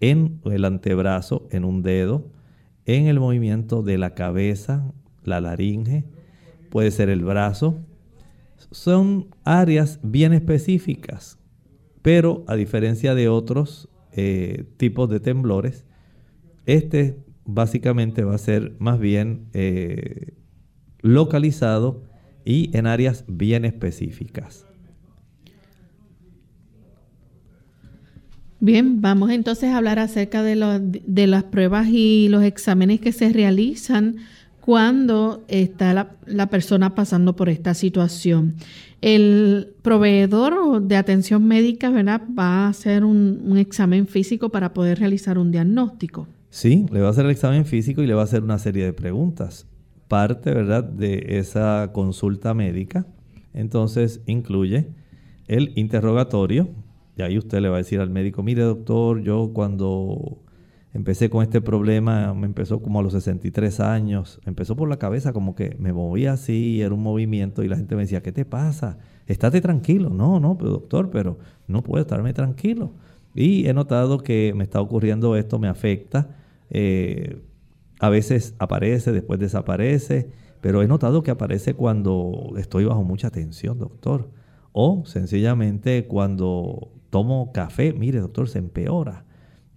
en 0.00 0.40
el 0.44 0.64
antebrazo, 0.64 1.48
en 1.50 1.64
un 1.64 1.82
dedo, 1.82 2.30
en 2.84 3.06
el 3.06 3.20
movimiento 3.20 3.82
de 3.82 3.98
la 3.98 4.14
cabeza, 4.14 4.92
la 5.24 5.40
laringe, 5.40 6.04
puede 6.70 6.90
ser 6.90 7.08
el 7.08 7.24
brazo. 7.24 7.78
Son 8.70 9.28
áreas 9.44 10.00
bien 10.02 10.32
específicas, 10.32 11.38
pero 12.02 12.44
a 12.46 12.54
diferencia 12.56 13.14
de 13.14 13.28
otros 13.28 13.88
eh, 14.12 14.64
tipos 14.76 15.08
de 15.08 15.20
temblores, 15.20 15.84
este 16.66 17.18
básicamente 17.44 18.24
va 18.24 18.34
a 18.34 18.38
ser 18.38 18.74
más 18.78 18.98
bien 18.98 19.48
eh, 19.52 20.34
localizado 21.08 22.02
y 22.44 22.70
en 22.76 22.86
áreas 22.86 23.24
bien 23.26 23.64
específicas. 23.64 24.66
Bien, 28.60 29.00
vamos 29.00 29.30
entonces 29.30 29.70
a 29.70 29.76
hablar 29.76 29.98
acerca 29.98 30.42
de, 30.42 30.80
de 31.06 31.26
las 31.26 31.44
pruebas 31.44 31.88
y 31.88 32.28
los 32.28 32.42
exámenes 32.42 33.00
que 33.00 33.12
se 33.12 33.32
realizan 33.32 34.16
cuando 34.60 35.44
está 35.48 35.94
la, 36.26 36.46
persona 36.50 36.94
pasando 36.94 37.36
por 37.36 37.48
esta 37.48 37.72
situación. 37.72 38.56
El 39.00 39.68
proveedor 39.80 40.82
de 40.82 40.96
atención 40.96 41.46
médica 41.46 41.88
¿verdad? 41.88 42.20
va 42.38 42.66
a 42.66 42.68
hacer 42.68 43.04
un, 43.04 43.40
un, 43.44 43.56
examen 43.56 44.06
físico 44.08 44.50
para 44.50 44.74
poder 44.74 44.98
realizar 44.98 45.38
un 45.38 45.52
diagnóstico. 45.52 46.26
Sí, 46.50 46.84
le 46.92 47.00
va 47.00 47.06
a 47.06 47.10
hacer 47.12 47.24
el 47.24 47.30
examen 47.30 47.64
físico 47.64 48.02
y 48.02 48.06
le 48.06 48.14
va 48.14 48.22
a 48.22 48.24
hacer 48.24 48.42
una 48.42 48.58
serie 48.58 48.84
de 48.84 48.92
preguntas. 48.92 49.66
Parte 50.08 50.52
¿verdad? 50.52 50.84
de 50.84 51.38
esa 51.38 51.90
consulta 51.92 52.54
médica, 52.54 53.06
entonces 53.54 54.22
incluye 54.26 54.88
el 55.46 55.72
interrogatorio, 55.76 56.68
y 57.16 57.22
ahí 57.22 57.38
usted 57.38 57.60
le 57.60 57.68
va 57.68 57.76
a 57.76 57.78
decir 57.78 58.00
al 58.00 58.10
médico, 58.10 58.42
mire 58.42 58.62
doctor, 58.62 59.20
yo 59.22 59.50
cuando 59.52 60.38
empecé 60.94 61.30
con 61.30 61.42
este 61.42 61.60
problema, 61.60 62.32
me 62.34 62.46
empezó 62.46 62.80
como 62.80 63.00
a 63.00 63.02
los 63.02 63.12
63 63.12 63.80
años, 63.80 64.40
empezó 64.46 64.76
por 64.76 64.88
la 64.88 64.98
cabeza 64.98 65.32
como 65.32 65.54
que 65.54 65.76
me 65.78 65.92
movía 65.92 66.32
así, 66.32 66.80
era 66.80 66.94
un 66.94 67.02
movimiento 67.02 67.62
y 67.62 67.68
la 67.68 67.76
gente 67.76 67.94
me 67.94 68.02
decía, 68.02 68.22
¿qué 68.22 68.32
te 68.32 68.44
pasa? 68.44 68.98
Estate 69.26 69.60
tranquilo. 69.60 70.10
No, 70.10 70.40
no, 70.40 70.56
pero 70.56 70.70
doctor, 70.70 71.10
pero 71.10 71.38
no 71.66 71.82
puedo 71.82 72.00
estarme 72.00 72.32
tranquilo. 72.32 72.92
Y 73.34 73.66
he 73.66 73.74
notado 73.74 74.18
que 74.18 74.52
me 74.56 74.64
está 74.64 74.80
ocurriendo 74.80 75.36
esto, 75.36 75.58
me 75.58 75.68
afecta. 75.68 76.36
Eh, 76.70 77.40
a 78.00 78.08
veces 78.08 78.54
aparece, 78.58 79.12
después 79.12 79.40
desaparece, 79.40 80.30
pero 80.60 80.82
he 80.82 80.88
notado 80.88 81.22
que 81.22 81.30
aparece 81.30 81.74
cuando 81.74 82.52
estoy 82.56 82.84
bajo 82.84 83.02
mucha 83.04 83.30
tensión, 83.30 83.78
doctor. 83.78 84.30
O 84.72 85.04
sencillamente 85.06 86.06
cuando 86.06 86.92
tomo 87.10 87.52
café, 87.52 87.92
mire 87.92 88.20
doctor, 88.20 88.48
se 88.48 88.58
empeora. 88.58 89.24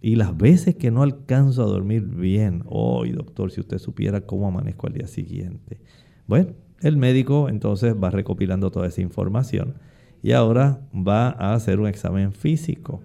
Y 0.02 0.16
las 0.16 0.36
veces 0.36 0.76
que 0.76 0.92
no 0.92 1.04
alcanzo 1.04 1.64
a 1.64 1.68
dormir 1.68 2.04
bien, 2.04 2.64
hoy 2.66 3.12
doctor, 3.12 3.52
si 3.52 3.60
usted 3.60 3.78
supiera 3.78 4.22
cómo 4.22 4.48
amanezco 4.48 4.88
al 4.88 4.94
día 4.94 5.08
siguiente. 5.08 5.80
Bueno, 6.28 6.54
el 6.82 6.98
médico 6.98 7.50
entonces 7.50 7.96
va 7.96 8.10
recopilando 8.10 8.72
toda 8.72 8.88
esa 8.88 9.02
información 9.02 9.76
y 10.24 10.32
ahora 10.32 10.82
va 10.94 11.30
a 11.30 11.54
hacer 11.54 11.80
un 11.80 11.88
examen 11.88 12.34
físico. 12.34 13.02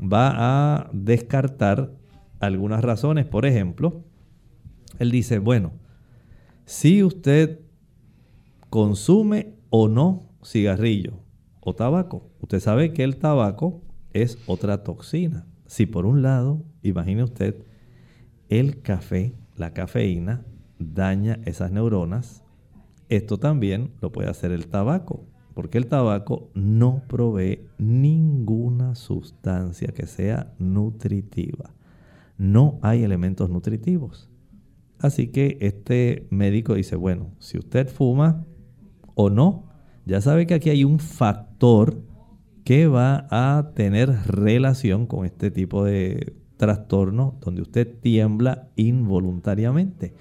Va 0.00 0.32
a 0.34 0.90
descartar 0.92 1.92
algunas 2.40 2.82
razones. 2.82 3.26
Por 3.26 3.46
ejemplo, 3.46 4.02
él 4.98 5.10
dice, 5.10 5.38
bueno, 5.38 5.72
si 6.64 7.02
usted 7.02 7.60
consume 8.70 9.54
o 9.70 9.88
no 9.88 10.30
cigarrillo, 10.44 11.24
o 11.64 11.74
tabaco. 11.74 12.30
Usted 12.40 12.60
sabe 12.60 12.92
que 12.92 13.02
el 13.02 13.16
tabaco 13.16 13.82
es 14.12 14.38
otra 14.46 14.84
toxina. 14.84 15.46
Si 15.66 15.86
por 15.86 16.06
un 16.06 16.22
lado, 16.22 16.62
imagine 16.82 17.24
usted, 17.24 17.64
el 18.48 18.82
café, 18.82 19.34
la 19.56 19.72
cafeína, 19.72 20.44
daña 20.78 21.40
esas 21.46 21.72
neuronas, 21.72 22.44
esto 23.08 23.38
también 23.38 23.92
lo 24.00 24.12
puede 24.12 24.28
hacer 24.28 24.52
el 24.52 24.68
tabaco, 24.68 25.24
porque 25.54 25.78
el 25.78 25.86
tabaco 25.86 26.50
no 26.54 27.02
provee 27.08 27.66
ninguna 27.78 28.94
sustancia 28.94 29.88
que 29.88 30.06
sea 30.06 30.52
nutritiva. 30.58 31.74
No 32.36 32.78
hay 32.82 33.04
elementos 33.04 33.48
nutritivos. 33.48 34.28
Así 35.04 35.26
que 35.26 35.58
este 35.60 36.26
médico 36.30 36.76
dice, 36.76 36.96
bueno, 36.96 37.34
si 37.38 37.58
usted 37.58 37.88
fuma 37.88 38.46
o 39.14 39.28
no, 39.28 39.68
ya 40.06 40.22
sabe 40.22 40.46
que 40.46 40.54
aquí 40.54 40.70
hay 40.70 40.82
un 40.82 40.98
factor 40.98 42.00
que 42.64 42.86
va 42.86 43.26
a 43.30 43.72
tener 43.74 44.08
relación 44.26 45.04
con 45.04 45.26
este 45.26 45.50
tipo 45.50 45.84
de 45.84 46.32
trastorno 46.56 47.36
donde 47.42 47.60
usted 47.60 47.86
tiembla 48.00 48.70
involuntariamente. 48.76 50.14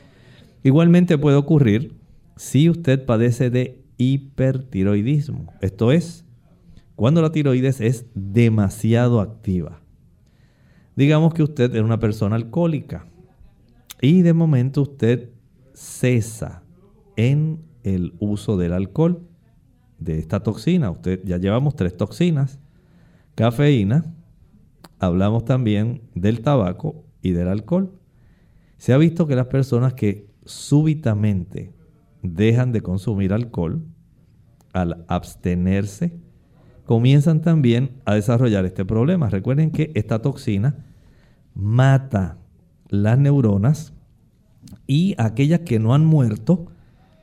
Igualmente 0.64 1.18
puede 1.18 1.38
ocurrir 1.38 1.96
si 2.36 2.70
usted 2.70 3.06
padece 3.06 3.50
de 3.50 3.86
hipertiroidismo. 3.96 5.54
Esto 5.62 5.94
es, 5.94 6.26
cuando 6.98 7.22
la 7.22 7.32
tiroides 7.32 7.80
es 7.80 8.06
demasiado 8.16 9.22
activa. 9.22 9.80
Digamos 10.98 11.34
que 11.34 11.44
usted 11.44 11.74
es 11.74 11.82
una 11.82 12.02
persona 12.02 12.36
alcohólica 12.36 13.08
y 14.04 14.22
de 14.22 14.34
momento 14.34 14.82
usted 14.82 15.30
cesa 15.74 16.62
en 17.16 17.64
el 17.84 18.14
uso 18.20 18.58
del 18.58 18.74
alcohol 18.74 19.30
de 19.98 20.20
esta 20.20 20.42
toxina. 20.42 20.92
Usted 20.92 21.22
ya 21.24 21.38
llevamos 21.38 21.78
tres 21.78 21.96
toxinas. 21.96 22.60
Cafeína, 23.36 24.14
hablamos 25.00 25.46
también 25.46 26.02
del 26.16 26.42
tabaco 26.42 27.06
y 27.22 27.32
del 27.32 27.48
alcohol. 27.48 27.94
Se 28.76 28.92
ha 28.92 28.98
visto 28.98 29.26
que 29.26 29.38
las 29.38 29.48
personas 29.48 29.94
que 29.94 30.28
súbitamente 30.44 31.72
dejan 32.22 32.74
de 32.74 32.82
consumir 32.82 33.32
alcohol, 33.32 33.86
al 34.74 35.06
abstenerse, 35.08 36.20
comienzan 36.86 37.40
también 37.40 38.02
a 38.04 38.16
desarrollar 38.16 38.66
este 38.66 38.84
problema. 38.84 39.30
Recuerden 39.30 39.72
que 39.72 39.92
esta 39.96 40.22
toxina 40.22 40.88
mata 41.54 42.43
las 42.94 43.18
neuronas 43.18 43.92
y 44.86 45.16
aquellas 45.18 45.62
que 45.62 45.80
no 45.80 45.96
han 45.96 46.06
muerto 46.06 46.68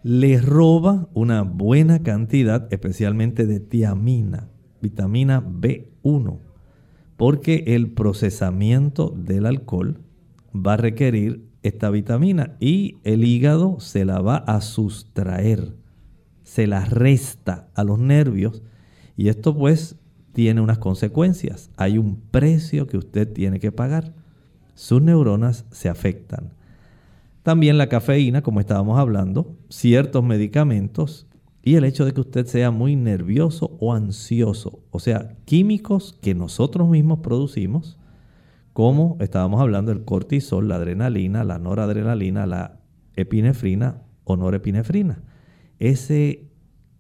le 0.03 0.41
roba 0.41 1.09
una 1.15 1.43
buena 1.43 2.03
cantidad, 2.03 2.67
especialmente 2.73 3.47
de 3.47 3.61
tiamina, 3.61 4.49
vitamina 4.83 5.41
B1, 5.41 6.41
porque 7.17 7.63
el 7.69 7.93
procesamiento 7.93 9.15
del 9.17 9.47
alcohol 9.47 10.01
va 10.55 10.73
a 10.73 10.79
requerir 10.79 11.47
esta 11.63 11.89
vitamina 11.91 12.57
y 12.59 12.97
el 13.05 13.23
hígado 13.23 13.79
se 13.79 14.05
la 14.05 14.21
va 14.21 14.39
a 14.39 14.63
sustraer, 14.63 15.77
se 16.43 16.67
la 16.67 16.85
resta 16.85 17.69
a 17.77 17.85
los 17.85 18.01
nervios 18.01 18.65
y 19.17 19.29
esto 19.29 19.57
pues 19.57 19.95
tiene 20.33 20.63
unas 20.63 20.79
consecuencias. 20.79 21.71
Hay 21.77 21.97
un 21.97 22.17
precio 22.17 22.89
que 22.89 22.97
usted 22.97 23.33
tiene 23.33 23.61
que 23.61 23.71
pagar. 23.71 24.20
Sus 24.81 25.03
neuronas 25.03 25.67
se 25.71 25.91
afectan. 25.91 26.55
También 27.43 27.77
la 27.77 27.91
cafeína, 27.91 28.41
como 28.41 28.61
estábamos 28.61 28.99
hablando, 28.99 29.59
ciertos 29.69 30.25
medicamentos 30.25 31.27
y 31.63 31.75
el 31.75 31.85
hecho 31.85 32.07
de 32.07 32.15
que 32.15 32.23
usted 32.23 32.47
sea 32.47 32.71
muy 32.71 32.97
nervioso 32.97 33.77
o 33.79 33.93
ansioso, 33.93 34.81
o 34.91 34.99
sea, 34.99 35.37
químicos 35.45 36.19
que 36.23 36.35
nosotros 36.35 36.89
mismos 36.89 37.19
producimos, 37.19 37.99
como 38.73 39.19
estábamos 39.21 39.61
hablando 39.61 39.93
el 39.93 40.07
cortisol, 40.07 40.69
la 40.69 40.77
adrenalina, 40.77 41.45
la 41.45 41.59
noradrenalina, 41.59 42.47
la 42.47 42.81
epinefrina 43.17 44.01
o 44.25 44.39
norepinefrina. 44.39 45.23
Ese 45.79 46.49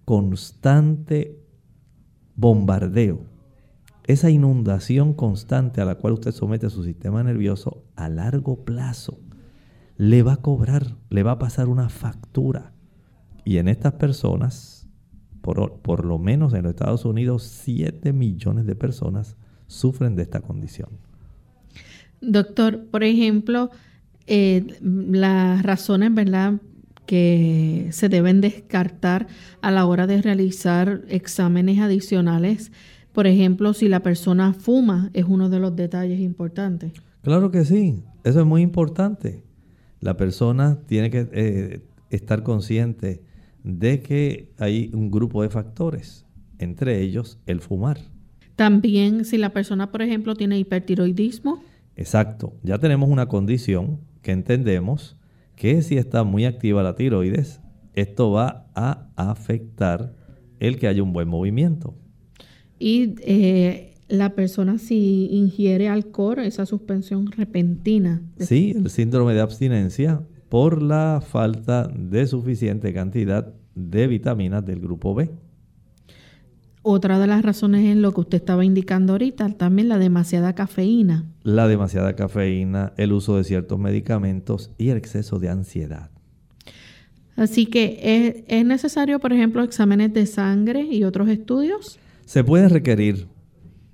constante 0.04 1.40
bombardeo, 2.36 3.24
esa 4.10 4.30
inundación 4.30 5.14
constante 5.14 5.80
a 5.80 5.84
la 5.84 5.96
cual 5.96 6.14
usted 6.14 6.32
somete 6.32 6.66
a 6.66 6.70
su 6.70 6.84
sistema 6.84 7.22
nervioso 7.22 7.84
a 7.96 8.08
largo 8.08 8.64
plazo 8.64 9.18
le 9.96 10.22
va 10.22 10.34
a 10.34 10.36
cobrar, 10.38 10.96
le 11.10 11.22
va 11.22 11.32
a 11.32 11.38
pasar 11.38 11.68
una 11.68 11.90
factura. 11.90 12.72
Y 13.44 13.58
en 13.58 13.68
estas 13.68 13.94
personas 13.94 14.80
por, 15.40 15.80
por 15.80 16.04
lo 16.04 16.18
menos 16.18 16.54
en 16.54 16.62
los 16.62 16.70
Estados 16.70 17.04
Unidos, 17.04 17.42
7 17.64 18.12
millones 18.12 18.66
de 18.66 18.74
personas 18.74 19.36
sufren 19.66 20.16
de 20.16 20.22
esta 20.22 20.40
condición. 20.40 20.90
Doctor, 22.20 22.86
por 22.90 23.04
ejemplo, 23.04 23.70
eh, 24.26 24.78
las 24.80 25.62
razones, 25.62 26.12
¿verdad?, 26.14 26.60
que 27.06 27.88
se 27.90 28.08
deben 28.08 28.40
descartar 28.40 29.26
a 29.62 29.72
la 29.72 29.84
hora 29.86 30.06
de 30.06 30.22
realizar 30.22 31.02
exámenes 31.08 31.80
adicionales. 31.80 32.70
Por 33.12 33.26
ejemplo, 33.26 33.72
si 33.72 33.88
la 33.88 34.00
persona 34.00 34.52
fuma, 34.52 35.10
es 35.14 35.24
uno 35.24 35.48
de 35.48 35.58
los 35.58 35.74
detalles 35.74 36.20
importantes. 36.20 36.92
Claro 37.22 37.50
que 37.50 37.64
sí, 37.64 38.02
eso 38.24 38.40
es 38.40 38.46
muy 38.46 38.62
importante. 38.62 39.42
La 40.00 40.16
persona 40.16 40.78
tiene 40.86 41.10
que 41.10 41.28
eh, 41.32 41.80
estar 42.10 42.42
consciente 42.42 43.22
de 43.64 44.00
que 44.00 44.52
hay 44.58 44.90
un 44.94 45.10
grupo 45.10 45.42
de 45.42 45.50
factores, 45.50 46.24
entre 46.58 47.00
ellos 47.00 47.38
el 47.46 47.60
fumar. 47.60 47.98
También 48.56 49.24
si 49.24 49.38
la 49.38 49.50
persona, 49.50 49.90
por 49.90 50.02
ejemplo, 50.02 50.34
tiene 50.34 50.58
hipertiroidismo. 50.58 51.62
Exacto, 51.96 52.54
ya 52.62 52.78
tenemos 52.78 53.10
una 53.10 53.26
condición 53.26 54.00
que 54.22 54.32
entendemos 54.32 55.16
que 55.56 55.82
si 55.82 55.98
está 55.98 56.24
muy 56.24 56.44
activa 56.46 56.82
la 56.82 56.94
tiroides, 56.94 57.60
esto 57.94 58.30
va 58.30 58.66
a 58.74 59.08
afectar 59.16 60.14
el 60.58 60.78
que 60.78 60.88
haya 60.88 61.02
un 61.02 61.12
buen 61.12 61.28
movimiento. 61.28 61.94
Y 62.80 63.14
eh, 63.20 63.94
la 64.08 64.34
persona 64.34 64.78
si 64.78 65.28
ingiere 65.30 65.88
alcohol, 65.88 66.40
esa 66.40 66.66
suspensión 66.66 67.30
repentina. 67.30 68.22
Sí, 68.40 68.74
el 68.76 68.90
síndrome 68.90 69.34
de 69.34 69.40
abstinencia 69.40 70.22
por 70.48 70.82
la 70.82 71.22
falta 71.24 71.86
de 71.86 72.26
suficiente 72.26 72.92
cantidad 72.92 73.54
de 73.76 74.08
vitaminas 74.08 74.66
del 74.66 74.80
grupo 74.80 75.14
B. 75.14 75.30
Otra 76.82 77.18
de 77.18 77.26
las 77.26 77.42
razones 77.42 77.84
es 77.84 77.96
lo 77.96 78.12
que 78.12 78.20
usted 78.20 78.38
estaba 78.38 78.64
indicando 78.64 79.12
ahorita, 79.12 79.50
también 79.50 79.88
la 79.88 79.98
demasiada 79.98 80.54
cafeína. 80.54 81.26
La 81.42 81.68
demasiada 81.68 82.16
cafeína, 82.16 82.94
el 82.96 83.12
uso 83.12 83.36
de 83.36 83.44
ciertos 83.44 83.78
medicamentos 83.78 84.70
y 84.78 84.88
el 84.88 84.96
exceso 84.96 85.38
de 85.38 85.50
ansiedad. 85.50 86.10
Así 87.36 87.66
que 87.66 88.44
es, 88.48 88.64
necesario, 88.64 89.18
por 89.18 89.32
ejemplo, 89.32 89.62
exámenes 89.62 90.12
de 90.12 90.26
sangre 90.26 90.82
y 90.82 91.04
otros 91.04 91.28
estudios. 91.28 91.98
Se 92.30 92.44
puede 92.44 92.68
requerir. 92.68 93.26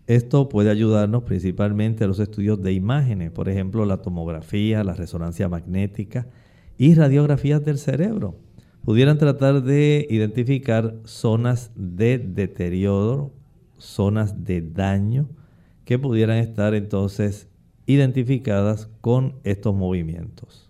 Esto 0.06 0.50
puede 0.50 0.68
ayudarnos 0.68 1.22
principalmente 1.22 2.04
a 2.04 2.06
los 2.06 2.18
estudios 2.18 2.60
de 2.60 2.74
imágenes, 2.74 3.30
por 3.30 3.48
ejemplo, 3.48 3.86
la 3.86 4.02
tomografía, 4.02 4.84
la 4.84 4.92
resonancia 4.92 5.48
magnética 5.48 6.26
y 6.76 6.92
radiografías 6.92 7.64
del 7.64 7.78
cerebro 7.78 8.38
pudieran 8.84 9.16
tratar 9.16 9.62
de 9.62 10.06
identificar 10.10 10.96
zonas 11.04 11.70
de 11.76 12.18
deterioro, 12.18 13.32
zonas 13.78 14.44
de 14.44 14.60
daño 14.60 15.30
que 15.86 15.98
pudieran 15.98 16.36
estar 16.36 16.74
entonces 16.74 17.48
identificadas 17.86 18.90
con 19.00 19.36
estos 19.44 19.74
movimientos. 19.74 20.68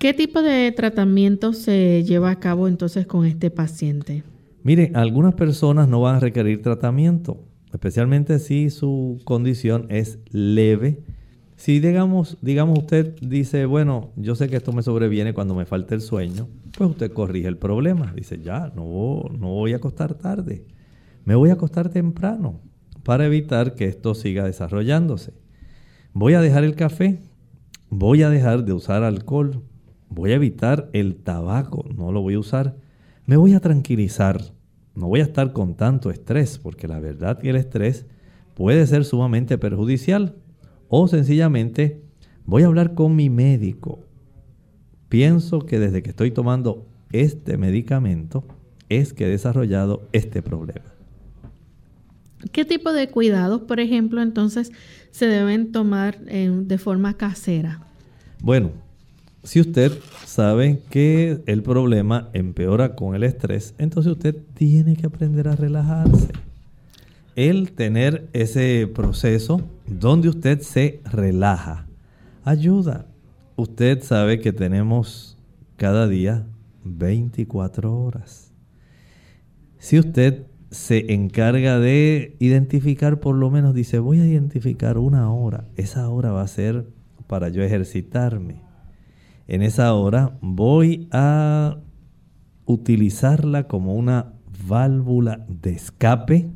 ¿Qué 0.00 0.14
tipo 0.14 0.42
de 0.42 0.72
tratamiento 0.72 1.52
se 1.52 2.02
lleva 2.02 2.32
a 2.32 2.40
cabo 2.40 2.66
entonces 2.66 3.06
con 3.06 3.24
este 3.24 3.52
paciente? 3.52 4.24
Mire, 4.68 4.92
algunas 4.94 5.34
personas 5.34 5.88
no 5.88 6.02
van 6.02 6.16
a 6.16 6.20
requerir 6.20 6.60
tratamiento, 6.62 7.42
especialmente 7.72 8.38
si 8.38 8.68
su 8.68 9.18
condición 9.24 9.86
es 9.88 10.18
leve 10.30 11.02
si 11.58 11.80
digamos, 11.80 12.38
digamos 12.40 12.78
usted 12.78 13.16
dice, 13.20 13.66
bueno, 13.66 14.12
yo 14.14 14.36
sé 14.36 14.48
que 14.48 14.54
esto 14.54 14.72
me 14.72 14.84
sobreviene 14.84 15.34
cuando 15.34 15.56
me 15.56 15.66
falta 15.66 15.96
el 15.96 16.00
sueño, 16.00 16.46
pues 16.76 16.90
usted 16.90 17.12
corrige 17.12 17.48
el 17.48 17.58
problema. 17.58 18.12
Dice, 18.14 18.40
ya, 18.40 18.70
no, 18.76 19.24
no 19.36 19.48
voy 19.48 19.72
a 19.72 19.76
acostar 19.78 20.14
tarde, 20.14 20.64
me 21.24 21.34
voy 21.34 21.50
a 21.50 21.54
acostar 21.54 21.88
temprano 21.88 22.60
para 23.02 23.26
evitar 23.26 23.74
que 23.74 23.86
esto 23.86 24.14
siga 24.14 24.44
desarrollándose. 24.44 25.32
Voy 26.12 26.34
a 26.34 26.40
dejar 26.40 26.62
el 26.62 26.76
café, 26.76 27.18
voy 27.90 28.22
a 28.22 28.30
dejar 28.30 28.64
de 28.64 28.74
usar 28.74 29.02
alcohol, 29.02 29.64
voy 30.08 30.30
a 30.30 30.36
evitar 30.36 30.88
el 30.92 31.16
tabaco, 31.16 31.84
no 31.92 32.12
lo 32.12 32.20
voy 32.20 32.34
a 32.34 32.38
usar. 32.38 32.76
Me 33.26 33.36
voy 33.36 33.54
a 33.54 33.60
tranquilizar, 33.60 34.54
no 34.98 35.06
voy 35.06 35.20
a 35.20 35.22
estar 35.22 35.52
con 35.52 35.76
tanto 35.76 36.10
estrés, 36.10 36.58
porque 36.58 36.88
la 36.88 36.98
verdad 36.98 37.38
que 37.38 37.50
el 37.50 37.56
estrés 37.56 38.04
puede 38.54 38.84
ser 38.88 39.04
sumamente 39.04 39.56
perjudicial 39.56 40.34
o 40.88 41.06
sencillamente 41.06 42.02
voy 42.44 42.64
a 42.64 42.66
hablar 42.66 42.94
con 42.94 43.14
mi 43.14 43.30
médico. 43.30 44.00
Pienso 45.08 45.60
que 45.60 45.78
desde 45.78 46.02
que 46.02 46.10
estoy 46.10 46.32
tomando 46.32 46.84
este 47.12 47.56
medicamento 47.56 48.44
es 48.88 49.12
que 49.12 49.26
he 49.26 49.28
desarrollado 49.28 50.08
este 50.12 50.42
problema. 50.42 50.84
¿Qué 52.50 52.64
tipo 52.64 52.92
de 52.92 53.08
cuidados, 53.08 53.62
por 53.62 53.78
ejemplo, 53.78 54.20
entonces 54.20 54.72
se 55.12 55.26
deben 55.26 55.70
tomar 55.70 56.18
de 56.20 56.78
forma 56.78 57.16
casera? 57.16 57.86
Bueno, 58.40 58.72
si 59.42 59.60
usted 59.60 59.92
sabe 60.24 60.82
que 60.90 61.42
el 61.46 61.62
problema 61.62 62.28
empeora 62.32 62.94
con 62.94 63.14
el 63.14 63.22
estrés, 63.22 63.74
entonces 63.78 64.12
usted 64.12 64.36
tiene 64.54 64.96
que 64.96 65.06
aprender 65.06 65.48
a 65.48 65.56
relajarse 65.56 66.28
el 67.38 67.70
tener 67.70 68.28
ese 68.32 68.90
proceso 68.92 69.60
donde 69.86 70.28
usted 70.28 70.60
se 70.60 71.00
relaja 71.04 71.86
ayuda. 72.42 73.06
Usted 73.54 74.02
sabe 74.02 74.40
que 74.40 74.52
tenemos 74.52 75.38
cada 75.76 76.08
día 76.08 76.46
24 76.82 77.96
horas. 77.96 78.52
Si 79.78 80.00
usted 80.00 80.46
se 80.70 81.14
encarga 81.14 81.78
de 81.78 82.34
identificar, 82.40 83.20
por 83.20 83.36
lo 83.36 83.52
menos 83.52 83.72
dice, 83.72 84.00
voy 84.00 84.18
a 84.18 84.26
identificar 84.26 84.98
una 84.98 85.32
hora, 85.32 85.68
esa 85.76 86.08
hora 86.08 86.32
va 86.32 86.42
a 86.42 86.48
ser 86.48 86.88
para 87.28 87.50
yo 87.50 87.62
ejercitarme. 87.62 88.67
En 89.48 89.62
esa 89.62 89.94
hora 89.94 90.38
voy 90.42 91.08
a 91.10 91.78
utilizarla 92.66 93.66
como 93.66 93.94
una 93.94 94.34
válvula 94.66 95.46
de 95.48 95.70
escape 95.70 96.50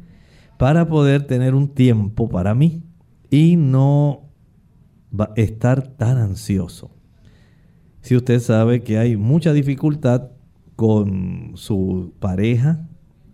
para 0.58 0.86
poder 0.86 1.26
tener 1.26 1.54
un 1.54 1.68
tiempo 1.68 2.28
para 2.28 2.54
mí 2.54 2.82
y 3.30 3.56
no 3.56 4.28
estar 5.36 5.88
tan 5.88 6.18
ansioso. 6.18 6.90
Si 8.02 8.14
usted 8.14 8.40
sabe 8.40 8.82
que 8.82 8.98
hay 8.98 9.16
mucha 9.16 9.54
dificultad 9.54 10.28
con 10.76 11.52
su 11.54 12.12
pareja, 12.20 12.88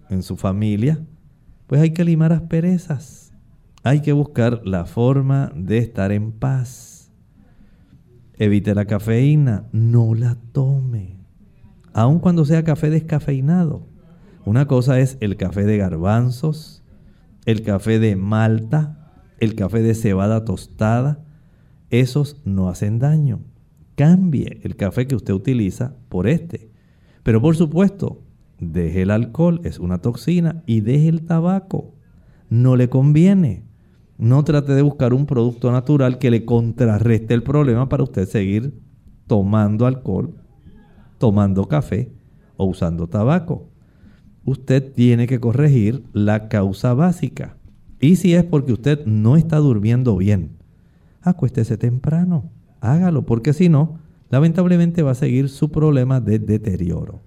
en 0.09 0.23
su 0.23 0.37
familia, 0.37 1.05
pues 1.67 1.81
hay 1.81 1.91
que 1.91 2.05
limar 2.05 2.33
asperezas. 2.33 3.33
Hay 3.83 4.03
que 4.03 4.13
buscar 4.13 4.63
la 4.65 4.85
forma 4.85 5.53
de 5.55 5.79
estar 5.79 6.13
en 6.13 6.33
paz. 6.33 6.98
Evite 8.39 8.75
la 8.75 8.85
cafeína, 8.85 9.69
no 9.73 10.15
la 10.15 10.37
tome. 10.53 11.17
Aun 11.93 12.21
cuando 12.21 12.45
sea 12.45 12.63
café 12.63 12.89
descafeinado. 12.89 13.89
Una 14.45 14.67
cosa 14.67 15.01
es 15.01 15.19
el 15.21 15.37
café 15.37 15.65
de 15.65 15.77
garbanzos, 15.77 16.85
el 17.47 17.63
café 17.63 17.99
de 17.99 18.15
malta, 18.15 19.13
el 19.41 19.57
café 19.57 19.83
de 19.83 19.95
cebada 19.95 20.45
tostada, 20.45 21.25
esos 21.91 22.41
no 22.45 22.69
hacen 22.69 23.01
daño. 23.01 23.41
Cambie 23.97 24.61
el 24.63 24.77
café 24.77 25.09
que 25.09 25.17
usted 25.17 25.35
utiliza 25.35 25.97
por 26.09 26.29
este. 26.29 26.71
Pero 27.25 27.43
por 27.43 27.57
supuesto, 27.57 28.23
deje 28.61 29.03
el 29.03 29.11
alcohol, 29.11 29.61
es 29.65 29.81
una 29.81 29.99
toxina, 29.99 30.63
y 30.65 30.81
deje 30.81 31.09
el 31.09 31.27
tabaco. 31.27 31.95
No 32.49 32.77
le 32.77 32.89
conviene. 32.89 33.68
No 34.19 34.45
trate 34.45 34.75
de 34.75 34.83
buscar 34.83 35.15
un 35.15 35.27
producto 35.27 35.73
natural 35.73 36.19
que 36.19 36.31
le 36.31 36.45
contrarreste 36.45 37.35
el 37.35 37.43
problema 37.43 37.89
para 37.89 38.03
usted 38.03 38.27
seguir 38.27 38.75
tomando 39.27 39.87
alcohol, 39.87 40.35
tomando 41.19 41.67
café 41.67 42.11
o 42.57 42.67
usando 42.67 43.07
tabaco 43.07 43.69
usted 44.51 44.93
tiene 44.93 45.27
que 45.27 45.41
corregir 45.41 46.05
la 46.13 46.49
causa 46.49 46.95
básica. 46.95 47.57
Y 48.01 48.17
si 48.17 48.35
es 48.35 48.45
porque 48.45 48.73
usted 48.73 49.05
no 49.07 49.37
está 49.37 49.59
durmiendo 49.59 50.17
bien, 50.17 50.51
acuéstese 51.21 51.77
temprano, 51.77 52.51
hágalo, 52.81 53.27
porque 53.27 53.53
si 53.53 53.69
no, 53.69 53.99
lamentablemente 54.31 55.03
va 55.03 55.13
a 55.13 55.17
seguir 55.17 55.49
su 55.49 55.71
problema 55.71 56.21
de 56.21 56.39
deterioro. 56.39 57.21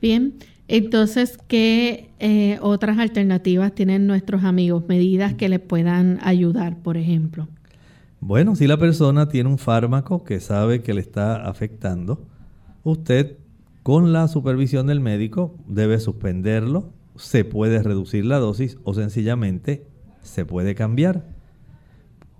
Bien, 0.00 0.34
entonces, 0.68 1.38
¿qué 1.48 2.10
eh, 2.18 2.58
otras 2.62 2.98
alternativas 2.98 3.74
tienen 3.74 4.06
nuestros 4.06 4.44
amigos? 4.44 4.84
Medidas 4.88 5.34
que 5.34 5.48
le 5.48 5.58
puedan 5.58 6.18
ayudar, 6.22 6.78
por 6.82 6.96
ejemplo. 6.96 7.48
Bueno, 8.20 8.54
si 8.54 8.66
la 8.66 8.76
persona 8.76 9.28
tiene 9.28 9.50
un 9.50 9.58
fármaco 9.58 10.22
que 10.24 10.38
sabe 10.40 10.82
que 10.82 10.94
le 10.94 11.00
está 11.00 11.48
afectando, 11.48 12.24
usted 12.84 13.36
con 13.82 14.12
la 14.12 14.28
supervisión 14.28 14.86
del 14.86 15.00
médico 15.00 15.56
debe 15.66 15.98
suspenderlo, 15.98 16.92
se 17.16 17.44
puede 17.44 17.82
reducir 17.82 18.24
la 18.24 18.38
dosis 18.38 18.78
o 18.84 18.94
sencillamente 18.94 19.86
se 20.22 20.44
puede 20.44 20.74
cambiar. 20.74 21.24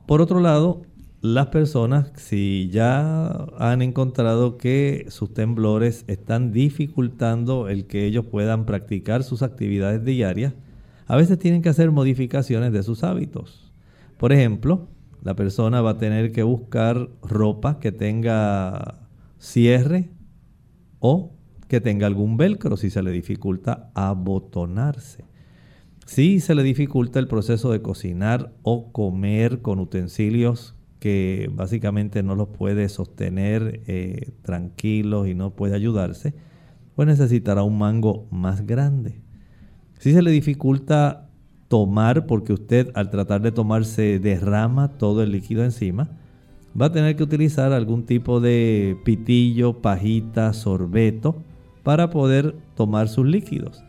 Por 0.06 0.20
otro 0.20 0.40
lado, 0.40 0.82
las 1.22 1.46
personas, 1.46 2.10
si 2.16 2.68
ya 2.72 3.46
han 3.56 3.80
encontrado 3.80 4.58
que 4.58 5.06
sus 5.08 5.32
temblores 5.32 6.04
están 6.08 6.50
dificultando 6.50 7.68
el 7.68 7.86
que 7.86 8.06
ellos 8.06 8.26
puedan 8.26 8.66
practicar 8.66 9.22
sus 9.22 9.42
actividades 9.42 10.04
diarias, 10.04 10.54
a 11.06 11.16
veces 11.16 11.38
tienen 11.38 11.62
que 11.62 11.68
hacer 11.68 11.92
modificaciones 11.92 12.72
de 12.72 12.82
sus 12.82 13.04
hábitos. 13.04 13.72
Por 14.18 14.32
ejemplo, 14.32 14.88
la 15.22 15.36
persona 15.36 15.80
va 15.80 15.90
a 15.90 15.98
tener 15.98 16.32
que 16.32 16.42
buscar 16.42 17.08
ropa 17.22 17.78
que 17.78 17.92
tenga 17.92 19.06
cierre 19.38 20.10
o 20.98 21.36
que 21.68 21.80
tenga 21.80 22.08
algún 22.08 22.36
velcro 22.36 22.76
si 22.76 22.90
se 22.90 23.00
le 23.00 23.12
dificulta 23.12 23.92
abotonarse. 23.94 25.24
Si 26.04 26.40
se 26.40 26.56
le 26.56 26.64
dificulta 26.64 27.20
el 27.20 27.28
proceso 27.28 27.70
de 27.70 27.80
cocinar 27.80 28.52
o 28.62 28.90
comer 28.90 29.62
con 29.62 29.78
utensilios 29.78 30.74
que 31.03 31.50
básicamente 31.53 32.22
no 32.22 32.36
los 32.36 32.50
puede 32.50 32.88
sostener 32.88 33.82
eh, 33.88 34.30
tranquilos 34.42 35.26
y 35.26 35.34
no 35.34 35.50
puede 35.50 35.74
ayudarse, 35.74 36.32
pues 36.94 37.09
necesitará 37.09 37.64
un 37.64 37.76
mango 37.76 38.28
más 38.30 38.64
grande. 38.64 39.20
Si 39.98 40.12
se 40.12 40.22
le 40.22 40.30
dificulta 40.30 41.28
tomar, 41.66 42.26
porque 42.26 42.53
usted 42.53 42.92
al 42.94 43.11
tratar 43.11 43.42
de 43.42 43.50
tomar 43.50 43.84
se 43.84 44.20
derrama 44.20 44.96
todo 44.96 45.24
el 45.24 45.32
líquido 45.32 45.64
encima, 45.64 46.09
va 46.80 46.86
a 46.86 46.92
tener 46.92 47.16
que 47.16 47.24
utilizar 47.24 47.72
algún 47.72 48.07
tipo 48.07 48.38
de 48.38 48.96
pitillo, 49.05 49.82
pajita, 49.82 50.53
sorbeto 50.53 51.42
para 51.82 52.11
poder 52.11 52.55
tomar 52.76 53.09
sus 53.09 53.26
líquidos. 53.26 53.82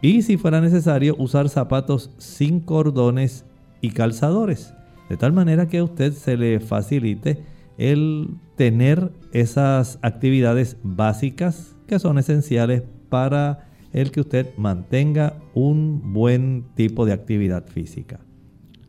Y 0.00 0.22
si 0.22 0.36
fuera 0.36 0.60
necesario, 0.60 1.16
usar 1.18 1.48
zapatos 1.48 2.12
sin 2.18 2.60
cordones 2.60 3.46
y 3.80 3.90
calzadores 3.90 4.76
de 5.12 5.18
tal 5.18 5.34
manera 5.34 5.68
que 5.68 5.76
a 5.76 5.84
usted 5.84 6.14
se 6.14 6.38
le 6.38 6.58
facilite 6.58 7.44
el 7.76 8.30
tener 8.56 9.12
esas 9.34 9.98
actividades 10.00 10.78
básicas 10.82 11.76
que 11.86 11.98
son 11.98 12.16
esenciales 12.16 12.82
para 13.10 13.68
el 13.92 14.10
que 14.10 14.20
usted 14.20 14.56
mantenga 14.56 15.34
un 15.52 16.14
buen 16.14 16.64
tipo 16.76 17.04
de 17.04 17.12
actividad 17.12 17.66
física. 17.66 18.20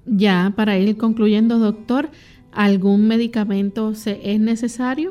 Ya, 0.06 0.54
para 0.56 0.78
ir 0.78 0.96
concluyendo, 0.96 1.60
doctor, 1.60 2.10
¿algún 2.54 3.06
medicamento 3.06 3.94
se 3.94 4.32
es 4.32 4.40
necesario? 4.40 5.10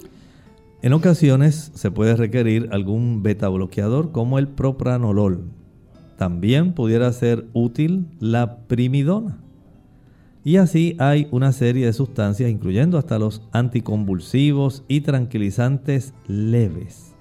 En 0.81 0.95
ocasiones 0.95 1.73
se 1.75 1.91
puede 1.91 2.17
requerir 2.17 2.71
algún 2.73 3.23
beta 3.23 3.51
bloqueador 3.51 4.13
como 4.13 4.39
el 4.39 4.49
propranolol. 4.49 5.51
También 6.17 6.73
pudiera 6.73 7.13
ser 7.13 7.45
útil 7.53 8.07
la 8.19 8.61
primidona. 8.67 9.42
Y 10.45 10.57
así 10.57 10.97
hay 10.99 11.29
una 11.31 11.53
serie 11.53 11.87
de 11.87 11.93
sustancias, 11.93 12.51
incluyendo 12.51 12.99
hasta 12.99 13.19
los 13.19 13.43
anticonvulsivos 13.53 14.85
y 14.89 15.03
tranquilizantes 15.03 16.15
leves, 16.27 17.15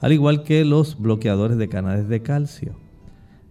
al 0.00 0.12
igual 0.12 0.42
que 0.42 0.64
los 0.64 0.98
bloqueadores 0.98 1.56
de 1.56 1.68
canales 1.68 2.08
de 2.08 2.22
calcio. 2.22 2.74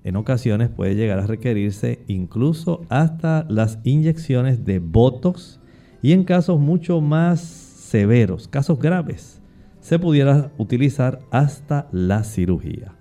En 0.04 0.18
ocasiones 0.18 0.70
puede 0.70 0.96
llegar 0.96 1.20
a 1.20 1.28
requerirse 1.28 2.04
incluso 2.08 2.82
hasta 2.90 3.46
las 3.50 3.80
inyecciones 3.86 4.66
de 4.66 4.80
Botox 4.80 5.62
y 6.02 6.12
en 6.12 6.26
casos 6.26 6.60
mucho 6.60 7.00
más 7.00 7.40
severos, 7.40 8.50
casos 8.50 8.78
graves, 8.78 9.40
se 9.80 10.00
pudiera 10.00 10.52
utilizar 10.58 11.20
hasta 11.32 11.88
la 11.94 12.26
cirugía. 12.26 12.96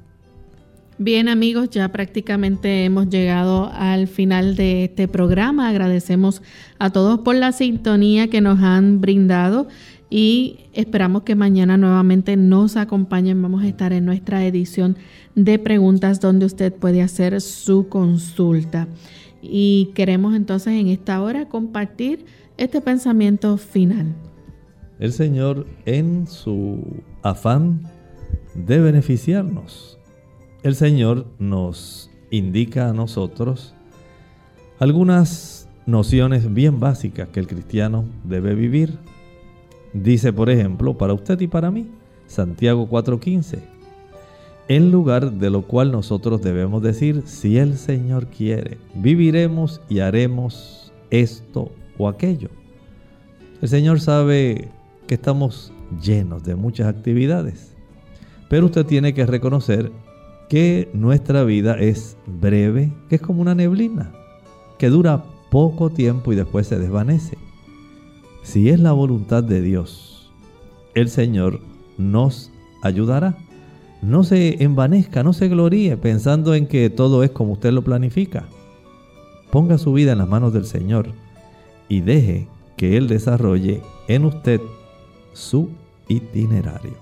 Bien 1.05 1.28
amigos, 1.28 1.68
ya 1.70 1.90
prácticamente 1.90 2.84
hemos 2.84 3.09
llegado 3.09 3.68
al 3.74 4.07
final 4.07 4.55
de 4.55 4.84
este 4.84 5.09
programa. 5.09 5.68
Agradecemos 5.68 6.42
a 6.78 6.90
todos 6.90 7.18
por 7.22 7.34
la 7.34 7.50
sintonía 7.50 8.30
que 8.30 8.40
nos 8.40 8.61
han 8.61 9.00
brindado 9.00 9.66
y 10.11 10.61
esperamos 10.74 11.24
que 11.24 11.34
mañana 11.34 11.76
nuevamente 11.76 12.36
nos 12.36 12.76
acompañen. 12.76 13.42
Vamos 13.42 13.64
a 13.64 13.66
estar 13.66 13.92
en 13.92 14.05
nuestra 14.05 14.46
edición 14.46 14.96
de 15.34 15.59
preguntas 15.59 16.20
donde 16.20 16.46
usted 16.46 16.72
puede 16.72 17.03
hacer 17.03 17.40
su 17.40 17.88
consulta. 17.88 18.86
Y 19.42 19.90
queremos 19.96 20.36
entonces 20.36 20.74
en 20.74 20.86
esta 20.86 21.20
hora 21.20 21.48
compartir 21.48 22.26
este 22.59 22.80
pensamiento 22.80 23.57
final. 23.57 24.14
El 25.00 25.12
Señor 25.12 25.66
en 25.84 26.28
su 26.28 27.03
afán 27.24 27.90
de 28.55 28.78
beneficiarnos 28.78 29.98
el 30.62 30.76
Señor 30.76 31.26
nos 31.38 32.10
indica 32.30 32.88
a 32.88 32.92
nosotros 32.92 33.74
algunas 34.78 35.68
nociones 35.86 36.52
bien 36.52 36.78
básicas 36.78 37.28
que 37.28 37.40
el 37.40 37.48
cristiano 37.48 38.04
debe 38.24 38.54
vivir. 38.54 38.98
Dice, 39.92 40.32
por 40.32 40.50
ejemplo, 40.50 40.96
para 40.96 41.14
usted 41.14 41.40
y 41.40 41.48
para 41.48 41.70
mí, 41.70 41.88
Santiago 42.26 42.88
4:15, 42.88 43.58
en 44.68 44.92
lugar 44.92 45.32
de 45.32 45.50
lo 45.50 45.62
cual 45.62 45.90
nosotros 45.90 46.40
debemos 46.42 46.82
decir, 46.82 47.22
si 47.26 47.58
el 47.58 47.76
Señor 47.76 48.28
quiere, 48.28 48.78
viviremos 48.94 49.80
y 49.88 49.98
haremos 49.98 50.92
esto 51.10 51.72
o 51.98 52.08
aquello. 52.08 52.48
El 53.60 53.68
Señor 53.68 54.00
sabe 54.00 54.68
que 55.06 55.16
estamos 55.16 55.72
llenos 56.00 56.44
de 56.44 56.54
muchas 56.54 56.86
actividades, 56.86 57.74
pero 58.48 58.66
usted 58.66 58.86
tiene 58.86 59.12
que 59.12 59.26
reconocer 59.26 59.90
que 60.53 60.90
nuestra 60.92 61.44
vida 61.44 61.78
es 61.78 62.18
breve, 62.26 62.92
que 63.09 63.14
es 63.14 63.22
como 63.22 63.40
una 63.40 63.55
neblina, 63.55 64.12
que 64.78 64.90
dura 64.90 65.24
poco 65.50 65.88
tiempo 65.88 66.30
y 66.30 66.36
después 66.36 66.66
se 66.66 66.78
desvanece. 66.78 67.38
Si 68.42 68.68
es 68.68 68.78
la 68.78 68.92
voluntad 68.92 69.42
de 69.42 69.62
Dios, 69.62 70.30
el 70.94 71.09
Señor 71.09 71.61
nos 71.96 72.53
ayudará. 72.82 73.38
No 74.03 74.24
se 74.24 74.62
envanezca, 74.62 75.22
no 75.22 75.32
se 75.32 75.48
gloríe 75.48 75.96
pensando 75.96 76.55
en 76.55 76.66
que 76.66 76.90
todo 76.90 77.22
es 77.22 77.30
como 77.30 77.55
usted 77.55 77.72
lo 77.72 77.80
planifica. 77.80 78.44
Ponga 79.50 79.78
su 79.78 79.94
vida 79.94 80.12
en 80.12 80.18
las 80.18 80.28
manos 80.28 80.53
del 80.53 80.66
Señor 80.66 81.07
y 81.88 82.03
deje 82.03 82.46
que 82.76 82.98
Él 82.98 83.09
desarrolle 83.09 83.80
en 84.07 84.26
usted 84.26 84.61
su 85.32 85.70
itinerario. 86.09 87.01